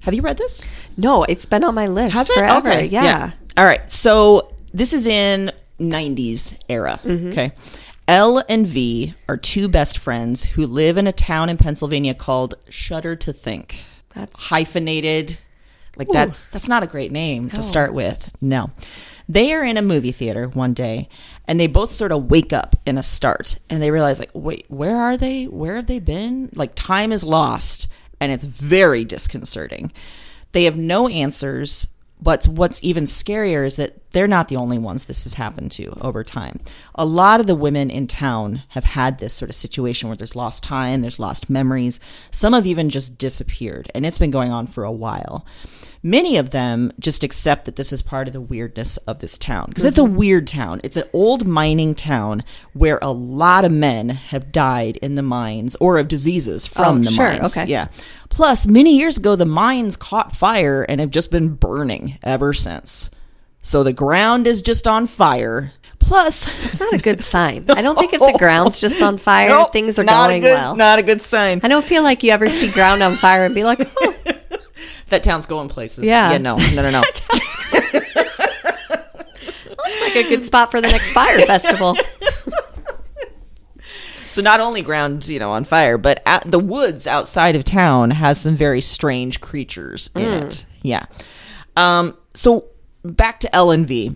Have 0.00 0.14
you 0.14 0.22
read 0.22 0.36
this? 0.36 0.60
No, 0.96 1.22
it's 1.22 1.46
been 1.46 1.62
on 1.62 1.76
my 1.76 1.86
list 1.86 2.14
Has 2.14 2.30
it? 2.30 2.34
forever. 2.34 2.68
Okay. 2.68 2.86
Yeah. 2.86 3.30
All 3.56 3.64
right. 3.64 3.88
So 3.88 4.56
this 4.74 4.92
is 4.92 5.06
in 5.06 5.52
90s 5.78 6.58
era. 6.68 6.98
Mm-hmm. 7.04 7.28
Okay. 7.28 7.52
L 8.10 8.42
and 8.48 8.66
V 8.66 9.14
are 9.28 9.36
two 9.36 9.68
best 9.68 9.96
friends 9.96 10.42
who 10.42 10.66
live 10.66 10.96
in 10.96 11.06
a 11.06 11.12
town 11.12 11.48
in 11.48 11.56
Pennsylvania 11.56 12.12
called 12.12 12.56
Shudder 12.68 13.14
to 13.14 13.32
Think. 13.32 13.84
That's 14.12 14.48
Hyphenated. 14.48 15.38
Like 15.96 16.08
that's 16.08 16.48
that's 16.48 16.68
not 16.68 16.82
a 16.82 16.88
great 16.88 17.12
name 17.12 17.50
to 17.50 17.62
start 17.62 17.94
with. 17.94 18.32
No. 18.40 18.72
They 19.28 19.52
are 19.52 19.62
in 19.62 19.76
a 19.76 19.82
movie 19.82 20.10
theater 20.10 20.48
one 20.48 20.74
day 20.74 21.08
and 21.46 21.60
they 21.60 21.68
both 21.68 21.92
sort 21.92 22.10
of 22.10 22.28
wake 22.28 22.52
up 22.52 22.74
in 22.84 22.98
a 22.98 23.02
start 23.04 23.58
and 23.70 23.80
they 23.80 23.92
realize 23.92 24.18
like 24.18 24.32
wait, 24.34 24.64
where 24.66 24.96
are 24.96 25.16
they? 25.16 25.44
Where 25.44 25.76
have 25.76 25.86
they 25.86 26.00
been? 26.00 26.50
Like 26.56 26.72
time 26.74 27.12
is 27.12 27.22
lost 27.22 27.86
and 28.18 28.32
it's 28.32 28.44
very 28.44 29.04
disconcerting. 29.04 29.92
They 30.50 30.64
have 30.64 30.76
no 30.76 31.06
answers, 31.06 31.86
but 32.20 32.48
what's 32.48 32.82
even 32.82 33.04
scarier 33.04 33.64
is 33.64 33.76
that 33.76 33.99
they're 34.12 34.28
not 34.28 34.48
the 34.48 34.56
only 34.56 34.78
ones 34.78 35.04
this 35.04 35.24
has 35.24 35.34
happened 35.34 35.72
to 35.72 35.96
over 36.00 36.24
time. 36.24 36.60
A 36.94 37.04
lot 37.06 37.40
of 37.40 37.46
the 37.46 37.54
women 37.54 37.90
in 37.90 38.06
town 38.06 38.62
have 38.68 38.84
had 38.84 39.18
this 39.18 39.34
sort 39.34 39.48
of 39.48 39.54
situation 39.54 40.08
where 40.08 40.16
there's 40.16 40.36
lost 40.36 40.62
time, 40.62 41.02
there's 41.02 41.18
lost 41.18 41.50
memories. 41.50 42.00
Some 42.30 42.52
have 42.52 42.66
even 42.66 42.90
just 42.90 43.18
disappeared, 43.18 43.90
and 43.94 44.04
it's 44.04 44.18
been 44.18 44.30
going 44.30 44.52
on 44.52 44.66
for 44.66 44.84
a 44.84 44.92
while. 44.92 45.46
Many 46.02 46.38
of 46.38 46.50
them 46.50 46.92
just 46.98 47.22
accept 47.22 47.66
that 47.66 47.76
this 47.76 47.92
is 47.92 48.00
part 48.00 48.26
of 48.26 48.32
the 48.32 48.40
weirdness 48.40 48.96
of 48.98 49.18
this 49.18 49.36
town 49.36 49.66
because 49.68 49.84
it's 49.84 49.98
a 49.98 50.02
mm-hmm. 50.02 50.16
weird 50.16 50.46
town. 50.46 50.80
It's 50.82 50.96
an 50.96 51.08
old 51.12 51.46
mining 51.46 51.94
town 51.94 52.42
where 52.72 52.98
a 53.02 53.12
lot 53.12 53.66
of 53.66 53.72
men 53.72 54.08
have 54.08 54.50
died 54.50 54.96
in 54.98 55.16
the 55.16 55.22
mines 55.22 55.76
or 55.76 55.98
of 55.98 56.08
diseases 56.08 56.66
from 56.66 56.98
Oh, 56.98 57.00
the 57.00 57.10
sure, 57.10 57.26
mines. 57.26 57.56
okay. 57.56 57.68
Yeah. 57.68 57.88
Plus, 58.30 58.66
many 58.66 58.96
years 58.96 59.18
ago, 59.18 59.36
the 59.36 59.44
mines 59.44 59.96
caught 59.96 60.34
fire 60.34 60.82
and 60.84 61.00
have 61.00 61.10
just 61.10 61.30
been 61.30 61.54
burning 61.54 62.18
ever 62.22 62.54
since. 62.54 63.10
So 63.62 63.82
the 63.82 63.92
ground 63.92 64.46
is 64.46 64.62
just 64.62 64.88
on 64.88 65.06
fire. 65.06 65.72
Plus, 65.98 66.48
It's 66.64 66.80
not 66.80 66.94
a 66.94 66.98
good 66.98 67.22
sign. 67.34 67.66
I 67.68 67.82
don't 67.82 67.98
think 67.98 68.12
if 68.14 68.20
the 68.20 68.36
ground's 68.38 68.78
just 68.80 69.00
on 69.02 69.18
fire, 69.28 69.48
Nope, 69.48 69.72
things 69.72 69.98
are 69.98 70.04
not 70.04 70.30
a 70.30 70.32
going 70.34 70.42
good, 70.42 70.54
well. 70.54 70.74
Not 70.76 70.98
a 70.98 71.02
good 71.02 71.20
sign. 71.22 71.60
I 71.62 71.68
don't 71.68 71.84
feel 71.84 72.02
like 72.02 72.22
you 72.22 72.30
ever 72.32 72.48
see 72.48 72.70
ground 72.70 73.02
on 73.02 73.16
fire 73.18 73.44
and 73.44 73.54
be 73.54 73.64
like, 73.64 73.80
oh, 74.00 74.14
That 75.08 75.22
town's 75.22 75.46
going 75.46 75.68
places. 75.68 76.04
Yeah. 76.04 76.32
Yeah, 76.32 76.38
no, 76.38 76.56
no, 76.56 76.82
no, 76.82 76.90
no. 76.90 77.02
looks 79.70 80.00
like 80.00 80.16
a 80.16 80.28
good 80.28 80.44
spot 80.44 80.70
for 80.70 80.80
the 80.80 80.88
next 80.88 81.12
fire 81.12 81.38
festival. 81.40 81.96
So 84.30 84.42
not 84.42 84.60
only 84.60 84.80
ground, 84.82 85.26
you 85.26 85.40
know, 85.40 85.50
on 85.50 85.64
fire, 85.64 85.98
but 85.98 86.22
at 86.24 86.48
the 86.48 86.60
woods 86.60 87.08
outside 87.08 87.56
of 87.56 87.64
town 87.64 88.10
has 88.12 88.40
some 88.40 88.54
very 88.54 88.80
strange 88.80 89.40
creatures 89.40 90.08
in 90.14 90.22
it. 90.22 90.64
Yeah. 90.82 91.06
Um, 91.76 92.16
so 92.34 92.66
back 93.02 93.40
to 93.40 93.54
L 93.54 93.70
and 93.70 93.86
V. 93.86 94.14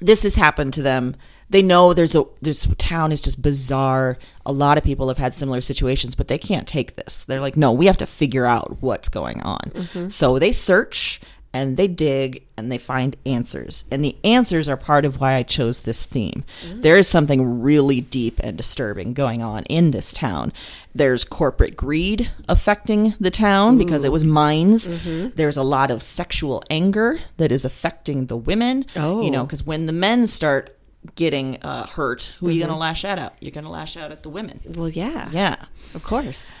This 0.00 0.22
has 0.22 0.36
happened 0.36 0.74
to 0.74 0.82
them. 0.82 1.16
They 1.50 1.62
know 1.62 1.94
there's 1.94 2.14
a 2.14 2.24
this 2.42 2.66
town 2.76 3.10
is 3.10 3.22
just 3.22 3.40
bizarre. 3.40 4.18
A 4.44 4.52
lot 4.52 4.76
of 4.76 4.84
people 4.84 5.08
have 5.08 5.18
had 5.18 5.32
similar 5.32 5.60
situations, 5.60 6.14
but 6.14 6.28
they 6.28 6.38
can't 6.38 6.68
take 6.68 6.96
this. 6.96 7.22
They're 7.22 7.40
like, 7.40 7.56
no, 7.56 7.72
we 7.72 7.86
have 7.86 7.96
to 7.98 8.06
figure 8.06 8.44
out 8.44 8.82
what's 8.82 9.08
going 9.08 9.40
on. 9.42 9.72
Mm-hmm. 9.74 10.08
So 10.08 10.38
they 10.38 10.52
search 10.52 11.20
and 11.58 11.76
they 11.76 11.88
dig 11.88 12.44
and 12.56 12.70
they 12.70 12.78
find 12.78 13.16
answers. 13.26 13.84
And 13.90 14.04
the 14.04 14.16
answers 14.22 14.68
are 14.68 14.76
part 14.76 15.04
of 15.04 15.20
why 15.20 15.34
I 15.34 15.42
chose 15.42 15.80
this 15.80 16.04
theme. 16.04 16.44
Mm-hmm. 16.64 16.82
There 16.82 16.96
is 16.96 17.08
something 17.08 17.60
really 17.60 18.00
deep 18.00 18.38
and 18.44 18.56
disturbing 18.56 19.12
going 19.12 19.42
on 19.42 19.64
in 19.64 19.90
this 19.90 20.12
town. 20.12 20.52
There's 20.94 21.24
corporate 21.24 21.76
greed 21.76 22.30
affecting 22.48 23.14
the 23.18 23.32
town 23.32 23.76
because 23.76 24.04
it 24.04 24.12
was 24.12 24.22
mines. 24.22 24.86
Mm-hmm. 24.86 25.30
There's 25.34 25.56
a 25.56 25.64
lot 25.64 25.90
of 25.90 26.00
sexual 26.00 26.62
anger 26.70 27.18
that 27.38 27.50
is 27.50 27.64
affecting 27.64 28.26
the 28.26 28.36
women. 28.36 28.86
Oh. 28.94 29.22
You 29.22 29.32
know, 29.32 29.42
Oh. 29.42 29.44
because 29.44 29.64
when 29.66 29.86
the 29.86 29.92
men 29.92 30.28
start 30.28 30.76
getting 31.16 31.60
uh, 31.62 31.86
hurt, 31.86 32.34
who 32.38 32.48
are 32.48 32.50
you 32.52 32.60
going 32.60 32.68
to 32.68 32.74
mm-hmm. 32.74 32.80
lash 32.80 33.04
out 33.04 33.18
at? 33.18 33.36
You're 33.40 33.50
going 33.50 33.64
to 33.64 33.70
lash 33.70 33.96
out 33.96 34.12
at 34.12 34.22
the 34.22 34.28
women. 34.28 34.60
Well, 34.76 34.88
yeah, 34.88 35.28
Yeah 35.32 35.56
of 35.94 36.04
course. 36.04 36.52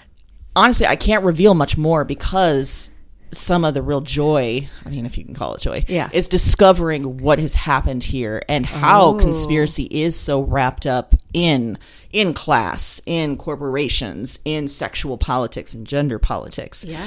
honestly, 0.56 0.86
I 0.86 0.96
can't 0.96 1.24
reveal 1.24 1.54
much 1.54 1.76
more 1.76 2.04
because 2.04 2.90
some 3.30 3.64
of 3.64 3.74
the 3.74 3.82
real 3.82 4.00
joy, 4.00 4.68
I 4.84 4.88
mean, 4.90 5.04
if 5.06 5.18
you 5.18 5.24
can 5.24 5.34
call 5.34 5.54
it 5.54 5.60
joy, 5.60 5.84
Yeah. 5.88 6.08
is 6.12 6.28
discovering 6.28 7.18
what 7.18 7.38
has 7.38 7.54
happened 7.54 8.04
here 8.04 8.42
and 8.48 8.64
how 8.66 9.06
Oh. 9.08 9.14
conspiracy 9.14 9.84
is 9.90 10.16
so 10.16 10.40
wrapped 10.40 10.86
up 10.86 11.14
in 11.34 11.78
in 12.10 12.32
class, 12.32 13.02
in 13.04 13.36
corporations, 13.36 14.38
in 14.46 14.66
sexual 14.66 15.18
politics 15.18 15.74
and 15.74 15.86
gender 15.86 16.18
politics. 16.18 16.82
Yeah. 16.88 17.04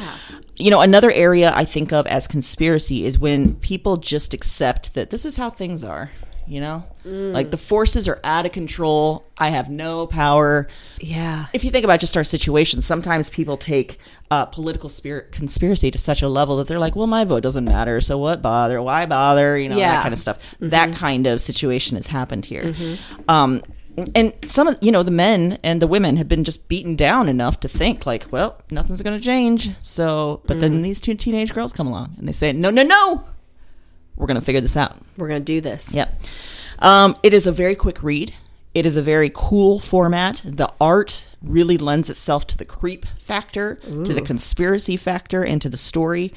You 0.57 0.69
know, 0.69 0.81
another 0.81 1.11
area 1.11 1.51
I 1.55 1.65
think 1.65 1.91
of 1.91 2.05
as 2.05 2.27
conspiracy 2.27 3.03
is 3.05 3.17
when 3.17 3.55
people 3.55 3.97
just 3.97 4.35
accept 4.35 4.93
that 4.93 5.09
this 5.09 5.25
is 5.25 5.37
how 5.37 5.49
things 5.49 5.83
are. 5.83 6.11
You 6.51 6.59
know, 6.59 6.83
like 7.05 7.49
the 7.49 7.55
forces 7.57 8.09
are 8.09 8.19
out 8.25 8.45
of 8.45 8.51
control. 8.51 9.23
I 9.37 9.51
have 9.51 9.69
no 9.69 10.05
power 10.05 10.67
Yeah. 10.99 11.45
if 11.53 11.63
you 11.63 11.71
think 11.71 11.85
about 11.85 12.01
just 12.01 12.17
our 12.17 12.25
situation, 12.25 12.81
sometimes 12.81 13.29
people 13.29 13.55
take 13.55 13.99
uh, 14.29 14.45
political 14.47 14.89
spirit 14.89 15.31
conspiracy 15.31 15.89
to 15.91 15.97
such 15.97 16.21
a 16.21 16.27
level 16.27 16.57
that 16.57 16.67
they're 16.67 16.77
like, 16.77 16.93
"Well, 16.93 17.07
my 17.07 17.23
vote 17.23 17.41
doesn't 17.43 17.63
matter, 17.63 18.01
so 18.01 18.17
what 18.17 18.41
bother? 18.41 18.81
Why 18.81 19.05
bother?" 19.05 19.57
You 19.57 19.69
know 19.69 19.77
Yeah. 19.77 19.93
that 19.93 20.01
kind 20.01 20.13
of 20.13 20.19
stuff. 20.19 20.39
That 20.59 20.93
kind 20.93 21.25
of 21.25 21.39
situation 21.39 21.95
has 21.95 22.07
happened 22.07 22.45
here. 22.45 22.75
Um, 23.29 23.61
and 24.13 24.33
some 24.45 24.67
of 24.67 24.77
you 24.81 24.91
know 24.91 25.03
the 25.03 25.11
men 25.11 25.57
and 25.63 25.81
the 25.81 25.87
women 25.87 26.17
have 26.17 26.27
been 26.27 26.43
just 26.43 26.67
beaten 26.67 26.97
down 26.97 27.29
enough 27.29 27.61
to 27.61 27.69
think 27.69 28.05
like, 28.05 28.25
"Well, 28.29 28.57
nothing's 28.69 29.01
going 29.01 29.17
to 29.17 29.23
change." 29.23 29.69
So, 29.79 30.41
but 30.47 30.59
then 30.59 30.81
these 30.81 30.99
two 30.99 31.13
teenage 31.15 31.53
girls 31.53 31.71
come 31.71 31.87
along 31.87 32.15
and 32.17 32.27
they 32.27 32.33
say, 32.33 32.51
"No, 32.51 32.69
no, 32.71 32.83
no, 32.83 33.23
we're 34.15 34.27
going 34.27 34.39
to 34.39 34.45
figure 34.45 34.61
this 34.61 34.77
out." 34.77 34.97
We're 35.17 35.27
going 35.27 35.41
to 35.41 35.45
do 35.45 35.61
this. 35.61 35.93
Yep. 35.93 36.21
Um, 36.79 37.15
it 37.23 37.33
is 37.33 37.47
a 37.47 37.51
very 37.51 37.75
quick 37.75 38.01
read. 38.03 38.33
It 38.73 38.85
is 38.85 38.95
a 38.95 39.01
very 39.01 39.29
cool 39.33 39.79
format. 39.79 40.41
The 40.45 40.71
art 40.79 41.27
really 41.41 41.77
lends 41.77 42.09
itself 42.09 42.47
to 42.47 42.57
the 42.57 42.63
creep 42.65 43.05
factor, 43.19 43.75
to 43.75 44.13
the 44.13 44.21
conspiracy 44.21 44.95
factor, 44.95 45.43
and 45.43 45.61
to 45.61 45.67
the 45.69 45.75
story. 45.77 46.33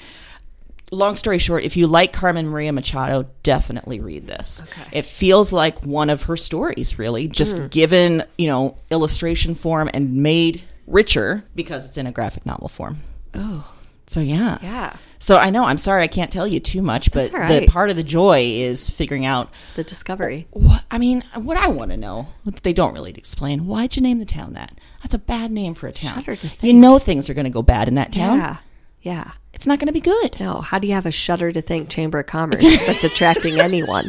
Long 0.91 1.17
story 1.17 1.39
short, 1.39 1.65
if 1.65 1.77
you 1.77 1.87
like 1.87 2.13
Carmen 2.13 2.49
Maria 2.49 2.73
Machado, 2.73 3.27
definitely 3.43 4.01
read 4.01 4.27
this. 4.27 4.63
Okay. 4.65 4.99
It 4.99 5.05
feels 5.07 5.53
like 5.53 5.85
one 5.85 6.11
of 6.11 6.25
her 6.25 6.37
stories, 6.37 6.99
really, 6.99 7.27
just 7.29 7.71
given, 7.71 8.25
you 8.37 8.49
know, 8.49 8.77
illustration 8.91 9.55
form 9.55 9.89
and 9.95 10.17
made 10.17 10.63
richer 10.87 11.45
because 11.55 11.87
it's 11.87 11.97
in 11.97 12.07
a 12.07 12.13
graphic 12.13 12.45
novel 12.45 12.69
form. 12.69 12.99
Oh, 13.35 13.73
So 14.07 14.21
yeah. 14.21 14.59
yeah. 14.61 14.97
So 15.25 15.39
I 15.39 15.49
know 15.49 15.65
I'm 15.65 15.79
sorry 15.79 16.03
I 16.03 16.07
can't 16.07 16.31
tell 16.31 16.47
you 16.47 16.61
too 16.61 16.83
much, 16.83 17.11
but 17.11 17.35
all 17.35 17.49
the 17.49 17.67
part 17.67 17.89
of 17.89 17.97
the 17.97 18.03
joy 18.03 18.41
is 18.43 18.91
figuring 18.91 19.25
out 19.25 19.49
The 19.75 19.83
discovery. 19.83 20.47
what 20.51 20.85
I 20.91 20.99
mean, 20.99 21.25
what 21.35 21.57
I 21.57 21.69
want 21.69 21.93
to 21.93 21.97
know, 21.97 22.29
they 22.63 22.75
don't 22.75 22.93
really 22.93 23.13
explain. 23.13 23.65
Why'd 23.67 23.97
you 23.97 24.03
name 24.03 24.19
the 24.19 24.27
town 24.27 24.53
that? 24.53 24.79
That's 25.03 25.15
a 25.15 25.19
bad 25.19 25.51
name 25.51 25.73
for 25.73 25.87
a 25.87 25.93
town. 25.93 26.25
To 26.25 26.37
You 26.61 26.75
know 26.75 26.99
things 26.99 27.31
are 27.31 27.35
going 27.35 27.45
to 27.45 27.51
go 27.51 27.63
bad 27.63 27.89
in 27.89 27.95
that 27.95 28.13
town. 28.13 28.39
Yeah. 28.39 28.57
Yeah. 29.01 29.31
It's 29.55 29.67
not 29.67 29.79
going 29.79 29.87
to 29.87 29.95
be 29.95 30.01
good. 30.01 30.39
No, 30.39 30.61
how 30.61 30.79
do 30.79 30.87
you 30.87 30.93
have 30.93 31.07
a 31.07 31.11
shudder 31.11 31.51
to 31.53 31.63
think 31.63 31.89
chamber 31.89 32.19
of 32.19 32.27
commerce 32.27 32.61
that's 32.87 33.05
attracting 33.05 33.59
anyone? 33.59 34.09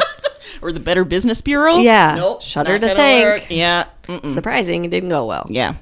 Or 0.61 0.74
the 0.74 0.82
Better 0.82 1.05
Business 1.05 1.39
Bureau. 1.39 1.78
Yeah. 1.78 2.16
Nope. 2.16 2.41
Shudder 2.41 2.78
to 2.78 2.93
think. 2.93 3.26
work. 3.26 3.45
Yeah. 3.49 3.86
Mm-mm. 4.03 4.34
Surprising, 4.34 4.84
it 4.84 4.91
didn't 4.91 5.09
go 5.09 5.26
well. 5.28 5.47
Yeah. 5.49 5.76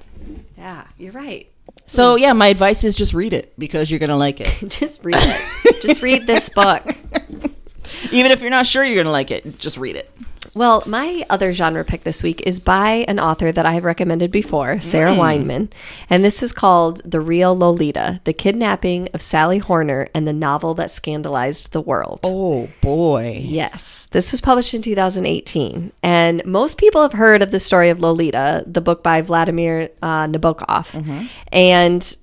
Yeah, 0.57 0.85
you're 0.99 1.11
right. 1.11 1.49
So 1.85 2.15
hmm. 2.15 2.21
yeah, 2.21 2.33
my 2.33 2.47
advice 2.47 2.83
is 2.83 2.95
just 2.95 3.13
read 3.13 3.33
it 3.33 3.53
because 3.57 3.89
you're 3.89 3.99
gonna 3.99 4.17
like 4.17 4.41
it. 4.41 4.69
Just 4.69 5.03
read 5.03 5.15
it. 5.17 5.81
Just 5.81 6.01
read 6.01 6.25
this 6.25 6.49
book. 6.49 6.85
Even 8.11 8.31
if 8.31 8.41
you're 8.41 8.49
not 8.49 8.65
sure 8.65 8.83
you're 8.83 9.01
gonna 9.03 9.11
like 9.11 9.31
it, 9.31 9.59
just 9.59 9.77
read 9.77 9.95
it. 9.95 10.09
Well, 10.55 10.83
my 10.85 11.25
other 11.31 11.51
genre 11.51 11.83
pick 11.83 12.03
this 12.03 12.21
week 12.21 12.41
is 12.41 12.59
by 12.59 13.05
an 13.07 13.19
author 13.19 13.51
that 13.51 13.65
I 13.65 13.73
have 13.73 13.83
recommended 13.83 14.31
before, 14.31 14.79
Sarah 14.79 15.11
Weinman. 15.11 15.71
And 16.09 16.23
this 16.23 16.43
is 16.43 16.53
called 16.53 17.01
The 17.03 17.21
Real 17.21 17.57
Lolita 17.57 18.21
The 18.23 18.33
Kidnapping 18.33 19.09
of 19.13 19.21
Sally 19.21 19.57
Horner 19.57 20.07
and 20.13 20.27
the 20.27 20.33
Novel 20.33 20.75
That 20.75 20.91
Scandalized 20.91 21.71
the 21.71 21.81
World. 21.81 22.19
Oh 22.23 22.69
boy. 22.81 23.39
Yes, 23.43 24.07
this 24.11 24.31
was 24.31 24.41
published 24.41 24.75
in 24.75 24.83
2018. 24.83 25.91
And 26.03 26.45
most 26.45 26.77
people 26.77 27.01
have 27.01 27.13
heard 27.13 27.41
of 27.41 27.49
the 27.51 27.59
story 27.59 27.89
of 27.89 27.99
Lolita, 27.99 28.63
the 28.67 28.81
book 28.81 29.01
by 29.01 29.21
Vladimir 29.21 29.89
uh, 30.03 30.27
Nabokov. 30.27 31.29
And 31.51 32.17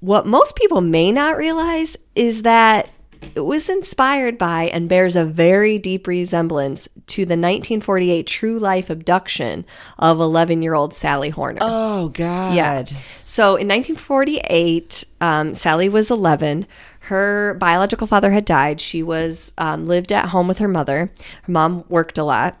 what 0.00 0.26
most 0.26 0.56
people 0.56 0.80
may 0.80 1.12
not 1.12 1.38
realize 1.38 1.96
is 2.14 2.42
that 2.42 2.90
it 3.34 3.40
was 3.40 3.68
inspired 3.68 4.38
by 4.38 4.64
and 4.64 4.88
bears 4.88 5.16
a 5.16 5.24
very 5.24 5.78
deep 5.78 6.06
resemblance 6.06 6.88
to 7.08 7.22
the 7.24 7.34
1948 7.34 8.26
true 8.26 8.58
life 8.58 8.90
abduction 8.90 9.64
of 9.98 10.20
11 10.20 10.62
year 10.62 10.74
old 10.74 10.94
Sally 10.94 11.30
Horner. 11.30 11.60
Oh 11.62 12.08
god. 12.08 12.54
Yeah. 12.54 12.84
So 13.24 13.56
in 13.56 13.68
1948, 13.68 15.04
um, 15.20 15.54
Sally 15.54 15.88
was 15.88 16.10
11. 16.10 16.66
Her 17.06 17.54
biological 17.54 18.06
father 18.06 18.30
had 18.30 18.44
died. 18.44 18.80
She 18.80 19.02
was 19.02 19.52
um, 19.58 19.86
lived 19.86 20.12
at 20.12 20.26
home 20.26 20.46
with 20.46 20.58
her 20.58 20.68
mother. 20.68 21.10
Her 21.42 21.52
mom 21.52 21.84
worked 21.88 22.16
a 22.16 22.24
lot. 22.24 22.58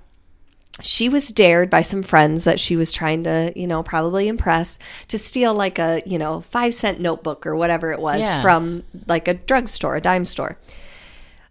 She 0.80 1.08
was 1.10 1.28
dared 1.28 1.68
by 1.68 1.82
some 1.82 2.02
friends 2.02 2.44
that 2.44 2.58
she 2.58 2.76
was 2.76 2.92
trying 2.92 3.24
to, 3.24 3.52
you 3.54 3.66
know, 3.66 3.82
probably 3.82 4.26
impress 4.26 4.78
to 5.08 5.18
steal 5.18 5.52
like 5.54 5.78
a, 5.78 6.02
you 6.06 6.18
know, 6.18 6.40
five 6.48 6.72
cent 6.72 6.98
notebook 6.98 7.46
or 7.46 7.54
whatever 7.54 7.92
it 7.92 8.00
was 8.00 8.22
Yeah. 8.22 8.40
from 8.40 8.82
like 9.06 9.28
a 9.28 9.34
drugstore, 9.34 9.96
a 9.96 10.00
dime 10.00 10.24
store 10.24 10.58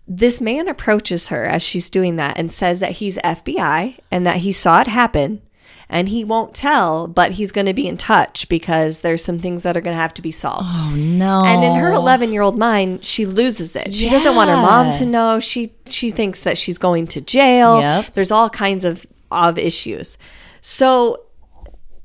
this 0.08 0.42
man 0.42 0.68
approaches 0.68 1.30
her 1.30 1.46
as 1.46 1.62
she's 1.62 1.90
doing 1.90 2.18
that 2.18 2.38
and 2.38 2.52
says 2.52 2.82
that 2.82 2.94
he's 2.94 3.18
FBI 3.20 3.98
and 4.10 4.26
that 4.28 4.38
he 4.38 4.52
saw 4.52 4.82
it 4.82 4.88
happen 4.88 5.42
and 5.88 6.10
he 6.10 6.24
won't 6.26 6.54
tell, 6.54 7.08
but 7.08 7.32
he's 7.32 7.52
going 7.54 7.68
to 7.68 7.74
be 7.74 7.88
in 7.88 7.96
touch 7.98 8.50
because 8.50 9.02
there's 9.02 9.24
some 9.24 9.40
things 9.40 9.64
that 9.64 9.78
are 9.78 9.82
going 9.82 9.94
to 9.96 10.02
have 10.02 10.14
to 10.16 10.22
be 10.22 10.32
solved. 10.32 10.66
Oh 10.68 10.94
no. 10.98 11.46
And 11.46 11.64
in 11.64 11.76
her 11.76 11.92
11 11.94 12.34
year 12.34 12.42
old 12.42 12.58
mind, 12.58 13.06
she 13.06 13.26
loses 13.26 13.76
it. 13.76 13.94
She 13.94 14.10
doesn't 14.10 14.36
want 14.36 14.50
her 14.50 14.56
mom 14.58 14.94
to 14.96 15.06
know. 15.06 15.40
She 15.40 15.72
she 15.86 16.10
thinks 16.12 16.44
that 16.44 16.58
she's 16.58 16.78
going 16.78 17.08
to 17.08 17.22
jail. 17.22 17.80
Yep. 17.80 18.14
There's 18.14 18.32
all 18.32 18.50
kinds 18.50 18.84
of 18.84 19.06
of 19.32 19.58
issues. 19.58 20.18
So 20.62 21.26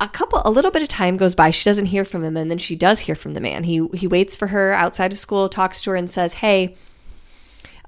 a 0.00 0.08
couple 0.08 0.42
a 0.44 0.50
little 0.50 0.70
bit 0.70 0.82
of 0.82 0.88
time 0.88 1.16
goes 1.16 1.34
by. 1.34 1.50
She 1.50 1.68
doesn't 1.68 1.86
hear 1.86 2.04
from 2.04 2.24
him, 2.24 2.36
and 2.36 2.50
then 2.50 2.58
she 2.58 2.76
does 2.76 3.00
hear 3.00 3.14
from 3.14 3.34
the 3.34 3.40
man. 3.40 3.64
He 3.64 3.86
he 3.94 4.06
waits 4.06 4.36
for 4.36 4.48
her 4.48 4.72
outside 4.72 5.12
of 5.12 5.18
school, 5.18 5.48
talks 5.48 5.80
to 5.82 5.90
her, 5.90 5.96
and 5.96 6.10
says, 6.10 6.34
"Hey." 6.34 6.76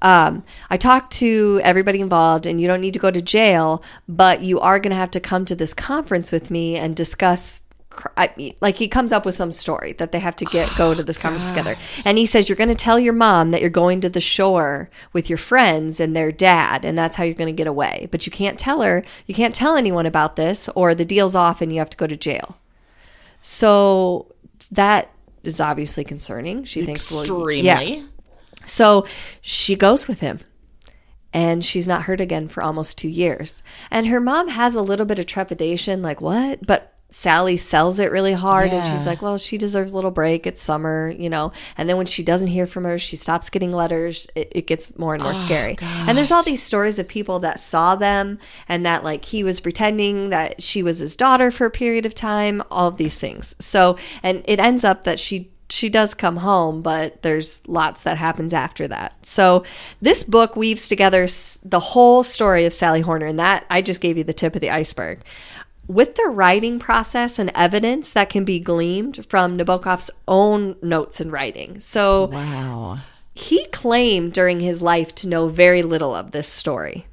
Um, 0.01 0.45
I 0.69 0.77
talked 0.77 1.11
to 1.17 1.59
everybody 1.61 1.99
involved, 1.99 2.45
and 2.45 2.61
you 2.61 2.67
don't 2.69 2.79
need 2.79 2.93
to 2.93 2.99
go 2.99 3.11
to 3.11 3.21
jail, 3.21 3.83
but 4.07 4.41
you 4.41 4.57
are 4.61 4.79
going 4.79 4.91
to 4.91 4.95
have 4.95 5.11
to 5.11 5.19
come 5.19 5.43
to 5.43 5.55
this 5.55 5.73
conference 5.73 6.31
with 6.31 6.49
me 6.49 6.77
and 6.77 6.95
discuss. 6.95 7.61
I, 8.15 8.55
like 8.61 8.75
he 8.75 8.87
comes 8.87 9.11
up 9.11 9.25
with 9.25 9.35
some 9.35 9.51
story 9.51 9.93
that 9.93 10.11
they 10.11 10.19
have 10.19 10.35
to 10.37 10.45
get 10.45 10.73
go 10.77 10.93
to 10.93 11.03
this 11.03 11.17
oh, 11.17 11.21
conference 11.21 11.49
together, 11.49 11.75
and 12.05 12.17
he 12.17 12.25
says 12.25 12.47
you're 12.47 12.55
going 12.55 12.69
to 12.69 12.75
tell 12.75 12.99
your 12.99 13.13
mom 13.13 13.49
that 13.49 13.61
you're 13.61 13.69
going 13.69 13.99
to 14.01 14.09
the 14.09 14.21
shore 14.21 14.89
with 15.11 15.29
your 15.29 15.37
friends 15.37 15.99
and 15.99 16.15
their 16.15 16.31
dad, 16.31 16.85
and 16.85 16.97
that's 16.97 17.17
how 17.17 17.23
you're 17.23 17.33
going 17.33 17.53
to 17.53 17.57
get 17.57 17.67
away. 17.67 18.07
But 18.11 18.25
you 18.25 18.31
can't 18.31 18.59
tell 18.59 18.81
her, 18.81 19.03
you 19.25 19.33
can't 19.33 19.55
tell 19.55 19.75
anyone 19.75 20.05
about 20.05 20.35
this, 20.35 20.69
or 20.75 20.93
the 20.93 21.03
deal's 21.03 21.35
off 21.35 21.61
and 21.61 21.73
you 21.73 21.79
have 21.79 21.89
to 21.89 21.97
go 21.97 22.07
to 22.07 22.15
jail. 22.15 22.57
So 23.41 24.33
that 24.71 25.11
is 25.43 25.59
obviously 25.59 26.03
concerning. 26.03 26.63
She 26.65 26.81
thinks, 26.81 27.09
well, 27.11 27.21
extremely. 27.21 27.61
yeah. 27.61 28.05
So 28.65 29.05
she 29.41 29.75
goes 29.75 30.07
with 30.07 30.19
him 30.19 30.39
and 31.33 31.63
she's 31.63 31.87
not 31.87 32.03
heard 32.03 32.21
again 32.21 32.47
for 32.47 32.61
almost 32.61 32.97
two 32.97 33.09
years. 33.09 33.63
And 33.89 34.07
her 34.07 34.19
mom 34.19 34.49
has 34.49 34.75
a 34.75 34.81
little 34.81 35.05
bit 35.05 35.19
of 35.19 35.25
trepidation, 35.25 36.01
like, 36.01 36.21
what? 36.21 36.65
But 36.65 36.93
Sally 37.11 37.57
sells 37.57 37.97
it 37.97 38.11
really 38.11 38.33
hard 38.33 38.69
and 38.69 38.85
she's 38.85 39.07
like, 39.07 39.21
well, 39.21 39.37
she 39.37 39.57
deserves 39.57 39.93
a 39.93 39.95
little 39.95 40.11
break. 40.11 40.45
It's 40.45 40.61
summer, 40.61 41.13
you 41.17 41.29
know. 41.29 41.51
And 41.75 41.89
then 41.89 41.97
when 41.97 42.05
she 42.05 42.23
doesn't 42.23 42.47
hear 42.47 42.67
from 42.67 42.83
her, 42.83 42.99
she 42.99 43.15
stops 43.15 43.49
getting 43.49 43.71
letters. 43.71 44.27
It, 44.35 44.51
it 44.51 44.67
gets 44.67 44.97
more 44.97 45.15
and 45.15 45.23
more 45.23 45.33
oh, 45.33 45.35
scary. 45.35 45.75
And 45.81 46.15
there's 46.17 46.31
all 46.31 46.43
these 46.43 46.61
stories 46.61 46.99
of 46.99 47.07
people 47.07 47.39
that 47.39 47.59
saw 47.59 47.95
them 47.95 48.37
and 48.67 48.85
that, 48.85 49.03
like, 49.03 49.25
he 49.25 49.43
was 49.43 49.59
pretending 49.59 50.29
that 50.29 50.61
she 50.61 50.83
was 50.83 50.99
his 50.99 51.15
daughter 51.15 51.49
for 51.49 51.65
a 51.65 51.71
period 51.71 52.05
of 52.05 52.13
time, 52.13 52.61
all 52.69 52.87
of 52.87 52.97
these 52.97 53.17
things. 53.17 53.55
So, 53.59 53.97
and 54.21 54.43
it 54.45 54.59
ends 54.59 54.83
up 54.83 55.03
that 55.05 55.19
she 55.19 55.49
she 55.71 55.87
does 55.87 56.15
come 56.15 56.37
home, 56.37 56.81
but 56.81 57.21
there's 57.21 57.61
lots 57.67 58.01
that 58.01 58.17
happens 58.17 58.53
after 58.53 58.87
that. 58.87 59.13
So 59.23 59.63
this 60.01 60.23
book 60.23 60.55
weaves 60.55 60.87
together 60.87 61.27
the 61.63 61.79
whole 61.79 62.23
story 62.23 62.65
of 62.65 62.73
Sally 62.73 63.01
Horner, 63.01 63.27
and 63.27 63.39
that 63.39 63.65
I 63.69 63.81
just 63.81 64.01
gave 64.01 64.17
you 64.17 64.23
the 64.23 64.33
tip 64.33 64.55
of 64.55 64.61
the 64.61 64.71
iceberg. 64.71 65.21
With 65.89 66.15
the 66.15 66.29
writing 66.29 66.77
process 66.77 67.39
and 67.39 67.51
evidence 67.55 68.13
that 68.13 68.29
can 68.29 68.45
be 68.45 68.59
gleaned 68.59 69.25
from 69.27 69.57
Nabokov's 69.57 70.11
own 70.27 70.75
notes 70.83 71.19
and 71.19 71.31
writing. 71.31 71.79
So 71.79 72.25
Wow. 72.25 72.99
he 73.33 73.65
claimed 73.71 74.33
during 74.33 74.59
his 74.59 74.83
life 74.83 75.15
to 75.15 75.27
know 75.27 75.47
very 75.47 75.81
little 75.81 76.13
of 76.13 76.29
this 76.29 76.47
story. 76.47 77.07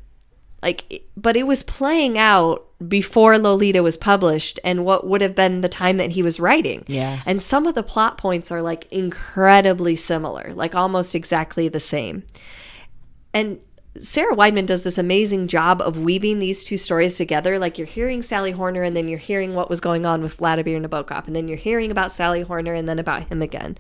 Like, 0.62 1.04
but 1.16 1.36
it 1.38 1.46
was 1.46 1.62
playing 1.62 2.18
out 2.18 2.66
before 2.86 3.38
Lolita 3.38 3.82
was 3.82 3.96
published 3.96 4.60
and 4.62 4.84
what 4.84 5.06
would 5.06 5.22
have 5.22 5.34
been 5.34 5.62
the 5.62 5.68
time 5.70 5.96
that 5.96 6.10
he 6.10 6.22
was 6.22 6.38
writing. 6.38 6.84
Yeah. 6.86 7.20
And 7.24 7.40
some 7.40 7.66
of 7.66 7.74
the 7.74 7.82
plot 7.82 8.18
points 8.18 8.52
are 8.52 8.60
like 8.60 8.86
incredibly 8.90 9.96
similar, 9.96 10.52
like 10.54 10.74
almost 10.74 11.14
exactly 11.14 11.68
the 11.68 11.80
same. 11.80 12.24
And 13.32 13.60
Sarah 13.99 14.34
Weinman 14.34 14.66
does 14.66 14.84
this 14.84 14.99
amazing 14.99 15.49
job 15.49 15.80
of 15.80 15.99
weaving 15.99 16.38
these 16.38 16.64
two 16.64 16.76
stories 16.76 17.16
together. 17.16 17.59
Like 17.59 17.78
you're 17.78 17.86
hearing 17.86 18.22
Sally 18.22 18.53
Horner, 18.53 18.82
and 18.82 18.97
then 18.97 19.09
you're 19.09 19.18
hearing 19.18 19.55
what 19.55 19.70
was 19.70 19.80
going 19.80 20.07
on 20.07 20.22
with 20.22 20.34
Vladimir 20.34 20.80
Nabokov, 20.80 21.26
and 21.26 21.36
then 21.36 21.49
you're 21.49 21.57
hearing 21.57 21.90
about 21.90 22.12
Sally 22.12 22.42
Horner, 22.42 22.74
and 22.74 22.88
then 22.88 22.99
about 22.99 23.28
him 23.28 23.42
again. 23.42 23.78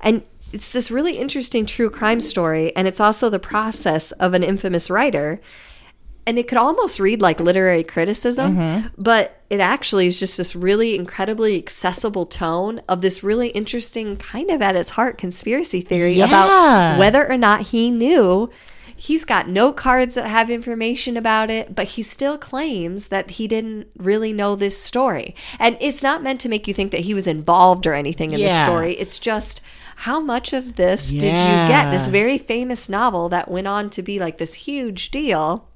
And 0.00 0.22
it's 0.52 0.72
this 0.72 0.90
really 0.90 1.18
interesting 1.18 1.66
true 1.66 1.90
crime 1.90 2.20
story, 2.20 2.74
and 2.76 2.88
it's 2.88 3.00
also 3.00 3.28
the 3.28 3.38
process 3.38 4.12
of 4.12 4.34
an 4.34 4.42
infamous 4.42 4.90
writer. 4.90 5.40
And 6.26 6.38
it 6.38 6.46
could 6.46 6.58
almost 6.58 7.00
read 7.00 7.22
like 7.22 7.40
literary 7.40 7.82
criticism, 7.82 8.56
mm-hmm. 8.56 8.88
but 8.98 9.40
it 9.48 9.60
actually 9.60 10.06
is 10.06 10.20
just 10.20 10.36
this 10.36 10.54
really 10.54 10.94
incredibly 10.94 11.56
accessible 11.56 12.26
tone 12.26 12.82
of 12.86 13.00
this 13.00 13.22
really 13.22 13.48
interesting, 13.48 14.18
kind 14.18 14.50
of 14.50 14.60
at 14.60 14.76
its 14.76 14.90
heart, 14.90 15.16
conspiracy 15.16 15.80
theory 15.80 16.12
Yeah. 16.12 16.26
about 16.26 16.98
whether 16.98 17.26
or 17.26 17.38
not 17.38 17.62
he 17.62 17.90
knew. 17.90 18.50
He's 19.00 19.24
got 19.24 19.48
no 19.48 19.72
cards 19.72 20.16
that 20.16 20.26
have 20.26 20.50
information 20.50 21.16
about 21.16 21.50
it, 21.50 21.72
but 21.72 21.86
he 21.86 22.02
still 22.02 22.36
claims 22.36 23.08
that 23.08 23.30
he 23.32 23.46
didn't 23.46 23.86
really 23.96 24.32
know 24.32 24.56
this 24.56 24.76
story. 24.76 25.36
And 25.60 25.76
it's 25.80 26.02
not 26.02 26.20
meant 26.20 26.40
to 26.40 26.48
make 26.48 26.66
you 26.66 26.74
think 26.74 26.90
that 26.90 27.02
he 27.02 27.14
was 27.14 27.28
involved 27.28 27.86
or 27.86 27.94
anything 27.94 28.32
in 28.32 28.40
the 28.40 28.64
story. 28.64 28.94
It's 28.94 29.20
just 29.20 29.60
how 29.96 30.18
much 30.18 30.52
of 30.52 30.74
this 30.74 31.10
did 31.10 31.22
you 31.22 31.68
get? 31.68 31.92
This 31.92 32.08
very 32.08 32.38
famous 32.38 32.88
novel 32.88 33.28
that 33.28 33.48
went 33.48 33.68
on 33.68 33.88
to 33.90 34.02
be 34.02 34.18
like 34.18 34.38
this 34.38 34.54
huge 34.54 35.12
deal 35.12 35.68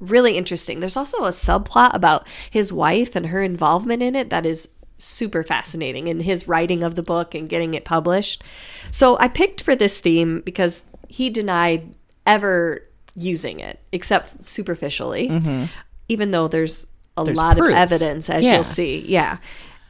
really 0.00 0.36
interesting. 0.36 0.80
There's 0.80 0.96
also 0.96 1.24
a 1.24 1.28
subplot 1.28 1.94
about 1.94 2.26
his 2.50 2.72
wife 2.72 3.14
and 3.14 3.26
her 3.26 3.42
involvement 3.42 4.02
in 4.02 4.16
it 4.16 4.28
that 4.30 4.44
is 4.44 4.70
super 4.98 5.44
fascinating 5.44 6.08
in 6.08 6.18
his 6.18 6.48
writing 6.48 6.82
of 6.82 6.96
the 6.96 7.02
book 7.02 7.32
and 7.32 7.48
getting 7.48 7.74
it 7.74 7.84
published. 7.84 8.42
So 8.90 9.16
I 9.20 9.28
picked 9.28 9.62
for 9.62 9.76
this 9.76 10.00
theme 10.00 10.42
because 10.44 10.84
he 11.08 11.30
denied 11.30 11.94
ever 12.26 12.82
using 13.14 13.60
it 13.60 13.78
except 13.92 14.42
superficially, 14.42 15.28
mm-hmm. 15.28 15.64
even 16.08 16.30
though 16.30 16.48
there's 16.48 16.86
a 17.16 17.24
There's 17.24 17.36
lot 17.36 17.56
proof. 17.56 17.70
of 17.70 17.76
evidence 17.76 18.28
as 18.28 18.44
Yeah. 18.44 18.54
you'll 18.54 18.64
see. 18.64 19.04
Yeah. 19.06 19.38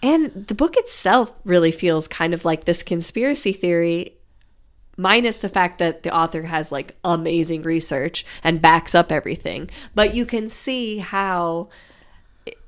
And 0.03 0.47
the 0.49 0.55
book 0.55 0.77
itself 0.77 1.33
really 1.45 1.71
feels 1.73 2.07
kind 2.07 2.35
of 2.35 2.45
like 2.45 2.65
this 2.65 2.83
conspiracy 2.83 3.53
theory 3.53 4.15
minus 4.99 5.39
the 5.39 5.49
fact 5.49 5.79
that 5.79 6.03
the 6.03 6.15
author 6.15 6.43
has 6.43 6.71
like 6.71 6.97
amazing 7.03 7.63
research 7.63 8.25
and 8.45 8.61
backs 8.63 8.95
up 8.95 9.11
everything 9.11 9.69
but 9.95 10.15
you 10.15 10.25
can 10.25 10.49
see 10.49 10.99
how 10.99 11.69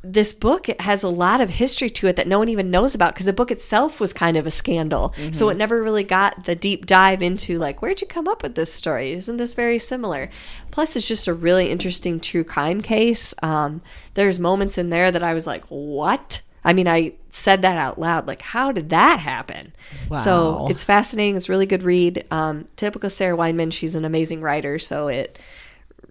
this 0.03 0.33
book 0.33 0.69
has 0.81 1.03
a 1.03 1.09
lot 1.09 1.41
of 1.41 1.51
history 1.51 1.91
to 1.91 2.07
it 2.07 2.17
that 2.17 2.27
no 2.27 2.39
one 2.39 2.49
even 2.49 2.71
knows 2.71 2.95
about 2.95 3.15
because 3.15 3.27
the 3.27 3.33
book 3.33 3.51
itself 3.51 4.01
was 4.01 4.13
kind 4.13 4.37
of 4.37 4.47
a 4.47 4.51
scandal. 4.51 5.13
So 5.33 5.49
it 5.51 5.57
never 5.57 5.83
really 5.83 6.05
got 6.05 6.45
the 6.45 6.55
deep 6.55 6.87
dive 6.87 7.23
into 7.23 7.59
like 7.59 7.83
where'd 7.83 8.01
you 8.01 8.07
come 8.07 8.27
up 8.29 8.43
with 8.43 8.55
this 8.55 8.73
story? 8.73 9.13
Isn't 9.13 9.37
this 9.37 9.55
very 9.55 9.79
similar? 9.79 10.31
Plus 10.71 10.97
it's 10.97 11.07
just 11.07 11.29
a 11.29 11.35
really 11.35 11.71
interesting 11.71 12.21
true 12.21 12.45
crime 12.45 12.81
case. 12.81 13.35
Um, 13.43 13.83
there's 14.15 14.39
moments 14.39 14.79
in 14.79 14.91
there 14.91 15.11
that 15.11 15.23
i 15.23 15.35
was 15.35 15.47
like 15.47 15.65
what? 15.67 16.41
I 16.65 16.73
mean 16.73 16.89
i 16.89 17.13
said 17.31 17.61
that 17.63 17.77
out 17.77 17.99
loud 17.99 18.27
like 18.27 18.41
how 18.41 18.73
did 18.73 18.89
that 18.91 19.21
happen? 19.21 19.75
So 20.23 20.69
it's 20.71 20.85
fascinating. 20.85 21.37
It's 21.37 21.51
a 21.51 21.53
really 21.53 21.67
good 21.67 21.83
read. 21.83 22.25
Um, 22.31 22.67
typical 22.77 23.11
sarah 23.11 23.37
weinman 23.37 23.73
she's 23.73 23.95
an 23.95 24.07
amazing 24.07 24.41
writer 24.41 24.79
so 24.79 25.09
it 25.09 25.39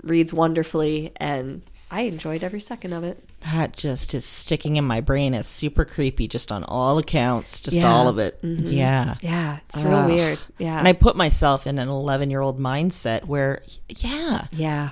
reads 0.03 0.31
wonderfully 0.31 1.11
and 1.15 1.63
I 1.89 2.01
enjoyed 2.01 2.43
every 2.43 2.59
second 2.59 2.93
of 2.93 3.03
it. 3.03 3.23
That 3.53 3.77
just 3.77 4.13
is 4.15 4.25
sticking 4.25 4.77
in 4.77 4.85
my 4.85 5.01
brain 5.01 5.33
as 5.35 5.45
super 5.45 5.85
creepy, 5.85 6.27
just 6.27 6.51
on 6.51 6.63
all 6.63 6.97
accounts, 6.97 7.61
just 7.61 7.77
Yeah. 7.77 7.91
all 7.91 8.07
of 8.07 8.17
it. 8.17 8.39
Yeah. 8.41 9.15
Yeah, 9.21 9.59
it's 9.69 9.81
real 9.81 9.93
Ugh. 9.93 10.09
weird. 10.11 10.39
Yeah. 10.57 10.79
And 10.79 10.87
I 10.87 10.93
put 10.93 11.15
myself 11.15 11.67
in 11.67 11.77
an 11.77 11.87
11 11.87 12.31
year 12.31 12.41
old 12.41 12.59
mindset 12.59 13.25
where, 13.25 13.61
yeah, 13.87 14.47
yeah. 14.51 14.89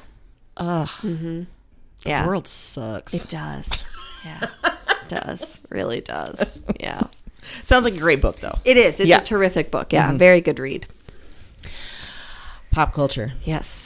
ugh, 0.58 0.88
The 1.01 1.47
the 2.06 2.24
world 2.28 2.47
sucks. 2.47 3.14
It 3.16 3.28
does. 3.28 3.84
Yeah. 4.24 4.47
it 4.64 5.08
does. 5.10 5.60
Really 5.70 6.01
does. 6.01 6.45
Yeah. 6.80 7.01
Sounds 7.64 7.86
like 7.86 7.95
a 7.95 7.99
great 7.99 8.22
book, 8.22 8.39
though. 8.39 8.60
It 8.66 8.78
is. 8.78 8.99
It's 8.99 9.10
Yeah. 9.10 9.18
Mm-hmm. 9.18 9.24
a 9.24 9.28
terrific 9.28 9.72
book. 9.72 9.91
Yeah. 9.91 10.12
Very 10.14 10.41
good 10.41 10.60
read. 10.60 10.86
Pop 12.72 12.93
culture. 12.93 13.34
Yes. 13.43 13.83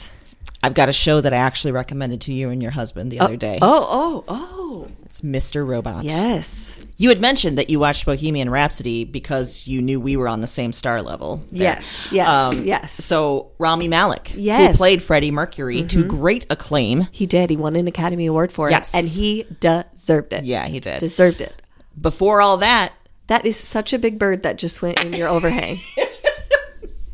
I've 0.62 0.74
got 0.74 0.88
a 0.88 0.92
show 0.92 1.20
that 1.20 1.32
I 1.32 1.36
actually 1.36 1.72
recommended 1.72 2.20
to 2.22 2.32
you 2.32 2.50
and 2.50 2.60
your 2.62 2.72
husband 2.72 3.10
the 3.12 3.20
other 3.20 3.36
day. 3.36 3.58
Oh, 3.62 3.86
oh, 3.88 4.24
oh. 4.28 4.88
It's 5.04 5.20
Mr. 5.22 5.66
Robot. 5.66 6.04
Yes. 6.04 6.74
You 6.96 7.08
had 7.10 7.20
mentioned 7.20 7.56
that 7.58 7.70
you 7.70 7.78
watched 7.78 8.04
Bohemian 8.04 8.50
Rhapsody 8.50 9.04
because 9.04 9.68
you 9.68 9.80
knew 9.80 10.00
we 10.00 10.16
were 10.16 10.26
on 10.28 10.40
the 10.40 10.46
same 10.48 10.72
star 10.72 11.00
level. 11.00 11.36
there. 11.52 11.62
Yes. 11.74 12.08
Yes. 12.10 12.60
yes. 12.62 12.92
So 13.04 13.52
Rami 13.58 13.86
Malek, 13.88 14.28
who 14.28 14.40
Yes. 14.40 14.62
Mm-hmm. 14.72 14.76
played 14.76 15.02
Freddie 15.02 15.30
Mercury 15.30 15.84
to 15.84 16.04
great 16.04 16.44
acclaim. 16.50 17.06
He 17.12 17.24
did. 17.24 17.50
He 17.50 17.56
won 17.56 17.76
an 17.76 17.86
Academy 17.86 18.26
Award 18.26 18.50
for 18.50 18.68
Yes. 18.68 18.94
it. 18.94 18.98
And 18.98 19.08
he 19.08 19.46
deserved 19.60 20.32
it. 20.32 20.44
Yeah, 20.44 20.66
he 20.66 20.80
did. 20.80 20.98
Deserved 20.98 21.40
it. 21.40 21.62
Before 22.00 22.40
all 22.40 22.56
that, 22.58 22.92
That 23.28 23.44
is 23.46 23.56
such 23.56 23.92
a 23.92 23.98
big 23.98 24.18
bird 24.18 24.42
that 24.42 24.58
just 24.58 24.82
went 24.82 25.04
in 25.04 25.12
your 25.12 25.28
overhang. 25.28 25.80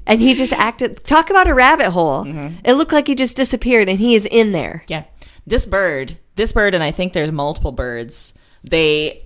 and 0.06 0.20
he 0.20 0.34
just 0.34 0.52
acted. 0.52 1.04
Talk 1.04 1.30
about 1.30 1.46
a 1.48 1.54
rabbit 1.54 1.90
hole. 1.90 2.24
Mm-hmm. 2.24 2.56
It 2.64 2.74
looked 2.74 2.92
like 2.92 3.06
he 3.06 3.14
just 3.14 3.36
disappeared 3.36 3.88
and 3.88 3.98
he 3.98 4.14
is 4.14 4.26
in 4.26 4.52
there. 4.52 4.84
yeah, 4.88 5.04
this 5.46 5.66
bird, 5.66 6.18
this 6.36 6.52
bird, 6.52 6.74
and 6.74 6.82
I 6.82 6.90
think 6.90 7.12
there's 7.12 7.32
multiple 7.32 7.72
birds. 7.72 8.34
They, 8.62 9.24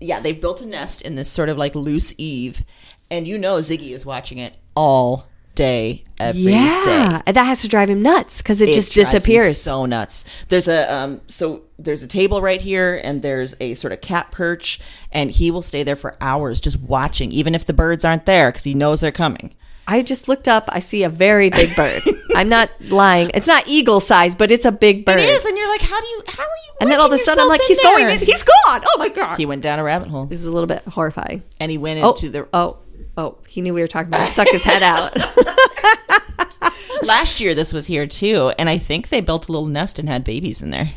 yeah, 0.00 0.20
they've 0.20 0.40
built 0.40 0.60
a 0.60 0.66
nest 0.66 1.02
in 1.02 1.14
this 1.14 1.30
sort 1.30 1.48
of 1.48 1.56
like 1.56 1.74
loose 1.74 2.14
eave, 2.18 2.62
and 3.10 3.26
you 3.26 3.38
know 3.38 3.56
Ziggy 3.56 3.90
is 3.92 4.04
watching 4.04 4.38
it 4.38 4.56
all 4.74 5.28
day, 5.54 6.04
every 6.18 6.42
day. 6.44 6.50
Yeah. 6.50 7.22
And 7.26 7.36
that 7.36 7.44
has 7.44 7.60
to 7.62 7.68
drive 7.68 7.90
him 7.90 8.00
nuts 8.02 8.38
because 8.38 8.60
it, 8.60 8.68
It 8.70 8.74
just 8.74 8.94
disappears. 8.94 9.60
So 9.60 9.84
nuts. 9.84 10.24
There's 10.48 10.68
a 10.68 10.92
um 10.92 11.20
so 11.26 11.62
there's 11.78 12.02
a 12.02 12.08
table 12.08 12.40
right 12.40 12.60
here 12.62 13.00
and 13.04 13.20
there's 13.20 13.54
a 13.60 13.74
sort 13.74 13.92
of 13.92 14.00
cat 14.00 14.30
perch 14.30 14.80
and 15.12 15.30
he 15.30 15.50
will 15.50 15.62
stay 15.62 15.82
there 15.82 15.96
for 15.96 16.16
hours 16.20 16.60
just 16.60 16.78
watching 16.80 17.30
even 17.32 17.54
if 17.54 17.66
the 17.66 17.72
birds 17.72 18.04
aren't 18.04 18.26
there 18.26 18.50
cuz 18.52 18.64
he 18.64 18.74
knows 18.74 19.00
they're 19.00 19.12
coming. 19.12 19.54
I 19.90 20.02
just 20.02 20.28
looked 20.28 20.46
up. 20.46 20.64
I 20.68 20.78
see 20.78 21.02
a 21.02 21.08
very 21.08 21.50
big 21.50 21.74
bird. 21.74 22.02
I'm 22.36 22.48
not 22.48 22.70
lying. 22.88 23.30
It's 23.34 23.46
not 23.48 23.64
eagle 23.66 23.98
size, 24.00 24.34
but 24.36 24.50
it's 24.52 24.64
a 24.64 24.70
big 24.72 25.04
bird. 25.04 25.18
It 25.18 25.28
is 25.28 25.44
and 25.44 25.56
you're 25.58 25.68
like 25.68 25.80
how 25.80 26.00
do 26.00 26.06
you 26.06 26.22
how 26.28 26.42
are 26.44 26.46
you 26.66 26.72
And 26.80 26.90
then 26.90 27.00
all 27.00 27.06
of 27.06 27.12
a 27.12 27.18
sudden, 27.18 27.42
I'm 27.42 27.48
like, 27.48 27.60
he's 27.62 27.78
in 27.78 27.82
going 27.84 28.08
in. 28.08 28.20
He's 28.20 28.42
gone. 28.44 28.82
Oh 28.86 28.96
my 28.98 29.08
god. 29.08 29.36
He 29.36 29.46
went 29.46 29.62
down 29.62 29.78
a 29.78 29.82
rabbit 29.82 30.08
hole 30.08 30.26
This 30.26 30.38
is 30.38 30.46
a 30.46 30.52
little 30.52 30.68
bit 30.68 30.82
horrifying. 30.84 31.42
and 31.58 31.70
he 31.72 31.76
went 31.78 32.02
Oh, 32.04 32.10
into 32.10 32.30
the 32.30 32.46
oh, 32.54 32.78
oh. 33.16 33.38
He 33.48 33.60
knew 33.62 33.74
we 33.74 33.80
were 33.80 33.88
talking 33.88 34.08
about. 34.08 34.28
It. 34.28 34.32
Stuck 34.32 34.48
his 34.50 34.62
head 34.62 34.82
out. 34.84 35.16
Last 37.02 37.40
year 37.40 37.54
this 37.54 37.72
was 37.72 37.86
here 37.86 38.06
too 38.06 38.52
and 38.58 38.68
I 38.68 38.78
think 38.78 39.08
they 39.08 39.20
built 39.20 39.48
a 39.48 39.52
little 39.52 39.66
nest 39.68 39.98
and 39.98 40.08
had 40.08 40.22
babies 40.22 40.62
in 40.62 40.70
there. 40.70 40.90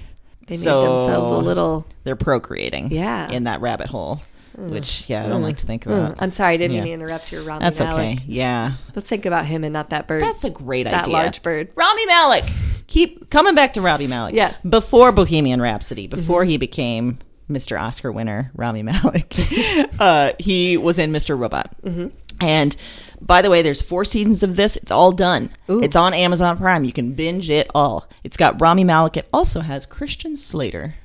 They 0.47 0.55
made 0.55 0.59
So- 0.59 0.95
themselves 0.95 1.29
a 1.29 1.37
little. 1.37 1.85
They're 2.03 2.15
procreating 2.17 2.91
Yeah. 2.91 3.29
in 3.31 3.45
that 3.45 3.61
rabbit 3.61 3.87
hole, 3.87 4.21
which 4.57 5.09
yeah, 5.09 5.25
I 5.25 5.27
don't 5.27 5.41
like 5.41 5.57
to 5.57 5.65
think 5.65 5.85
about. 5.85 6.15
I'm 6.19 6.31
sorry, 6.31 6.53
I 6.53 6.57
didn't 6.57 6.75
Yeah. 6.75 6.83
mean 6.83 6.97
to 6.99 7.03
interrupt 7.05 7.31
your 7.31 7.43
Rami 7.43 7.63
That's 7.63 7.81
okay. 7.81 8.17
Yeah. 8.27 8.73
Let's 8.95 9.09
think 9.09 9.25
about 9.25 9.45
him 9.45 9.63
and 9.63 9.73
not 9.73 9.89
that 9.89 10.07
bird. 10.07 10.21
That's 10.21 10.43
a 10.43 10.49
great 10.49 10.83
that 10.83 11.03
idea. 11.03 11.13
large 11.13 11.41
bird. 11.41 11.69
Rami 11.75 12.05
Malek. 12.05 12.45
Keep 12.87 13.29
coming 13.29 13.55
back 13.55 13.73
to 13.73 13.81
Rami 13.81 14.07
Malek. 14.07 14.35
Yes. 14.35 14.59
Mm-hmm. 14.59 14.69
Before 14.69 15.11
Bohemian 15.11 15.61
Rhapsody, 15.61 16.07
before 16.07 16.43
he 16.45 16.57
became 16.57 17.17
Mr. 17.49 17.79
Oscar 17.79 18.11
winner, 18.11 18.51
Rami 18.55 18.83
Malek, 18.83 19.33
uh, 19.99 20.33
he 20.39 20.77
was 20.77 20.99
in 20.99 21.11
Mr. 21.11 21.37
Robot. 21.37 21.73
Mm-hmm. 21.83 22.07
And 22.41 22.75
by 23.21 23.41
the 23.41 23.49
way, 23.49 23.61
there's 23.61 23.81
four 23.81 24.03
seasons 24.05 24.43
of 24.43 24.55
this. 24.57 24.75
It's 24.75 24.91
all 24.91 25.11
done. 25.11 25.49
It's 25.69 25.95
on 25.95 26.13
Amazon 26.13 26.57
Prime. 26.57 26.83
You 26.83 26.91
can 26.91 27.13
binge 27.13 27.49
it 27.49 27.69
all. 27.73 28.07
It's 28.23 28.35
got 28.37 28.59
Rami 28.61 28.83
Malek. 28.83 29.15
It 29.17 29.29
also 29.31 29.61
has 29.61 29.85
Christian 29.85 30.35
Slater. 30.35 30.95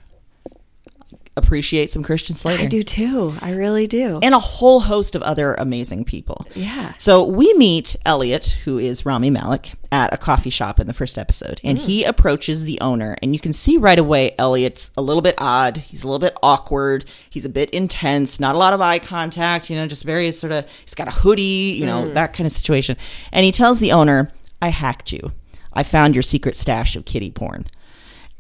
Appreciate 1.39 1.91
some 1.91 2.03
Christian 2.03 2.35
Slater 2.37 2.65
I 2.65 2.67
do 2.67 2.83
too. 2.83 3.35
I 3.41 3.53
really 3.53 3.87
do. 3.87 4.19
and 4.23 4.35
a 4.35 4.39
whole 4.39 4.81
host 4.81 5.15
of 5.15 5.23
other 5.23 5.55
amazing 5.55 6.05
people. 6.05 6.47
Yeah. 6.55 6.93
So 6.99 7.25
we 7.25 7.53
meet 7.55 7.97
Elliot, 8.05 8.59
who 8.65 8.79
is 8.79 9.07
Rami 9.07 9.31
Malek, 9.31 9.73
at 9.91 10.13
a 10.13 10.19
coffee 10.19 10.51
shop 10.51 10.79
in 10.79 10.87
the 10.87 10.93
first 10.93 11.17
episode, 11.17 11.61
and 11.65 11.79
he 11.79 12.03
hmm. 12.03 12.11
approaches 12.11 12.65
the 12.65 12.81
owner, 12.81 13.17
and 13.23 13.33
you 13.33 13.41
can 13.41 13.53
see 13.53 13.77
right 13.77 13.99
away 13.99 14.35
Elliot's 14.39 14.91
a 14.97 15.03
little 15.03 15.23
bit 15.23 15.35
odd. 15.39 15.79
He's 15.79 16.05
a 16.05 16.07
little 16.07 16.19
bit 16.19 16.37
awkward. 16.43 17.05
He's 17.31 17.45
a 17.45 17.49
bit 17.49 17.71
intense. 17.71 18.39
Not 18.39 18.55
a 18.55 18.59
lot 18.59 18.75
of 18.75 18.81
eye 18.81 18.99
contact. 18.99 19.71
You 19.71 19.77
know, 19.77 19.87
just 19.87 20.05
very 20.05 20.31
sort 20.31 20.53
of. 20.53 20.69
He's 20.83 20.95
got 20.95 21.09
a 21.09 21.13
hoodie. 21.13 21.77
You 21.79 21.87
know 21.87 22.07
hmm. 22.07 22.15
that 22.15 22.35
kind 22.35 22.47
of 22.47 22.53
situation. 22.53 22.97
And 23.33 23.45
he 23.45 23.53
tells 23.53 23.79
the 23.79 23.93
owner, 23.93 24.29
"I 24.61 24.69
hacked 24.69 25.13
you. 25.13 25.33
I 25.73 25.83
found 25.83 26.15
your 26.15 26.23
secret 26.23 26.57
stash 26.57 26.97
of 26.97 27.05
kitty 27.05 27.31
porn." 27.31 27.67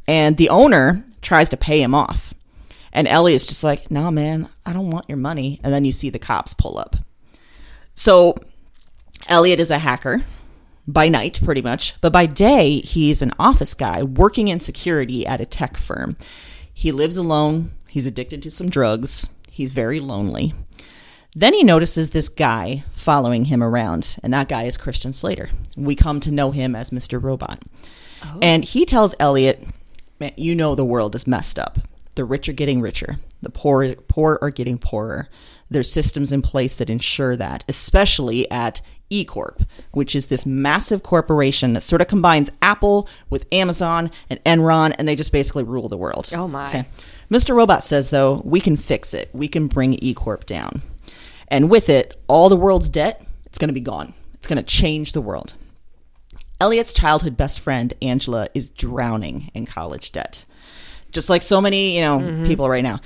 And 0.06 0.36
the 0.38 0.48
owner 0.48 1.04
tries 1.20 1.48
to 1.50 1.56
pay 1.56 1.82
him 1.82 1.94
off. 1.94 2.34
And 2.92 3.06
Elliot's 3.06 3.46
just 3.46 3.64
like, 3.64 3.90
nah, 3.90 4.10
man, 4.10 4.48
I 4.64 4.72
don't 4.72 4.90
want 4.90 5.08
your 5.08 5.18
money. 5.18 5.60
And 5.62 5.72
then 5.72 5.84
you 5.84 5.92
see 5.92 6.10
the 6.10 6.18
cops 6.18 6.54
pull 6.54 6.78
up. 6.78 6.96
So 7.94 8.36
Elliot 9.28 9.60
is 9.60 9.70
a 9.70 9.78
hacker 9.78 10.24
by 10.86 11.08
night, 11.08 11.40
pretty 11.44 11.62
much. 11.62 11.94
But 12.00 12.12
by 12.12 12.26
day, 12.26 12.80
he's 12.80 13.22
an 13.22 13.34
office 13.38 13.74
guy 13.74 14.02
working 14.02 14.48
in 14.48 14.60
security 14.60 15.26
at 15.26 15.40
a 15.40 15.46
tech 15.46 15.76
firm. 15.76 16.16
He 16.72 16.92
lives 16.92 17.16
alone. 17.16 17.72
He's 17.88 18.06
addicted 18.06 18.42
to 18.42 18.50
some 18.50 18.70
drugs. 18.70 19.28
He's 19.50 19.72
very 19.72 20.00
lonely. 20.00 20.54
Then 21.34 21.54
he 21.54 21.62
notices 21.62 22.10
this 22.10 22.28
guy 22.28 22.84
following 22.90 23.46
him 23.46 23.62
around, 23.62 24.16
and 24.22 24.32
that 24.32 24.48
guy 24.48 24.64
is 24.64 24.76
Christian 24.76 25.12
Slater. 25.12 25.50
We 25.76 25.94
come 25.94 26.20
to 26.20 26.32
know 26.32 26.52
him 26.52 26.74
as 26.74 26.90
Mr. 26.90 27.22
Robot. 27.22 27.62
Oh. 28.24 28.38
And 28.40 28.64
he 28.64 28.84
tells 28.84 29.14
Elliot, 29.20 29.64
Man, 30.20 30.32
you 30.36 30.54
know 30.54 30.74
the 30.74 30.84
world 30.84 31.14
is 31.14 31.26
messed 31.26 31.58
up. 31.58 31.78
The 32.18 32.24
rich 32.24 32.48
are 32.48 32.52
getting 32.52 32.80
richer. 32.80 33.20
The 33.42 33.48
poor 33.48 33.94
poor 33.94 34.40
are 34.42 34.50
getting 34.50 34.76
poorer. 34.76 35.28
There's 35.70 35.88
systems 35.88 36.32
in 36.32 36.42
place 36.42 36.74
that 36.74 36.90
ensure 36.90 37.36
that, 37.36 37.64
especially 37.68 38.50
at 38.50 38.80
E 39.08 39.24
Corp, 39.24 39.62
which 39.92 40.16
is 40.16 40.26
this 40.26 40.44
massive 40.44 41.04
corporation 41.04 41.74
that 41.74 41.82
sort 41.82 42.02
of 42.02 42.08
combines 42.08 42.50
Apple 42.60 43.08
with 43.30 43.46
Amazon 43.52 44.10
and 44.28 44.42
Enron, 44.42 44.96
and 44.98 45.06
they 45.06 45.14
just 45.14 45.30
basically 45.30 45.62
rule 45.62 45.88
the 45.88 45.96
world. 45.96 46.28
Oh, 46.34 46.48
my. 46.48 46.86
Mr. 47.30 47.54
Robot 47.54 47.84
says 47.84 48.10
though, 48.10 48.42
we 48.44 48.60
can 48.60 48.76
fix 48.76 49.14
it. 49.14 49.30
We 49.32 49.46
can 49.46 49.68
bring 49.68 49.94
E 49.94 50.12
Corp 50.12 50.44
down. 50.44 50.82
And 51.46 51.70
with 51.70 51.88
it, 51.88 52.20
all 52.26 52.48
the 52.48 52.56
world's 52.56 52.88
debt, 52.88 53.24
it's 53.46 53.58
going 53.58 53.68
to 53.68 53.72
be 53.72 53.80
gone. 53.80 54.12
It's 54.34 54.48
going 54.48 54.56
to 54.56 54.64
change 54.64 55.12
the 55.12 55.22
world. 55.22 55.54
Elliot's 56.60 56.92
childhood 56.92 57.36
best 57.36 57.60
friend, 57.60 57.94
Angela, 58.02 58.48
is 58.54 58.70
drowning 58.70 59.52
in 59.54 59.66
college 59.66 60.10
debt. 60.10 60.44
Just 61.12 61.30
like 61.30 61.42
so 61.42 61.60
many, 61.60 61.96
you 61.96 62.02
know, 62.02 62.18
mm-hmm. 62.18 62.44
people 62.44 62.68
right 62.68 62.82
now. 62.82 63.00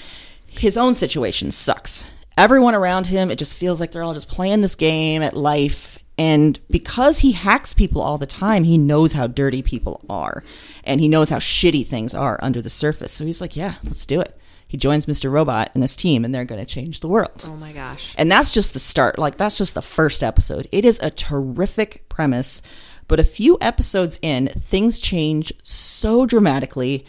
His 0.50 0.76
own 0.76 0.94
situation 0.94 1.50
sucks. 1.50 2.04
Everyone 2.36 2.74
around 2.74 3.06
him, 3.06 3.30
it 3.30 3.38
just 3.38 3.56
feels 3.56 3.80
like 3.80 3.90
they're 3.92 4.02
all 4.02 4.14
just 4.14 4.28
playing 4.28 4.60
this 4.60 4.74
game 4.74 5.22
at 5.22 5.36
life. 5.36 5.98
And 6.18 6.58
because 6.70 7.20
he 7.20 7.32
hacks 7.32 7.72
people 7.72 8.02
all 8.02 8.18
the 8.18 8.26
time, 8.26 8.64
he 8.64 8.78
knows 8.78 9.12
how 9.12 9.26
dirty 9.26 9.62
people 9.62 10.04
are. 10.10 10.44
And 10.84 11.00
he 11.00 11.08
knows 11.08 11.30
how 11.30 11.38
shitty 11.38 11.86
things 11.86 12.14
are 12.14 12.38
under 12.42 12.60
the 12.60 12.70
surface. 12.70 13.12
So 13.12 13.24
he's 13.24 13.40
like, 13.40 13.56
yeah, 13.56 13.74
let's 13.82 14.06
do 14.06 14.20
it. 14.20 14.38
He 14.72 14.78
joins 14.78 15.04
Mr. 15.04 15.30
Robot 15.30 15.70
and 15.74 15.82
this 15.82 15.96
team, 15.96 16.24
and 16.24 16.34
they're 16.34 16.46
going 16.46 16.64
to 16.64 16.66
change 16.66 17.00
the 17.00 17.08
world. 17.08 17.44
oh 17.46 17.56
my 17.56 17.72
gosh. 17.72 18.14
And 18.16 18.32
that's 18.32 18.54
just 18.54 18.72
the 18.72 18.78
start. 18.78 19.18
Like, 19.18 19.36
that's 19.36 19.58
just 19.58 19.74
the 19.74 19.82
first 19.82 20.22
episode. 20.22 20.66
It 20.72 20.86
is 20.86 20.98
a 21.00 21.10
terrific 21.10 22.08
premise. 22.08 22.62
But 23.06 23.20
a 23.20 23.24
few 23.24 23.58
episodes 23.60 24.18
in, 24.22 24.46
things 24.46 24.98
change 24.98 25.52
so 25.62 26.24
dramatically. 26.24 27.04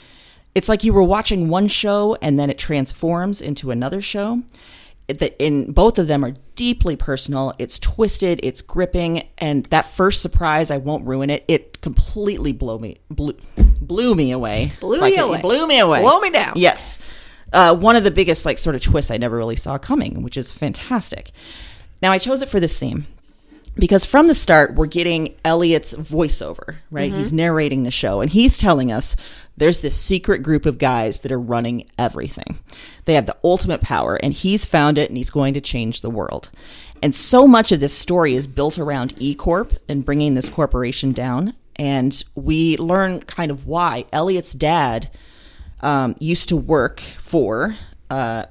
It's 0.56 0.70
like 0.70 0.84
you 0.84 0.94
were 0.94 1.04
watching 1.04 1.50
one 1.50 1.68
show 1.68 2.16
and 2.22 2.38
then 2.38 2.50
it 2.50 2.58
transforms 2.58 3.42
into 3.42 3.72
another 3.72 4.02
show. 4.02 4.44
That 5.08 5.36
in 5.38 5.74
both 5.74 6.00
of 6.00 6.08
them 6.08 6.24
are 6.24 6.34
deeply 6.56 6.96
personal. 6.96 7.54
It's 7.60 7.78
twisted, 7.78 8.40
it's 8.42 8.62
gripping, 8.62 9.28
and 9.38 9.66
that 9.66 9.84
first 9.86 10.22
surprise, 10.22 10.72
I 10.72 10.78
won't 10.78 11.06
ruin 11.06 11.30
it. 11.30 11.44
It 11.50 11.82
completely 11.82 12.54
blew 12.54 12.80
me 12.80 13.00
blew, 13.10 13.34
blew 13.58 14.16
me 14.16 14.32
away. 14.32 14.72
Blew 14.80 15.00
Like, 15.00 15.14
you 15.16 15.24
away. 15.24 15.42
Blew 15.42 15.68
me 15.68 15.80
away. 15.80 16.02
Blow 16.02 16.20
me 16.22 16.30
down. 16.30 16.54
Yes. 16.56 17.00
Uh, 17.52 17.76
one 17.76 17.98
of 17.98 18.06
the 18.06 18.12
biggest 18.12 18.46
like 18.46 18.58
sort 18.58 18.76
of 18.76 18.82
twists 18.82 19.12
I 19.12 19.18
never 19.18 19.36
really 19.36 19.58
saw 19.58 19.78
coming, 19.78 20.24
which 20.24 20.38
is 20.38 20.54
fantastic. 20.54 21.32
Now 22.02 22.12
I 22.12 22.18
chose 22.18 22.42
it 22.42 22.48
for 22.50 22.62
this 22.62 22.78
theme 22.78 23.06
because 23.76 24.06
from 24.06 24.28
the 24.28 24.36
start 24.36 24.76
we're 24.76 24.86
getting 24.86 25.36
Elliot's 25.44 25.94
voiceover, 25.94 26.78
right? 26.92 27.10
Mm-hmm. 27.10 27.20
He's 27.20 27.34
narrating 27.34 27.84
the 27.84 27.92
show 27.92 28.22
and 28.22 28.32
he's 28.32 28.58
telling 28.58 28.92
us 28.92 29.16
there's 29.58 29.80
this 29.80 30.00
secret 30.00 30.40
group 30.44 30.66
of 30.66 30.78
guys 30.78 31.22
that 31.22 31.32
are 31.32 31.40
running 31.40 31.90
everything. 31.98 32.60
They 33.06 33.14
have 33.14 33.26
the 33.26 33.38
ultimate 33.44 33.82
power 33.82 34.16
and 34.16 34.34
he's 34.34 34.66
found 34.66 34.98
it 34.98 35.10
and 35.10 35.18
he's 35.18 35.30
going 35.30 35.54
to 35.54 35.62
change 35.62 36.02
the 36.02 36.10
world. 36.10 36.50
And 37.02 37.14
so 37.14 37.48
much 37.48 37.72
of 37.72 37.80
this 37.80 37.94
story 37.94 38.34
is 38.34 38.48
built 38.48 38.80
around 38.80 39.14
E 39.20 39.36
Corp 39.36 39.74
and 39.88 40.06
bringing 40.06 40.34
this 40.34 40.50
corporation 40.50 41.12
down 41.12 41.54
and 41.76 42.24
we 42.36 42.78
learn 42.78 43.22
kind 43.22 43.52
of 43.52 43.66
why 43.66 44.06
Elliot's 44.12 44.54
dad 44.54 45.10
um, 45.82 46.16
used 46.20 46.50
to 46.50 46.56
work 46.56 47.00
for 47.00 47.76
uh, 48.10 48.46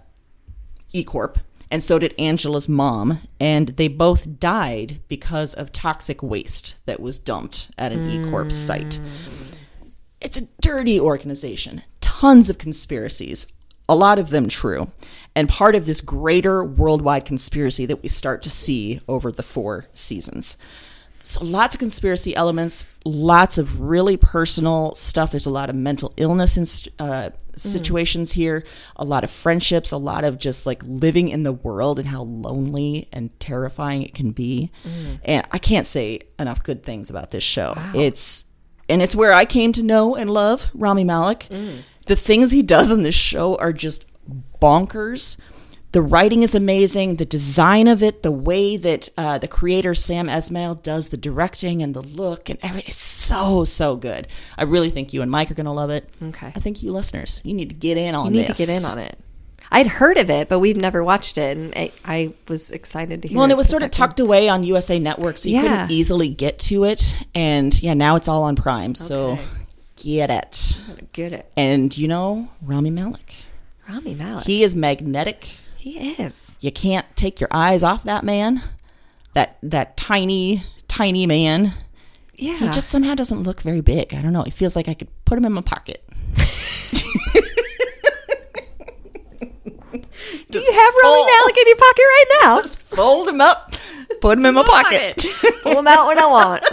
E 0.92 1.04
Corp, 1.04 1.38
and 1.70 1.82
so 1.82 1.98
did 1.98 2.14
Angela's 2.18 2.68
mom, 2.68 3.20
and 3.40 3.68
they 3.68 3.88
both 3.88 4.38
died 4.38 5.00
because 5.08 5.54
of 5.54 5.72
toxic 5.72 6.22
waste 6.22 6.76
that 6.86 7.00
was 7.00 7.18
dumped 7.18 7.70
at 7.78 7.92
an 7.92 8.08
E 8.10 8.30
Corp 8.30 8.52
site. 8.52 9.00
It's 10.22 10.40
a 10.40 10.48
dirty 10.60 10.98
organization, 11.00 11.82
tons 12.00 12.48
of 12.48 12.58
conspiracies, 12.58 13.46
a 13.88 13.96
lot 13.96 14.18
of 14.18 14.30
them 14.30 14.48
true, 14.48 14.90
and 15.34 15.48
part 15.48 15.74
of 15.74 15.86
this 15.86 16.00
greater 16.00 16.64
worldwide 16.64 17.24
conspiracy 17.24 17.84
that 17.86 18.02
we 18.02 18.08
start 18.08 18.42
to 18.42 18.50
see 18.50 19.00
over 19.08 19.32
the 19.32 19.42
four 19.42 19.86
seasons. 19.92 20.56
So 21.24 21.44
lots 21.44 21.74
of 21.74 21.78
conspiracy 21.78 22.34
elements, 22.34 22.84
lots 23.04 23.56
of 23.58 23.80
really 23.80 24.16
personal 24.16 24.94
stuff. 24.94 25.30
There's 25.30 25.46
a 25.46 25.50
lot 25.50 25.70
of 25.70 25.76
mental 25.76 26.12
illness 26.16 26.56
in 26.56 26.90
uh, 26.98 27.30
situations 27.54 28.32
here, 28.32 28.64
a 28.96 29.04
lot 29.04 29.22
of 29.22 29.30
friendships, 29.30 29.92
a 29.92 29.98
lot 29.98 30.24
of 30.24 30.38
just 30.38 30.66
like 30.66 30.82
living 30.84 31.28
in 31.28 31.44
the 31.44 31.52
world 31.52 31.98
and 32.00 32.08
how 32.08 32.22
lonely 32.22 33.08
and 33.12 33.38
terrifying 33.38 34.02
it 34.02 34.14
can 34.14 34.32
be. 34.32 34.70
And 35.24 35.46
I 35.52 35.58
can't 35.58 35.86
say 35.86 36.20
enough 36.40 36.62
good 36.64 36.82
things 36.82 37.08
about 37.08 37.30
this 37.30 37.44
show. 37.44 37.74
It's 37.94 38.44
and 38.92 39.00
it's 39.00 39.16
where 39.16 39.32
I 39.32 39.46
came 39.46 39.72
to 39.72 39.82
know 39.82 40.14
and 40.14 40.30
love 40.30 40.68
Rami 40.74 41.02
Malek. 41.02 41.48
The 42.06 42.16
things 42.16 42.50
he 42.50 42.62
does 42.62 42.90
in 42.90 43.04
this 43.04 43.14
show 43.14 43.56
are 43.56 43.72
just 43.72 44.04
bonkers. 44.60 45.38
The 45.92 46.02
writing 46.02 46.42
is 46.42 46.54
amazing. 46.54 47.16
The 47.16 47.24
design 47.24 47.88
of 47.88 48.02
it, 48.02 48.22
the 48.22 48.30
way 48.30 48.76
that 48.76 49.08
uh, 49.16 49.38
the 49.38 49.48
creator 49.48 49.94
Sam 49.94 50.26
Esmail 50.26 50.82
does 50.82 51.08
the 51.08 51.16
directing 51.16 51.82
and 51.82 51.94
the 51.94 52.02
look 52.02 52.50
and 52.50 52.58
everything, 52.62 52.88
it's 52.88 52.98
so 52.98 53.64
so 53.64 53.96
good. 53.96 54.28
I 54.58 54.64
really 54.64 54.90
think 54.90 55.12
you 55.12 55.22
and 55.22 55.30
Mike 55.30 55.50
are 55.50 55.54
going 55.54 55.66
to 55.66 55.72
love 55.72 55.90
it. 55.90 56.10
Okay. 56.22 56.52
I 56.54 56.60
think 56.60 56.82
you 56.82 56.92
listeners, 56.92 57.40
you 57.44 57.54
need 57.54 57.70
to 57.70 57.74
get 57.74 57.96
in 57.96 58.14
on 58.14 58.32
this. 58.32 58.34
You 58.34 58.40
need 58.40 58.48
this. 58.48 58.56
to 58.58 58.66
get 58.66 58.76
in 58.76 58.84
on 58.84 58.98
it. 58.98 59.18
I'd 59.74 59.86
heard 59.86 60.18
of 60.18 60.28
it, 60.30 60.48
but 60.48 60.58
we've 60.60 60.76
never 60.76 61.02
watched 61.02 61.38
it, 61.38 61.56
and 61.56 61.72
I, 61.74 61.90
I 62.04 62.34
was 62.46 62.70
excited 62.70 63.22
to 63.22 63.28
hear. 63.28 63.36
Well, 63.36 63.44
and 63.44 63.50
it 63.50 63.56
was 63.56 63.68
sort 63.68 63.82
of 63.82 63.90
tucked 63.90 64.20
away 64.20 64.48
on 64.48 64.62
USA 64.64 64.98
Network, 64.98 65.38
so 65.38 65.48
you 65.48 65.56
Yeah. 65.56 65.62
couldn't 65.62 65.90
easily 65.90 66.28
get 66.28 66.58
to 66.60 66.84
it. 66.84 67.14
And 67.34 67.82
yeah, 67.82 67.94
now 67.94 68.16
it's 68.16 68.28
all 68.28 68.42
on 68.44 68.54
Prime, 68.54 68.94
so 68.94 69.30
Okay. 69.32 69.44
get 69.96 70.30
it. 70.30 70.78
Get 71.12 71.32
it, 71.32 71.50
And 71.56 71.96
you 71.96 72.06
know, 72.06 72.48
Rami 72.60 72.90
Malek, 72.90 73.34
Rami 73.88 74.14
Malek. 74.14 74.44
he 74.46 74.62
is 74.62 74.76
magnetic. 74.76 75.48
he 75.76 75.98
is. 76.12 76.54
You 76.60 76.70
can't 76.70 77.06
take 77.16 77.40
your 77.40 77.48
eyes 77.50 77.82
off 77.82 78.04
that 78.04 78.24
man. 78.24 78.62
That 79.34 79.56
that 79.62 79.96
tiny, 79.96 80.62
tiny 80.86 81.26
man. 81.26 81.72
Yeah, 82.36 82.56
He 82.58 82.66
just 82.70 82.88
somehow 82.90 83.14
doesn't 83.14 83.42
look 83.42 83.62
very 83.62 83.80
big. 83.80 84.12
I 84.14 84.20
don't 84.22 84.32
know. 84.32 84.42
It 84.42 84.52
feels 84.54 84.74
like 84.76 84.88
I 84.88 84.94
could 84.94 85.08
put 85.24 85.38
him 85.38 85.44
in 85.44 85.52
my 85.52 85.60
pocket. 85.62 86.02
Do 90.50 90.58
you 90.58 90.72
have 90.72 90.94
fold- 91.02 91.26
Malek 91.26 91.56
in 91.58 91.68
your 91.68 91.76
pocket 91.76 92.02
right 92.02 92.24
now? 92.42 92.56
Just 92.62 92.78
fold 92.80 93.28
them 93.28 93.40
up, 93.40 93.72
put 94.20 94.36
them 94.36 94.46
in 94.46 94.54
my 94.54 94.62
pocket. 94.64 95.24
Pull 95.62 95.74
them 95.74 95.86
out 95.86 96.06
when 96.08 96.18
I 96.18 96.26
want. 96.26 96.64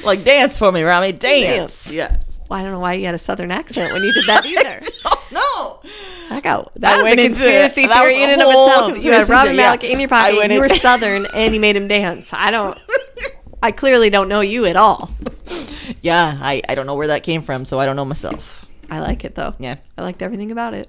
like 0.04 0.24
dance 0.24 0.56
for 0.58 0.72
me, 0.72 0.82
Rami. 0.82 1.12
Dance. 1.12 1.90
Yeah. 1.90 2.18
well, 2.48 2.58
I 2.60 2.62
don't 2.62 2.72
know 2.72 2.78
why 2.78 2.94
you 2.94 3.04
had 3.06 3.14
a 3.14 3.18
southern 3.18 3.50
accent 3.50 3.92
when 3.92 4.02
you 4.02 4.12
did 4.12 4.26
that 4.26 4.44
either. 4.46 4.80
Oh 5.04 5.24
no. 5.30 5.90
I 6.34 6.40
got 6.40 6.72
that 6.76 6.98
was 7.02 7.06
a 7.06 7.10
into- 7.12 7.22
conspiracy 7.24 7.82
was 7.86 7.96
theory 7.96 8.22
in 8.22 8.30
and 8.30 8.42
of 8.42 8.48
itself. 8.48 9.04
You 9.04 9.12
had 9.12 9.28
Rami 9.28 9.48
theory, 9.48 9.58
yeah. 9.58 9.74
in 9.74 10.00
your 10.00 10.08
pocket. 10.08 10.50
You 10.52 10.60
were 10.60 10.68
southern, 10.68 11.26
and 11.34 11.54
you 11.54 11.60
made 11.60 11.76
him 11.76 11.88
dance. 11.88 12.32
I 12.32 12.50
don't. 12.50 12.78
I 13.62 13.72
clearly 13.72 14.08
don't 14.08 14.28
know 14.28 14.40
you 14.40 14.66
at 14.66 14.76
all. 14.76 15.10
Yeah, 16.00 16.38
I, 16.40 16.62
I 16.68 16.74
don't 16.74 16.86
know 16.86 16.94
where 16.94 17.08
that 17.08 17.22
came 17.22 17.42
from, 17.42 17.64
so 17.64 17.78
I 17.80 17.86
don't 17.86 17.96
know 17.96 18.04
myself. 18.04 18.66
I 18.90 19.00
like 19.00 19.24
it 19.24 19.34
though. 19.34 19.54
Yeah. 19.58 19.76
I 19.96 20.02
liked 20.02 20.22
everything 20.22 20.50
about 20.50 20.74
it. 20.74 20.88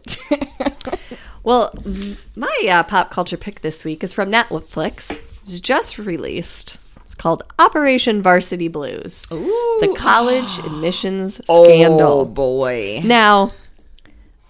Well, 1.43 1.73
my 2.35 2.67
uh, 2.69 2.83
pop 2.83 3.11
culture 3.11 3.37
pick 3.37 3.61
this 3.61 3.85
week 3.85 4.03
is 4.03 4.13
from 4.13 4.31
Netflix. 4.31 5.19
It's 5.43 5.59
just 5.59 5.97
released. 5.97 6.77
It's 7.03 7.15
called 7.15 7.43
Operation 7.57 8.21
Varsity 8.21 8.67
Blues. 8.67 9.25
The 9.29 9.93
college 9.97 10.59
admissions 10.65 11.41
Oh 11.49 11.63
scandal. 11.65 12.25
boy. 12.25 13.01
Now, 13.03 13.49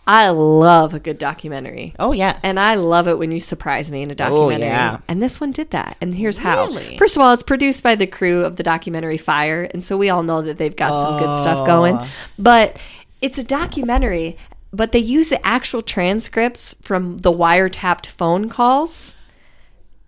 I 0.05 0.29
love 0.29 0.93
a 0.95 0.99
good 0.99 1.19
documentary. 1.19 1.93
Oh 1.99 2.11
yeah. 2.11 2.39
And 2.41 2.59
I 2.59 2.75
love 2.75 3.07
it 3.07 3.19
when 3.19 3.31
you 3.31 3.39
surprise 3.39 3.91
me 3.91 4.01
in 4.01 4.09
a 4.09 4.15
documentary. 4.15 4.67
Oh, 4.67 4.71
yeah. 4.71 4.97
And 5.07 5.21
this 5.21 5.39
one 5.39 5.51
did 5.51 5.69
that. 5.71 5.95
And 6.01 6.15
here's 6.15 6.39
how. 6.39 6.65
Really? 6.65 6.97
First 6.97 7.15
of 7.15 7.21
all, 7.21 7.31
it's 7.31 7.43
produced 7.43 7.83
by 7.83 7.93
the 7.95 8.07
crew 8.07 8.43
of 8.43 8.55
the 8.55 8.63
documentary 8.63 9.17
Fyre. 9.17 9.69
And 9.71 9.85
so 9.85 9.95
we 9.97 10.09
all 10.09 10.23
know 10.23 10.41
that 10.41 10.57
they've 10.57 10.75
got 10.75 10.99
some 10.99 11.19
good 11.19 11.39
stuff 11.39 11.65
going. 11.65 11.95
Oh. 11.95 12.07
But 12.39 12.77
it's 13.21 13.37
a 13.37 13.43
documentary, 13.43 14.35
but 14.72 14.91
they 14.91 14.99
use 14.99 15.30
the 15.30 15.45
actual 15.45 15.82
transcripts 15.82 16.76
from 16.82 17.17
the 17.17 17.32
wiretapped 17.32 18.05
phone 18.07 18.49
calls 18.49 19.15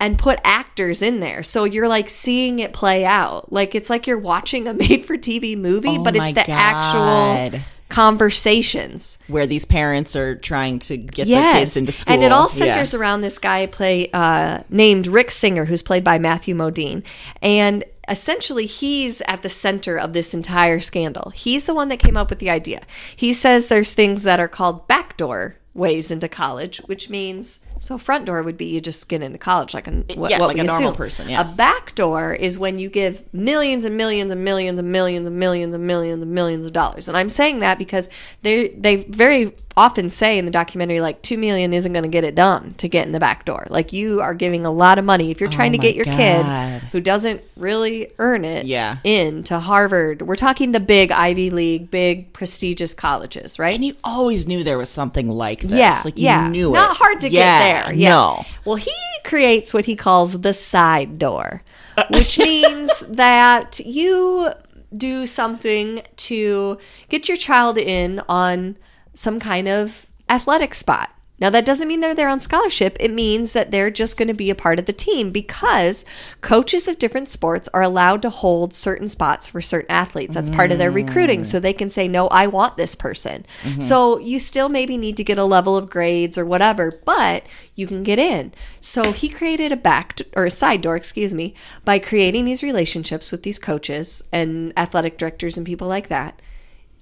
and 0.00 0.18
put 0.18 0.38
actors 0.44 1.00
in 1.02 1.20
there. 1.20 1.42
So 1.42 1.64
you're 1.64 1.88
like 1.88 2.08
seeing 2.08 2.58
it 2.58 2.72
play 2.72 3.04
out. 3.04 3.52
Like 3.52 3.74
it's 3.74 3.88
like 3.90 4.06
you're 4.06 4.18
watching 4.18 4.66
a 4.68 4.74
made 4.82 5.06
for 5.06 5.16
TV 5.16 5.56
movie, 5.56 5.96
Oh 5.98 6.02
but 6.02 6.16
it's 6.16 6.34
the 6.34 6.44
God. 6.44 6.48
actual 6.48 7.60
conversations. 7.88 9.18
Where 9.28 9.46
these 9.46 9.64
parents 9.64 10.16
are 10.16 10.34
trying 10.36 10.78
to 10.80 10.96
get 10.96 11.28
their 11.28 11.54
kids 11.60 11.76
into 11.76 11.92
school. 11.92 12.14
And 12.14 12.22
it 12.24 12.32
all 12.32 12.48
Yeah. 12.54 12.64
centers 12.74 12.94
around 12.94 13.20
this 13.20 13.38
guy 13.38 13.66
play 13.66 14.10
uh, 14.12 14.60
named 14.70 15.06
Rick 15.06 15.30
Singer, 15.30 15.64
who's 15.66 15.82
played 15.82 16.02
by 16.04 16.18
Matthew 16.18 16.54
Modine. 16.54 17.02
And 17.42 17.84
essentially, 18.08 18.66
he's 18.66 19.20
at 19.22 19.42
the 19.42 19.48
center 19.48 19.98
of 19.98 20.12
this 20.12 20.34
entire 20.34 20.80
scandal. 20.80 21.30
He's 21.30 21.66
the 21.66 21.74
one 21.74 21.88
that 21.88 21.98
came 21.98 22.16
up 22.16 22.30
with 22.30 22.38
the 22.38 22.50
idea. 22.50 22.82
He 23.16 23.32
says 23.32 23.68
there's 23.68 23.94
things 23.94 24.22
that 24.24 24.40
are 24.40 24.48
called 24.48 24.86
backdoor 24.88 25.56
ways 25.74 26.10
into 26.10 26.28
college, 26.28 26.78
which 26.86 27.08
means 27.08 27.60
so 27.78 27.98
front 27.98 28.26
door 28.26 28.42
would 28.44 28.56
be 28.56 28.66
you 28.66 28.80
just 28.80 29.08
get 29.08 29.22
into 29.22 29.38
college 29.38 29.74
like 29.74 29.88
a 29.88 29.90
what, 30.14 30.30
Yeah, 30.30 30.38
what 30.38 30.48
like 30.48 30.58
a 30.58 30.62
normal 30.64 30.90
assume. 30.90 30.94
person, 30.94 31.28
yeah. 31.28 31.40
A 31.40 31.54
back 31.54 31.94
door 31.96 32.32
is 32.32 32.56
when 32.58 32.78
you 32.78 32.88
give 32.88 33.24
millions 33.34 33.84
and 33.84 33.96
millions 33.96 34.30
and 34.30 34.44
millions 34.44 34.78
and 34.78 34.92
millions 34.92 35.26
and 35.26 35.36
millions 35.38 35.74
and 35.74 35.84
millions 35.84 36.22
and 36.22 36.32
millions 36.32 36.64
of 36.64 36.72
dollars. 36.72 37.08
And 37.08 37.16
I'm 37.16 37.28
saying 37.28 37.58
that 37.58 37.78
because 37.78 38.08
they 38.42 38.68
they 38.68 38.96
very 38.96 39.52
often 39.76 40.10
say 40.10 40.36
in 40.38 40.44
the 40.44 40.50
documentary 40.50 41.00
like 41.00 41.22
2 41.22 41.38
million 41.38 41.72
isn't 41.72 41.92
going 41.92 42.02
to 42.02 42.08
get 42.08 42.24
it 42.24 42.34
done 42.34 42.74
to 42.78 42.88
get 42.88 43.06
in 43.06 43.12
the 43.12 43.20
back 43.20 43.44
door. 43.44 43.66
Like 43.70 43.92
you 43.92 44.20
are 44.20 44.34
giving 44.34 44.66
a 44.66 44.70
lot 44.70 44.98
of 44.98 45.04
money 45.04 45.30
if 45.30 45.40
you're 45.40 45.48
oh 45.48 45.52
trying 45.52 45.72
to 45.72 45.78
Oh 45.78 45.80
my 45.80 45.82
get 45.82 45.94
your 45.96 46.04
God. 46.04 46.16
kid 46.16 46.82
who 46.92 47.00
doesn't 47.00 47.40
really 47.56 48.10
earn 48.18 48.44
it 48.44 48.66
Yeah. 48.66 48.98
in 49.04 49.42
to 49.44 49.58
Harvard. 49.60 50.22
We're 50.22 50.36
talking 50.36 50.72
the 50.72 50.80
big 50.80 51.10
Ivy 51.10 51.50
League, 51.50 51.90
big 51.90 52.32
prestigious 52.32 52.92
colleges, 52.94 53.58
right? 53.58 53.74
And 53.74 53.84
you 53.84 53.94
always 54.04 54.46
knew 54.46 54.62
there 54.62 54.78
was 54.78 54.90
something 54.90 55.28
like 55.28 55.62
this. 55.62 55.72
Yeah, 55.72 56.00
Like 56.04 56.18
you 56.18 56.24
yeah. 56.24 56.48
knew 56.48 56.70
it. 56.72 56.74
Not 56.76 56.96
hard 56.96 57.20
to 57.22 57.30
Yeah, 57.30 57.40
get 57.40 57.84
there. 57.86 57.94
Yeah. 57.94 58.08
No. 58.10 58.44
Well, 58.64 58.76
he 58.76 58.92
creates 59.24 59.72
what 59.72 59.86
he 59.86 59.96
calls 59.96 60.40
the 60.42 60.52
side 60.52 61.18
door, 61.18 61.62
which 62.10 62.38
means 62.50 63.00
that 63.08 63.80
you 63.80 64.50
do 64.94 65.24
something 65.24 66.02
to 66.16 66.76
get 67.08 67.26
your 67.28 67.36
child 67.38 67.78
in 67.78 68.20
on 68.28 68.76
some 69.14 69.40
kind 69.40 69.68
of 69.68 70.06
athletic 70.28 70.74
spot. 70.74 71.10
Now, 71.42 71.50
that 71.50 71.64
doesn't 71.64 71.88
mean 71.88 71.98
they're 71.98 72.14
there 72.14 72.28
on 72.28 72.38
scholarship. 72.38 72.96
It 73.00 73.10
means 73.10 73.52
that 73.52 73.72
they're 73.72 73.90
just 73.90 74.16
going 74.16 74.28
to 74.28 74.34
be 74.34 74.48
a 74.48 74.54
part 74.54 74.78
of 74.78 74.86
the 74.86 74.92
team 74.92 75.32
because 75.32 76.04
coaches 76.40 76.86
of 76.86 77.00
different 77.00 77.28
sports 77.28 77.68
are 77.74 77.82
allowed 77.82 78.22
to 78.22 78.30
hold 78.30 78.72
certain 78.72 79.08
spots 79.08 79.48
for 79.48 79.60
certain 79.60 79.90
athletes. 79.90 80.36
That's 80.36 80.50
part 80.50 80.70
of 80.70 80.78
their 80.78 80.92
recruiting. 80.92 81.42
So 81.42 81.58
they 81.58 81.72
can 81.72 81.90
say, 81.90 82.06
no, 82.06 82.28
I 82.28 82.46
want 82.46 82.76
this 82.76 82.94
person. 82.94 83.44
Mm-hmm. 83.62 83.80
So 83.80 84.20
you 84.20 84.38
still 84.38 84.68
maybe 84.68 84.96
need 84.96 85.16
to 85.16 85.24
get 85.24 85.36
a 85.36 85.44
level 85.44 85.76
of 85.76 85.90
grades 85.90 86.38
or 86.38 86.46
whatever, 86.46 87.02
but 87.04 87.44
you 87.74 87.88
can 87.88 88.04
get 88.04 88.20
in. 88.20 88.52
So 88.78 89.10
he 89.10 89.28
created 89.28 89.72
a 89.72 89.76
back 89.76 90.20
or 90.36 90.44
a 90.44 90.50
side 90.50 90.80
door, 90.80 90.94
excuse 90.94 91.34
me, 91.34 91.56
by 91.84 91.98
creating 91.98 92.44
these 92.44 92.62
relationships 92.62 93.32
with 93.32 93.42
these 93.42 93.58
coaches 93.58 94.22
and 94.30 94.72
athletic 94.76 95.18
directors 95.18 95.56
and 95.56 95.66
people 95.66 95.88
like 95.88 96.06
that 96.06 96.40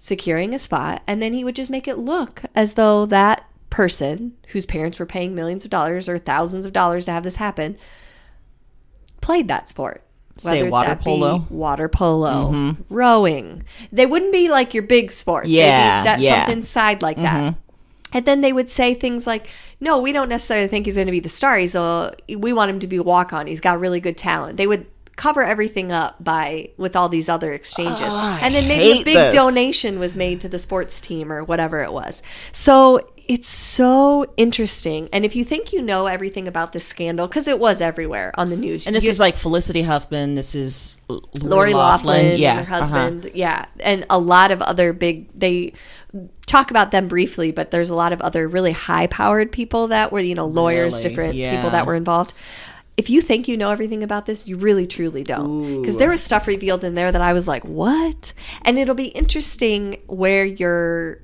securing 0.03 0.55
a 0.55 0.59
spot, 0.59 1.03
and 1.07 1.21
then 1.21 1.35
he 1.35 1.45
would 1.45 1.55
just 1.55 1.71
make 1.71 1.87
it 1.87 1.99
look 1.99 2.43
as 2.55 2.73
though 2.73 3.05
that 3.05 3.45
person 3.69 4.35
whose 4.49 4.65
parents 4.65 4.99
were 4.99 5.05
paying 5.05 5.35
millions 5.35 5.63
of 5.65 5.71
dollars 5.71 6.09
or 6.09 6.17
thousands 6.17 6.65
of 6.65 6.73
dollars 6.73 7.05
to 7.05 7.13
have 7.13 7.23
this 7.23 7.37
happen 7.37 7.77
played 9.21 9.47
that 9.49 9.69
sport. 9.69 10.03
Say 10.39 10.63
water 10.63 10.97
polo? 10.97 11.41
Mm-hmm. 11.41 11.55
water 11.55 11.89
polo, 11.89 12.77
rowing. 12.89 13.63
They 13.93 14.07
wouldn't 14.07 14.33
be 14.33 14.49
like 14.49 14.73
your 14.73 14.85
big 14.85 15.11
sports. 15.11 15.51
Yeah, 15.51 16.03
that 16.05 16.21
yeah. 16.21 16.47
something 16.47 16.63
side 16.63 17.03
like 17.03 17.19
that. 17.19 17.57
And 18.15 18.25
then 18.25 18.41
they 18.41 18.55
would 18.55 18.71
say 18.71 18.95
things 18.95 19.27
like, 19.27 19.49
"No, 19.81 20.01
we 20.01 20.13
don't 20.13 20.31
necessarily 20.31 20.67
think 20.67 20.87
he's 20.87 20.95
going 20.95 21.09
to 21.09 21.13
be 21.13 21.21
the 21.21 21.29
star. 21.29 21.59
He's 21.59 21.75
a 21.75 22.15
we 22.27 22.55
want 22.55 22.71
him 22.71 22.81
to 22.81 22.87
be 22.87 22.97
a 22.97 23.03
walk 23.03 23.35
on. 23.35 23.49
He's 23.49 23.61
got 23.61 23.79
really 23.79 24.01
good 24.01 24.17
talent." 24.17 24.57
They 24.57 24.67
would 24.67 24.87
cover 25.21 25.45
everything 25.45 25.93
up 25.93 26.16
by 26.25 26.71
with 26.79 26.97
all 26.97 27.09
these 27.11 27.29
other 27.29 27.53
exchanges, 27.53 27.99
Oh, 28.09 28.39
and 28.43 28.55
then 28.55 28.66
maybe 28.66 29.03
a 29.03 29.05
big 29.05 29.14
this. 29.16 29.35
donation 29.35 29.99
was 29.99 30.16
made 30.16 30.41
to 30.41 30.49
the 30.49 30.59
sports 30.59 30.99
team 31.01 31.31
or 31.31 31.45
whatever 31.45 31.83
it 31.83 31.93
was. 31.93 32.23
So 32.53 33.01
it's 33.29 33.47
so 33.47 34.25
interesting. 34.39 35.09
And 35.12 35.25
if 35.27 35.37
you 35.37 35.45
think 35.45 35.73
you 35.75 35.83
know 35.83 36.07
everything 36.07 36.49
about 36.49 36.73
this 36.73 36.87
scandal, 36.87 37.29
because 37.29 37.47
it 37.49 37.59
was 37.61 37.81
everywhere 37.83 38.33
on 38.37 38.49
the 38.49 38.57
news, 38.57 38.87
And 38.87 38.97
this 38.97 39.05
you- 39.05 39.11
is 39.11 39.21
like 39.21 39.37
Felicity 39.37 39.83
Huffman. 39.83 40.35
This 40.37 40.55
is 40.55 40.97
L- 41.11 41.23
Lori 41.43 41.75
Laughlin, 41.75 42.39
Yeah, 42.39 42.59
and 42.59 42.66
her 42.66 42.75
uh-huh. 42.75 42.81
husband, 42.81 43.31
yeah, 43.35 43.66
and 43.81 44.07
a 44.09 44.18
lot 44.18 44.51
of 44.51 44.62
other 44.62 44.93
big. 44.95 45.29
They 45.39 45.75
talk 46.47 46.71
about 46.73 46.91
them 46.91 47.07
briefly, 47.09 47.53
but 47.53 47.71
there's 47.71 47.91
a 47.91 47.95
lot 47.95 48.12
of 48.12 48.21
other 48.23 48.49
really 48.49 48.73
high-powered 48.73 49.53
people 49.53 49.89
that 49.89 50.11
were, 50.11 50.18
you 50.18 50.35
know, 50.35 50.47
lawyers, 50.47 50.95
Really? 50.95 51.09
different 51.09 51.35
Yeah. 51.37 51.55
people 51.57 51.71
that 51.71 51.87
were 51.87 51.95
involved. 51.95 52.33
If 53.01 53.09
you 53.09 53.23
think 53.23 53.49
you 53.49 53.57
know 53.57 53.71
everything 53.71 54.03
about 54.03 54.27
this, 54.27 54.47
you 54.47 54.59
really 54.59 54.87
truly 54.87 55.25
don't. 55.25 55.81
Because 55.81 55.97
there 55.97 56.11
was 56.11 56.23
stuff 56.23 56.47
revealed 56.47 56.85
in 56.85 56.93
there 56.95 57.11
that 57.11 57.23
I 57.23 57.33
was 57.33 57.49
like, 57.49 57.65
what? 57.65 58.35
And 58.61 58.79
it'll 58.79 58.95
be 58.95 59.07
interesting 59.09 59.97
where 60.07 60.45
your 60.45 61.23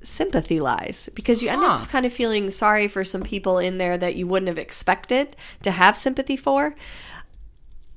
sympathy 0.00 0.58
lies 0.58 1.10
because 1.14 1.42
you 1.42 1.50
end 1.50 1.62
Huh. 1.62 1.72
up 1.82 1.88
kind 1.90 2.06
of 2.06 2.12
feeling 2.14 2.48
sorry 2.50 2.88
for 2.88 3.04
some 3.04 3.20
people 3.22 3.58
in 3.58 3.76
there 3.76 3.98
that 3.98 4.16
you 4.16 4.26
wouldn't 4.26 4.48
have 4.48 4.56
expected 4.56 5.36
to 5.64 5.70
have 5.70 5.98
sympathy 5.98 6.36
for. 6.36 6.74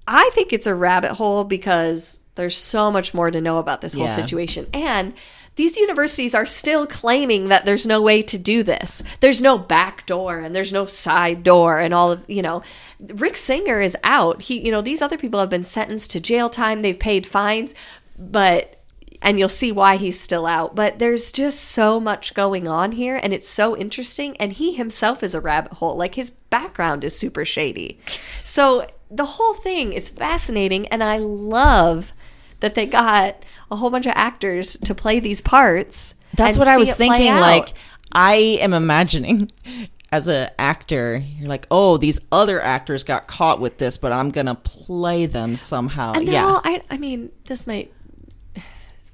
I 0.05 0.29
think 0.33 0.51
it's 0.51 0.67
a 0.67 0.75
rabbit 0.75 1.13
hole 1.13 1.45
because 1.45 2.19
there's 2.35 2.57
so 2.57 2.91
much 2.91 3.13
more 3.13 3.31
to 3.31 3.39
know 3.39 3.59
about 3.59 3.79
this 3.79 3.93
whole 3.93 4.07
Yeah. 4.07 4.15
situation. 4.15 4.67
And 4.73 5.13
these 5.55 5.77
universities 5.77 6.33
are 6.33 6.45
still 6.45 6.87
claiming 6.87 7.49
that 7.49 7.65
there's 7.65 7.85
no 7.85 8.01
way 8.01 8.21
to 8.23 8.37
do 8.37 8.63
this. 8.63 9.03
There's 9.19 9.41
no 9.41 9.57
back 9.57 10.05
door 10.05 10.39
and 10.39 10.55
there's 10.55 10.73
no 10.73 10.85
side 10.85 11.43
door 11.43 11.79
and 11.79 11.93
all 11.93 12.11
of, 12.11 12.23
you 12.27 12.41
know, 12.41 12.63
Rick 12.99 13.37
Singer 13.37 13.79
is 13.79 13.95
out. 14.03 14.43
He, 14.43 14.59
you 14.59 14.71
know, 14.71 14.81
these 14.81 15.01
other 15.01 15.17
people 15.17 15.39
have 15.39 15.49
been 15.49 15.63
sentenced 15.63 16.11
to 16.11 16.19
jail 16.19 16.49
time, 16.49 16.81
they've 16.81 16.97
paid 16.97 17.27
fines, 17.27 17.75
but 18.17 18.79
and 19.23 19.39
you'll 19.39 19.49
see 19.49 19.71
why 19.71 19.95
he's 19.95 20.19
still 20.19 20.45
out. 20.45 20.75
But 20.75 20.99
there's 20.99 21.31
just 21.31 21.61
so 21.61 21.99
much 21.99 22.33
going 22.33 22.67
on 22.67 22.91
here, 22.91 23.17
and 23.23 23.33
it's 23.33 23.47
so 23.47 23.75
interesting. 23.75 24.35
And 24.37 24.51
he 24.51 24.73
himself 24.73 25.23
is 25.23 25.33
a 25.33 25.39
rabbit 25.39 25.73
hole. 25.73 25.95
Like 25.95 26.15
his 26.15 26.29
background 26.29 27.05
is 27.05 27.17
super 27.17 27.45
shady. 27.45 27.99
So 28.43 28.85
the 29.09 29.25
whole 29.25 29.53
thing 29.53 29.93
is 29.93 30.09
fascinating, 30.09 30.87
and 30.87 31.01
I 31.01 31.17
love 31.17 32.11
that 32.59 32.75
they 32.75 32.85
got 32.85 33.43
a 33.73 33.75
whole 33.75 33.89
bunch 33.89 34.05
of 34.05 34.13
actors 34.15 34.77
to 34.77 34.95
play 34.95 35.19
these 35.19 35.41
parts. 35.41 36.15
That's 36.35 36.57
what 36.57 36.67
I 36.67 36.77
was 36.77 36.93
thinking. 36.93 37.33
Like, 37.33 37.73
I 38.11 38.35
am 38.61 38.73
imagining 38.73 39.51
as 40.13 40.27
an 40.27 40.49
actor, 40.59 41.23
you're 41.39 41.49
like, 41.49 41.65
oh, 41.71 41.97
these 41.97 42.19
other 42.31 42.61
actors 42.61 43.03
got 43.03 43.25
caught 43.25 43.59
with 43.59 43.79
this, 43.79 43.97
but 43.97 44.11
I'm 44.11 44.29
gonna 44.29 44.53
play 44.53 45.25
them 45.25 45.55
somehow. 45.55 46.13
and 46.13 46.27
yeah. 46.27 46.45
all, 46.45 46.61
I, 46.63 46.83
I 46.89 46.99
mean, 46.99 47.31
this 47.45 47.65
might. 47.65 47.91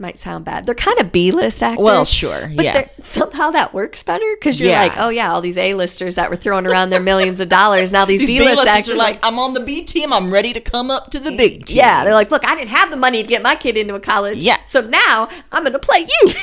Might 0.02 0.18
sound 0.18 0.46
bad. 0.46 0.66
They're 0.66 0.76
kind 0.76 0.98
of 1.02 1.12
B-list 1.12 1.62
actors. 1.62 1.84
Well, 1.84 2.06
sure, 2.06 2.50
but 2.56 2.64
yeah. 2.64 2.88
somehow 3.02 3.52
that 3.52 3.74
works 3.74 4.02
better 4.02 4.26
because 4.40 4.58
you're 4.58 4.70
Yeah. 4.70 4.84
like, 4.84 4.94
oh 4.98 5.10
yeah, 5.10 5.30
all 5.34 5.42
these 5.42 5.58
A-listers 5.58 6.16
that 6.16 6.30
were 6.30 6.38
throwing 6.38 6.66
around 6.66 6.90
their 6.92 7.02
millions 7.02 7.42
of 7.42 7.50
dollars. 7.50 7.92
Now 7.92 8.06
these, 8.06 8.22
these 8.22 8.30
B-list 8.30 8.50
B-listers 8.52 8.68
actors 8.70 8.94
are 8.94 8.98
like, 8.98 9.20
I'm 9.24 9.38
on 9.38 9.54
the 9.54 9.60
B 9.60 9.84
team. 9.84 10.14
I'm 10.14 10.32
ready 10.32 10.54
to 10.54 10.62
come 10.62 10.90
up 10.90 11.12
to 11.12 11.20
the 11.20 11.36
big 11.36 11.66
team. 11.66 11.80
Yeah, 11.80 12.06
they're 12.06 12.14
like, 12.14 12.32
look, 12.32 12.46
I 12.46 12.56
didn't 12.56 12.70
have 12.70 12.92
the 12.92 12.98
money 12.98 13.22
to 13.24 13.28
get 13.28 13.42
my 13.44 13.56
kid 13.56 13.76
into 13.76 13.94
a 13.94 14.00
college. 14.00 14.38
Yeah. 14.38 14.64
So 14.64 14.80
now 14.80 15.28
I'm 15.52 15.64
going 15.64 15.74
to 15.74 15.80
play 15.80 16.08
you 16.08 16.34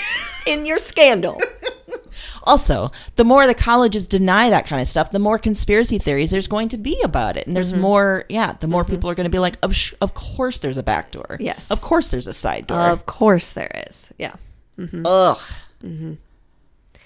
in 0.46 0.66
your 0.66 0.76
scandal. 0.76 1.40
Also, 2.44 2.92
the 3.16 3.24
more 3.24 3.46
the 3.46 3.54
colleges 3.54 4.06
deny 4.06 4.50
that 4.50 4.66
kind 4.66 4.80
of 4.80 4.88
stuff, 4.88 5.10
the 5.10 5.18
more 5.18 5.38
conspiracy 5.38 5.98
theories 5.98 6.30
there's 6.30 6.46
going 6.46 6.68
to 6.68 6.76
be 6.76 7.00
about 7.02 7.36
it. 7.36 7.46
And 7.46 7.56
there's 7.56 7.72
mm-hmm. 7.72 7.82
more, 7.82 8.24
yeah, 8.28 8.52
the 8.52 8.68
more 8.68 8.82
mm-hmm. 8.82 8.92
people 8.92 9.10
are 9.10 9.14
going 9.14 9.24
to 9.24 9.30
be 9.30 9.38
like, 9.38 9.56
of, 9.62 9.74
sh- 9.74 9.94
of 10.00 10.14
course 10.14 10.58
there's 10.60 10.78
a 10.78 10.82
back 10.82 11.10
door. 11.10 11.36
Yes. 11.40 11.70
Of 11.70 11.80
course 11.80 12.10
there's 12.10 12.26
a 12.26 12.34
side 12.34 12.66
door. 12.66 12.80
Of 12.80 13.06
course 13.06 13.52
there 13.52 13.84
is. 13.88 14.10
Yeah. 14.18 14.36
Mm-hmm. 14.78 15.02
Ugh. 15.04 15.38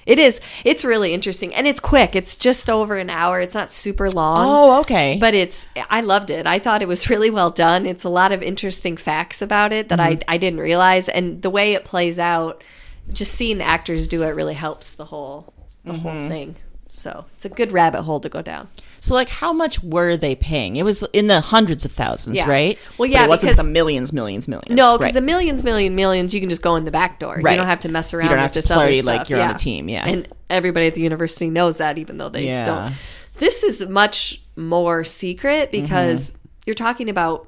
It 0.06 0.18
is. 0.18 0.40
It's 0.64 0.84
really 0.84 1.12
interesting. 1.12 1.54
And 1.54 1.66
it's 1.66 1.78
quick. 1.78 2.16
It's 2.16 2.34
just 2.34 2.70
over 2.70 2.96
an 2.96 3.10
hour. 3.10 3.40
It's 3.40 3.54
not 3.54 3.70
super 3.70 4.10
long. 4.10 4.38
Oh, 4.40 4.80
okay. 4.80 5.18
But 5.20 5.34
it's, 5.34 5.68
I 5.88 6.00
loved 6.00 6.30
it. 6.30 6.46
I 6.46 6.58
thought 6.58 6.82
it 6.82 6.88
was 6.88 7.10
really 7.10 7.30
well 7.30 7.50
done. 7.50 7.86
It's 7.86 8.02
a 8.02 8.08
lot 8.08 8.32
of 8.32 8.42
interesting 8.42 8.96
facts 8.96 9.42
about 9.42 9.72
it 9.72 9.88
that 9.90 10.00
I, 10.00 10.18
I 10.26 10.38
didn't 10.38 10.60
realize. 10.60 11.08
And 11.08 11.42
the 11.42 11.50
way 11.50 11.74
it 11.74 11.84
plays 11.84 12.18
out, 12.18 12.64
just 13.12 13.32
seeing 13.32 13.58
the 13.58 13.64
actors 13.64 14.06
do 14.06 14.22
it 14.22 14.28
really 14.30 14.54
helps 14.54 14.94
the 14.94 15.04
whole, 15.06 15.52
the 15.84 15.92
whole 15.94 16.28
thing. 16.28 16.56
So 16.88 17.24
it's 17.36 17.44
a 17.44 17.48
good 17.48 17.70
rabbit 17.70 18.02
hole 18.02 18.18
to 18.20 18.28
go 18.28 18.42
down. 18.42 18.68
so, 19.00 19.14
like, 19.14 19.28
how 19.28 19.52
much 19.52 19.80
were 19.82 20.16
they 20.16 20.34
paying? 20.34 20.74
It 20.76 20.84
was 20.84 21.04
in 21.12 21.28
the 21.28 21.40
hundreds 21.40 21.84
of 21.84 21.92
thousands, 21.92 22.36
Yeah. 22.36 22.48
right? 22.50 22.76
Well, 22.98 23.06
But 23.08 23.10
yeah, 23.10 23.24
it 23.24 23.28
wasn't 23.28 23.52
because- 23.52 23.64
the 23.64 23.70
millions, 23.70 24.12
millions, 24.12 24.48
millions. 24.48 24.74
No, 24.76 24.94
because 24.98 25.04
right. 25.06 25.14
the 25.14 25.20
millions, 25.20 25.62
million, 25.62 25.94
millions, 25.94 26.34
you 26.34 26.40
can 26.40 26.48
just 26.50 26.62
go 26.62 26.74
in 26.74 26.84
the 26.84 26.90
back 26.90 27.20
door. 27.20 27.36
Right. 27.40 27.52
You 27.52 27.56
don't 27.58 27.68
have 27.68 27.80
to 27.80 27.88
mess 27.88 28.12
around 28.12 28.24
You 28.24 28.28
don't 28.30 28.38
with 28.38 28.42
have 28.42 28.52
to 28.52 28.60
this 28.62 28.66
play 28.66 29.02
like 29.02 29.28
you're 29.30 29.40
on 29.40 29.54
a 29.54 29.58
team, 29.58 29.88
yeah. 29.88 30.04
And 30.06 30.26
everybody 30.50 30.88
at 30.88 30.94
the 30.96 31.00
university 31.00 31.48
knows 31.48 31.76
that, 31.76 31.96
even 31.96 32.18
though 32.18 32.28
they 32.28 32.44
Yeah. 32.46 32.64
don't. 32.64 32.94
This 33.38 33.62
is 33.62 33.88
much 33.88 34.42
more 34.56 35.04
secret 35.04 35.70
because 35.70 36.32
Mm-hmm. 36.32 36.38
you're 36.66 36.74
talking 36.74 37.08
about 37.08 37.46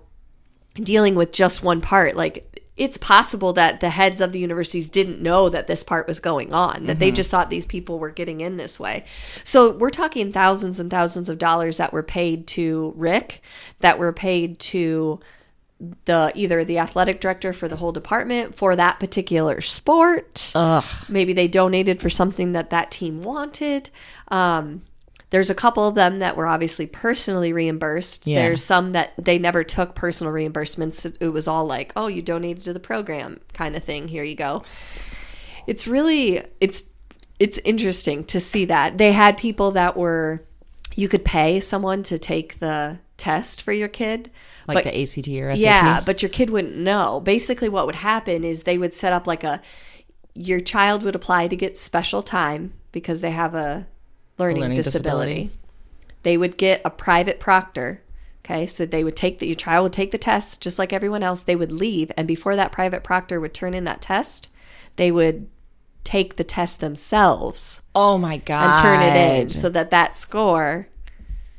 dealing 0.77 1.15
with 1.17 1.33
just 1.33 1.63
one 1.65 1.81
part. 1.81 2.15
Like, 2.17 2.47
it's 2.77 2.97
possible 2.97 3.53
that 3.53 3.81
the 3.81 3.91
heads 3.91 4.21
of 4.21 4.33
the 4.33 4.39
universities 4.39 4.89
didn't 4.89 5.21
know 5.21 5.49
that 5.51 5.67
this 5.67 5.85
part 5.85 6.09
was 6.09 6.21
going 6.21 6.53
on, 6.55 6.87
that 6.87 6.99
they 6.99 7.09
Mm-hmm. 7.09 7.17
just 7.17 7.31
thought 7.31 7.51
these 7.51 7.67
people 7.67 7.99
were 7.99 8.11
getting 8.11 8.41
in 8.41 8.57
this 8.57 8.81
way. 8.81 9.05
So 9.45 9.77
we're 9.77 9.91
talking 9.91 10.33
thousands 10.33 10.81
and 10.81 10.91
thousands 10.91 11.29
of 11.29 11.37
dollars 11.39 11.77
that 11.77 11.93
were 11.93 12.03
paid 12.03 12.47
to 12.49 12.95
Rick, 12.97 13.43
that 13.81 13.99
were 13.99 14.13
paid 14.13 14.59
to 14.61 15.21
the 16.05 16.33
either 16.35 16.65
the 16.65 16.79
athletic 16.79 17.21
director 17.21 17.53
for 17.53 17.67
the 17.69 17.77
whole 17.77 17.93
department 17.93 18.55
for 18.55 18.75
that 18.77 19.01
particular 19.01 19.61
sport. 19.61 20.53
Ugh. 20.55 20.85
Maybe 21.09 21.33
they 21.33 21.49
donated 21.49 22.01
for 22.01 22.09
something 22.09 22.53
that 22.53 22.71
that 22.71 22.91
team 22.91 23.23
wanted. 23.23 23.91
Um, 24.29 24.83
there's 25.33 25.51
a 25.51 25.55
couple 25.55 25.87
of 25.89 25.95
them 25.97 26.21
that 26.21 26.37
were 26.37 26.47
obviously 26.47 26.87
personally 26.87 27.53
reimbursed. 27.53 28.27
Yeah. 28.27 28.43
There's 28.43 28.63
some 28.63 28.93
that 28.93 29.13
they 29.19 29.39
never 29.39 29.65
took 29.65 29.95
personal 29.97 30.33
reimbursements. 30.33 31.05
It- 31.21 31.29
was 31.31 31.49
all 31.49 31.67
like, 31.67 31.93
"Oh, 31.97 32.07
you 32.07 32.23
donated 32.23 32.63
to 32.65 32.73
the 32.73 32.81
program," 32.81 33.41
kind 33.53 33.75
of 33.75 33.83
thing. 33.83 34.09
Here 34.09 34.23
you 34.25 34.37
go. 34.37 34.63
It's 35.67 35.87
really 35.89 36.43
it's 36.61 36.85
it's 37.41 37.59
interesting 37.65 38.23
to 38.25 38.39
see 38.39 38.65
that 38.67 38.99
they 38.99 39.13
had 39.13 39.37
people 39.37 39.73
that 39.73 39.97
were 39.97 40.45
you 40.95 41.09
could 41.09 41.25
pay 41.25 41.59
someone 41.61 42.03
to 42.05 42.19
take 42.19 42.59
the 42.59 42.99
test 43.17 43.63
for 43.63 43.73
your 43.73 43.89
kid, 43.89 44.31
Like 44.69 44.75
but- 44.77 44.85
the 44.85 45.03
ACT 45.03 45.29
or 45.41 45.51
SAT? 45.57 45.59
yeah, 45.61 46.01
but 46.05 46.23
your 46.23 46.29
kid 46.29 46.51
wouldn't 46.51 46.77
know. 46.77 47.21
Basically, 47.21 47.69
what 47.69 47.87
would 47.87 47.95
happen 47.97 48.45
is 48.45 48.65
they 48.65 48.77
would 48.79 48.93
set 48.93 49.13
up 49.13 49.27
like 49.27 49.43
a 49.45 49.61
your 50.35 50.61
child 50.61 51.03
would 51.03 51.15
apply 51.17 51.49
to 51.49 51.57
get 51.57 51.77
special 51.79 52.23
time 52.23 52.73
because 52.91 53.21
they 53.23 53.31
have 53.31 53.55
a 53.55 53.87
learning, 54.43 54.63
learning 54.63 54.77
disability. 54.77 55.35
disability. 55.35 55.59
They 56.23 56.37
would 56.37 56.57
get 56.57 56.83
a 56.85 56.91
private 56.91 57.41
proctor. 57.41 58.03
Okay, 58.45 58.67
so 58.67 58.85
they 58.85 59.05
would 59.05 59.15
take 59.17 59.39
the 59.39 59.47
your 59.47 59.55
child 59.57 59.85
would 59.85 59.93
take 59.93 60.11
the 60.11 60.19
test 60.19 60.61
just 60.61 60.79
like 60.79 60.93
everyone 60.93 61.23
else. 61.23 61.43
They 61.45 61.57
would 61.57 61.73
leave, 61.73 62.11
and 62.17 62.27
before 62.27 62.57
that 62.57 62.73
private 62.73 63.05
proctor 63.05 63.41
would 63.41 63.55
turn 63.55 63.73
in 63.75 63.85
that 63.85 64.01
test, 64.03 64.49
they 64.97 65.11
would 65.13 65.49
take 66.05 66.35
the 66.37 66.43
test 66.45 66.81
themselves 66.81 67.81
Oh 67.95 68.19
my 68.19 68.39
God. 68.39 68.71
and 68.71 68.83
turn 68.83 69.01
it 69.03 69.41
in 69.41 69.49
so 69.49 69.69
that 69.69 69.91
that 69.91 70.17
score 70.17 70.89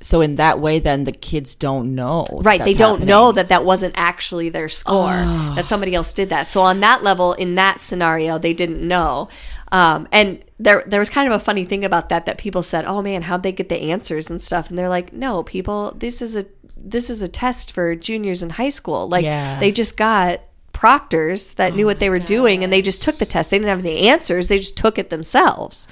So 0.02 0.20
in 0.20 0.36
that 0.36 0.60
way, 0.60 0.80
then 0.80 1.06
the 1.06 1.14
kids 1.14 1.56
don't 1.56 1.96
know. 1.96 2.26
Right, 2.30 2.60
they 2.60 2.74
don't 2.74 2.96
happening. 3.00 3.08
know 3.08 3.32
that 3.32 3.48
that 3.48 3.64
wasn't 3.64 3.94
actually 3.96 4.50
their 4.50 4.68
score, 4.68 5.14
oh. 5.14 5.54
that 5.56 5.64
somebody 5.64 5.96
else 5.96 6.12
did 6.12 6.28
that. 6.28 6.50
So 6.50 6.60
on 6.60 6.82
that 6.82 7.04
level, 7.04 7.32
in 7.32 7.56
that 7.56 7.80
scenario, 7.80 8.38
they 8.38 8.54
didn't 8.54 8.86
know. 8.86 9.30
Um, 9.74 10.08
and 10.12 10.42
there, 10.60 10.84
there 10.86 11.00
was 11.00 11.10
kind 11.10 11.28
of 11.28 11.34
a 11.36 11.44
funny 11.44 11.66
thing 11.66 11.84
about 11.84 12.08
that 12.10 12.26
that 12.28 12.38
people 12.38 12.62
said, 12.62 12.86
"Oh 12.86 13.02
man, 13.02 13.24
how'd 13.24 13.44
they 13.44 13.52
get 13.52 13.68
the 13.70 13.82
answers 13.92 14.30
and 14.30 14.42
stuff?" 14.42 14.70
And 14.70 14.78
they're 14.80 14.88
like, 14.88 15.12
"No, 15.12 15.44
people, 15.44 15.94
this 15.98 16.22
is 16.22 16.36
a 16.38 16.46
this 16.78 17.10
is 17.10 17.22
a 17.22 17.28
test 17.28 17.72
for 17.74 17.96
juniors 17.96 18.42
in 18.44 18.52
high 18.52 18.70
school. 18.70 19.10
Like 19.10 19.26
Yeah. 19.26 19.60
they 19.60 19.72
just 19.74 19.98
got." 19.98 20.40
proctors 20.74 21.54
that 21.54 21.76
knew 21.76 21.86
what 21.86 22.00
they 22.00 22.10
were 22.10 22.20
doing 22.20 22.62
and 22.64 22.74
they 22.74 22.82
just 22.82 23.02
took 23.02 23.16
the 23.18 23.26
test 23.26 23.52
they 23.52 23.58
didn't 23.58 23.70
have 23.70 23.80
any 23.80 24.10
answers 24.10 24.48
they 24.50 24.58
just 24.58 24.76
took 24.76 24.98
it 24.98 25.10
themselves 25.12 25.88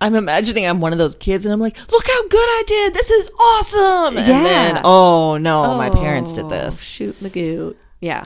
I'm 0.00 0.14
imagining 0.14 0.64
I'm 0.66 0.80
one 0.80 0.92
of 0.92 0.98
those 0.98 1.14
kids, 1.14 1.44
and 1.44 1.52
I'm 1.52 1.60
like, 1.60 1.76
"Look 1.92 2.06
how 2.08 2.22
good 2.28 2.38
I 2.58 2.62
did! 2.66 2.94
This 2.94 3.10
is 3.10 3.30
awesome!" 3.38 4.16
And 4.16 4.26
Yeah. 4.26 4.42
then, 4.42 4.80
oh 4.84 5.36
no, 5.36 5.74
my 5.76 5.90
parents 5.90 6.32
did 6.32 6.46
Oh, 6.46 6.48
this. 6.48 6.82
shoot 6.82 7.20
Magoo 7.22 7.74
yeah 8.00 8.24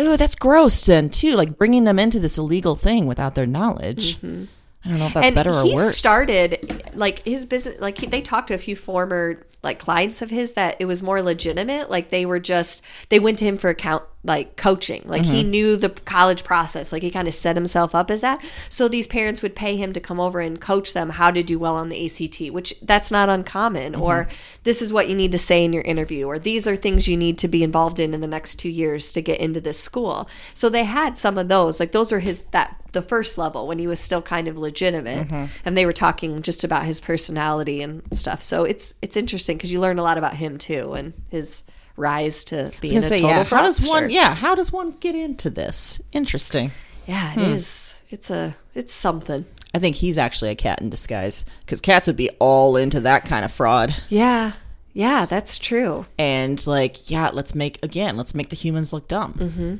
Oh, 0.00 0.16
that's 0.16 0.34
gross. 0.34 0.86
Then 0.86 1.10
too, 1.10 1.34
like 1.36 1.58
bringing 1.58 1.84
them 1.84 1.98
into 1.98 2.18
this 2.18 2.38
illegal 2.38 2.74
thing 2.74 3.06
without 3.06 3.34
their 3.34 3.46
knowledge. 3.46 4.16
Mm-hmm. 4.16 4.44
I 4.84 4.88
don't 4.88 4.98
know 4.98 5.06
if 5.08 5.14
that's 5.14 5.30
better 5.32 5.52
or 5.52 5.64
he 5.64 5.74
worse. 5.74 5.98
started 5.98 6.82
like 6.94 7.22
his 7.24 7.44
business 7.44 7.78
like 7.80 7.98
he, 7.98 8.06
they 8.06 8.22
talked 8.22 8.48
to 8.48 8.54
a 8.54 8.58
few 8.58 8.74
former 8.74 9.46
like 9.62 9.78
clients 9.78 10.22
of 10.22 10.30
his 10.30 10.52
that 10.52 10.76
it 10.78 10.86
was 10.86 11.02
more 11.02 11.20
legitimate 11.20 11.90
like 11.90 12.08
they 12.08 12.24
were 12.24 12.40
just 12.40 12.80
they 13.10 13.18
went 13.20 13.38
to 13.38 13.44
him 13.44 13.58
for 13.58 13.68
account 13.68 14.02
like 14.22 14.56
coaching. 14.56 15.02
Like 15.06 15.22
he 15.22 15.40
mm-hmm. 15.40 15.50
knew 15.50 15.76
the 15.76 15.88
college 15.88 16.44
process. 16.44 16.92
Like 16.92 17.02
he 17.02 17.10
kind 17.10 17.26
of 17.26 17.32
set 17.32 17.56
himself 17.56 17.94
up 17.94 18.10
as 18.10 18.20
that. 18.20 18.44
So 18.68 18.86
these 18.86 19.06
parents 19.06 19.40
would 19.40 19.56
pay 19.56 19.76
him 19.76 19.94
to 19.94 20.00
come 20.00 20.20
over 20.20 20.40
and 20.40 20.60
coach 20.60 20.92
them 20.92 21.10
how 21.10 21.30
to 21.30 21.42
do 21.42 21.58
well 21.58 21.74
on 21.76 21.88
the 21.88 22.04
ACT, 22.04 22.52
which 22.52 22.74
that's 22.82 23.10
not 23.10 23.30
uncommon. 23.30 23.94
Or 23.94 24.24
mm-hmm. 24.24 24.34
this 24.64 24.82
is 24.82 24.92
what 24.92 25.08
you 25.08 25.14
need 25.14 25.32
to 25.32 25.38
say 25.38 25.64
in 25.64 25.72
your 25.72 25.82
interview, 25.84 26.26
or 26.26 26.38
these 26.38 26.66
are 26.68 26.76
things 26.76 27.08
you 27.08 27.16
need 27.16 27.38
to 27.38 27.48
be 27.48 27.62
involved 27.62 27.98
in 27.98 28.12
in 28.12 28.20
the 28.20 28.26
next 28.26 28.56
two 28.56 28.68
years 28.68 29.12
to 29.14 29.22
get 29.22 29.40
into 29.40 29.60
this 29.60 29.80
school. 29.80 30.28
So 30.52 30.68
they 30.68 30.84
had 30.84 31.16
some 31.16 31.38
of 31.38 31.48
those. 31.48 31.80
Like 31.80 31.92
those 31.92 32.12
are 32.12 32.20
his 32.20 32.44
that 32.44 32.76
the 32.92 33.02
first 33.02 33.38
level 33.38 33.68
when 33.68 33.78
he 33.78 33.86
was 33.86 34.00
still 34.00 34.20
kind 34.20 34.48
of 34.48 34.58
legitimate, 34.58 35.28
mm-hmm. 35.28 35.46
and 35.64 35.78
they 35.78 35.86
were 35.86 35.92
talking 35.92 36.42
just 36.42 36.62
about 36.62 36.84
his 36.84 37.00
personality 37.00 37.82
and 37.82 38.02
stuff. 38.12 38.42
So 38.42 38.64
it's 38.64 38.92
it's 39.00 39.16
interesting 39.16 39.56
because 39.56 39.72
you 39.72 39.80
learn 39.80 39.98
a 39.98 40.02
lot 40.02 40.18
about 40.18 40.34
him 40.34 40.58
too 40.58 40.92
and 40.92 41.14
his 41.30 41.62
rise 42.00 42.44
to 42.44 42.72
being 42.80 42.96
a 42.96 43.02
say, 43.02 43.20
total 43.20 43.36
yeah. 43.36 43.44
How 43.44 43.62
does 43.62 43.86
one? 43.86 44.10
Yeah, 44.10 44.34
how 44.34 44.54
does 44.54 44.72
one 44.72 44.92
get 45.00 45.14
into 45.14 45.50
this? 45.50 46.00
Interesting. 46.12 46.72
Yeah, 47.06 47.32
it 47.34 47.38
is. 47.40 47.94
It's 48.10 48.30
a 48.30 48.56
it's 48.74 48.92
something. 48.92 49.44
I 49.72 49.78
think 49.78 49.96
he's 49.96 50.18
actually 50.18 50.50
a 50.50 50.56
cat 50.56 50.80
in 50.80 50.90
disguise 50.90 51.44
because 51.60 51.80
cats 51.80 52.06
would 52.06 52.16
be 52.16 52.30
all 52.40 52.76
into 52.76 53.00
that 53.00 53.24
kind 53.24 53.44
of 53.44 53.52
fraud. 53.52 53.94
Yeah. 54.08 54.52
Yeah, 54.92 55.26
that's 55.26 55.58
true. 55.58 56.06
And 56.18 56.64
like, 56.66 57.08
yeah, 57.10 57.30
let's 57.32 57.54
make 57.54 57.78
again, 57.82 58.16
let's 58.16 58.34
make 58.34 58.48
the 58.48 58.56
humans 58.56 58.92
look 58.92 59.06
dumb. 59.06 59.34
Mm-hmm. 59.34 59.76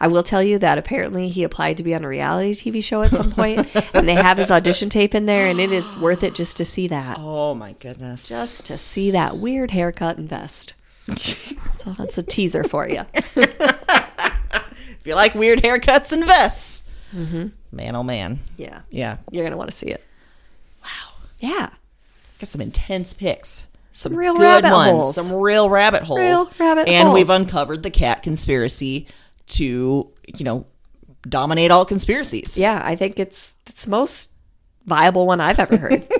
I 0.00 0.08
will 0.08 0.22
tell 0.22 0.42
you 0.42 0.58
that 0.58 0.78
apparently 0.78 1.28
he 1.28 1.42
applied 1.42 1.76
to 1.76 1.82
be 1.82 1.94
on 1.94 2.04
a 2.04 2.08
reality 2.08 2.54
TV 2.54 2.82
show 2.82 3.02
at 3.02 3.10
some 3.10 3.32
point, 3.32 3.68
and 3.94 4.08
they 4.08 4.14
have 4.14 4.38
his 4.38 4.50
audition 4.50 4.88
tape 4.88 5.14
in 5.14 5.26
there, 5.26 5.48
and 5.48 5.60
it 5.60 5.72
is 5.72 5.96
worth 5.96 6.22
it 6.22 6.34
just 6.34 6.56
to 6.58 6.64
see 6.64 6.88
that. 6.88 7.18
Oh 7.18 7.54
my 7.54 7.72
goodness! 7.72 8.28
Just 8.28 8.66
to 8.66 8.78
see 8.78 9.10
that 9.10 9.38
weird 9.38 9.70
haircut 9.70 10.18
and 10.18 10.28
vest. 10.28 10.74
so 11.76 11.92
that's 11.98 12.18
a 12.18 12.22
teaser 12.22 12.64
for 12.64 12.88
you. 12.88 13.02
if 13.36 15.00
you 15.04 15.14
like 15.14 15.34
weird 15.34 15.60
haircuts 15.62 16.12
and 16.12 16.24
vests, 16.24 16.82
man, 17.72 17.94
oh 17.96 18.02
man, 18.02 18.40
Yeah, 18.56 18.80
yeah, 18.90 19.18
you're 19.30 19.44
gonna 19.44 19.56
want 19.56 19.70
to 19.70 19.76
see 19.76 19.88
it. 19.88 20.04
Wow. 20.82 21.14
Yeah. 21.40 21.70
got 22.38 22.48
some 22.48 22.60
intense 22.60 23.14
picks. 23.14 23.66
Some 23.94 24.14
real 24.16 24.34
good 24.34 24.42
rabbit 24.64 24.70
ones, 24.72 24.90
holes. 24.90 25.14
some 25.14 25.32
real 25.38 25.68
rabbit 25.68 26.02
holes, 26.02 26.20
Real 26.20 26.50
rabbit 26.58 26.88
holes. 26.88 26.94
and 26.96 27.08
holes. 27.08 27.14
we've 27.14 27.30
uncovered 27.30 27.82
the 27.82 27.90
cat 27.90 28.22
conspiracy 28.22 29.06
to, 29.48 30.10
you 30.26 30.44
know, 30.44 30.64
dominate 31.28 31.70
all 31.70 31.84
conspiracies. 31.84 32.56
Yeah, 32.56 32.80
I 32.82 32.96
think 32.96 33.20
it's 33.20 33.54
it's 33.66 33.84
the 33.84 33.90
most 33.90 34.30
viable 34.86 35.26
one 35.26 35.40
I've 35.40 35.58
ever 35.58 35.76
heard. 35.76 36.06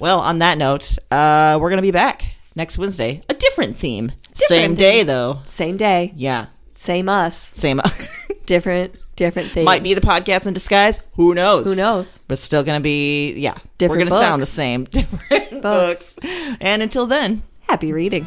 Well, 0.00 0.20
on 0.20 0.38
that 0.38 0.56
note, 0.56 0.96
uh, 1.10 1.58
we're 1.60 1.68
gonna 1.68 1.82
be 1.82 1.90
back 1.90 2.24
next 2.54 2.78
Wednesday. 2.78 3.22
A 3.28 3.34
different 3.34 3.76
theme, 3.76 4.12
same 4.32 4.74
day 4.74 5.02
though. 5.02 5.40
Same 5.46 5.76
day, 5.76 6.12
Yeah, 6.16 6.46
same 6.74 7.08
us, 7.08 7.36
same. 7.36 7.80
different 8.46 8.96
different 9.16 9.48
thing. 9.50 9.64
Might 9.64 9.82
be 9.82 9.94
the 9.94 10.00
podcast 10.00 10.46
in 10.46 10.54
disguise. 10.54 11.00
Who 11.14 11.34
knows? 11.34 11.66
Who 11.66 11.80
knows? 11.80 12.20
But 12.28 12.38
still 12.38 12.62
gonna 12.62 12.80
be 12.80 13.34
yeah. 13.34 13.56
Different 13.78 14.00
we're 14.00 14.08
gonna 14.10 14.20
sound 14.20 14.42
the 14.42 14.46
same. 14.46 14.84
Different 14.90 15.62
books. 15.62 16.14
Books. 16.14 16.56
And 16.60 16.82
until 16.82 17.06
then, 17.06 17.42
Happy 17.70 17.92
reading. 17.92 18.26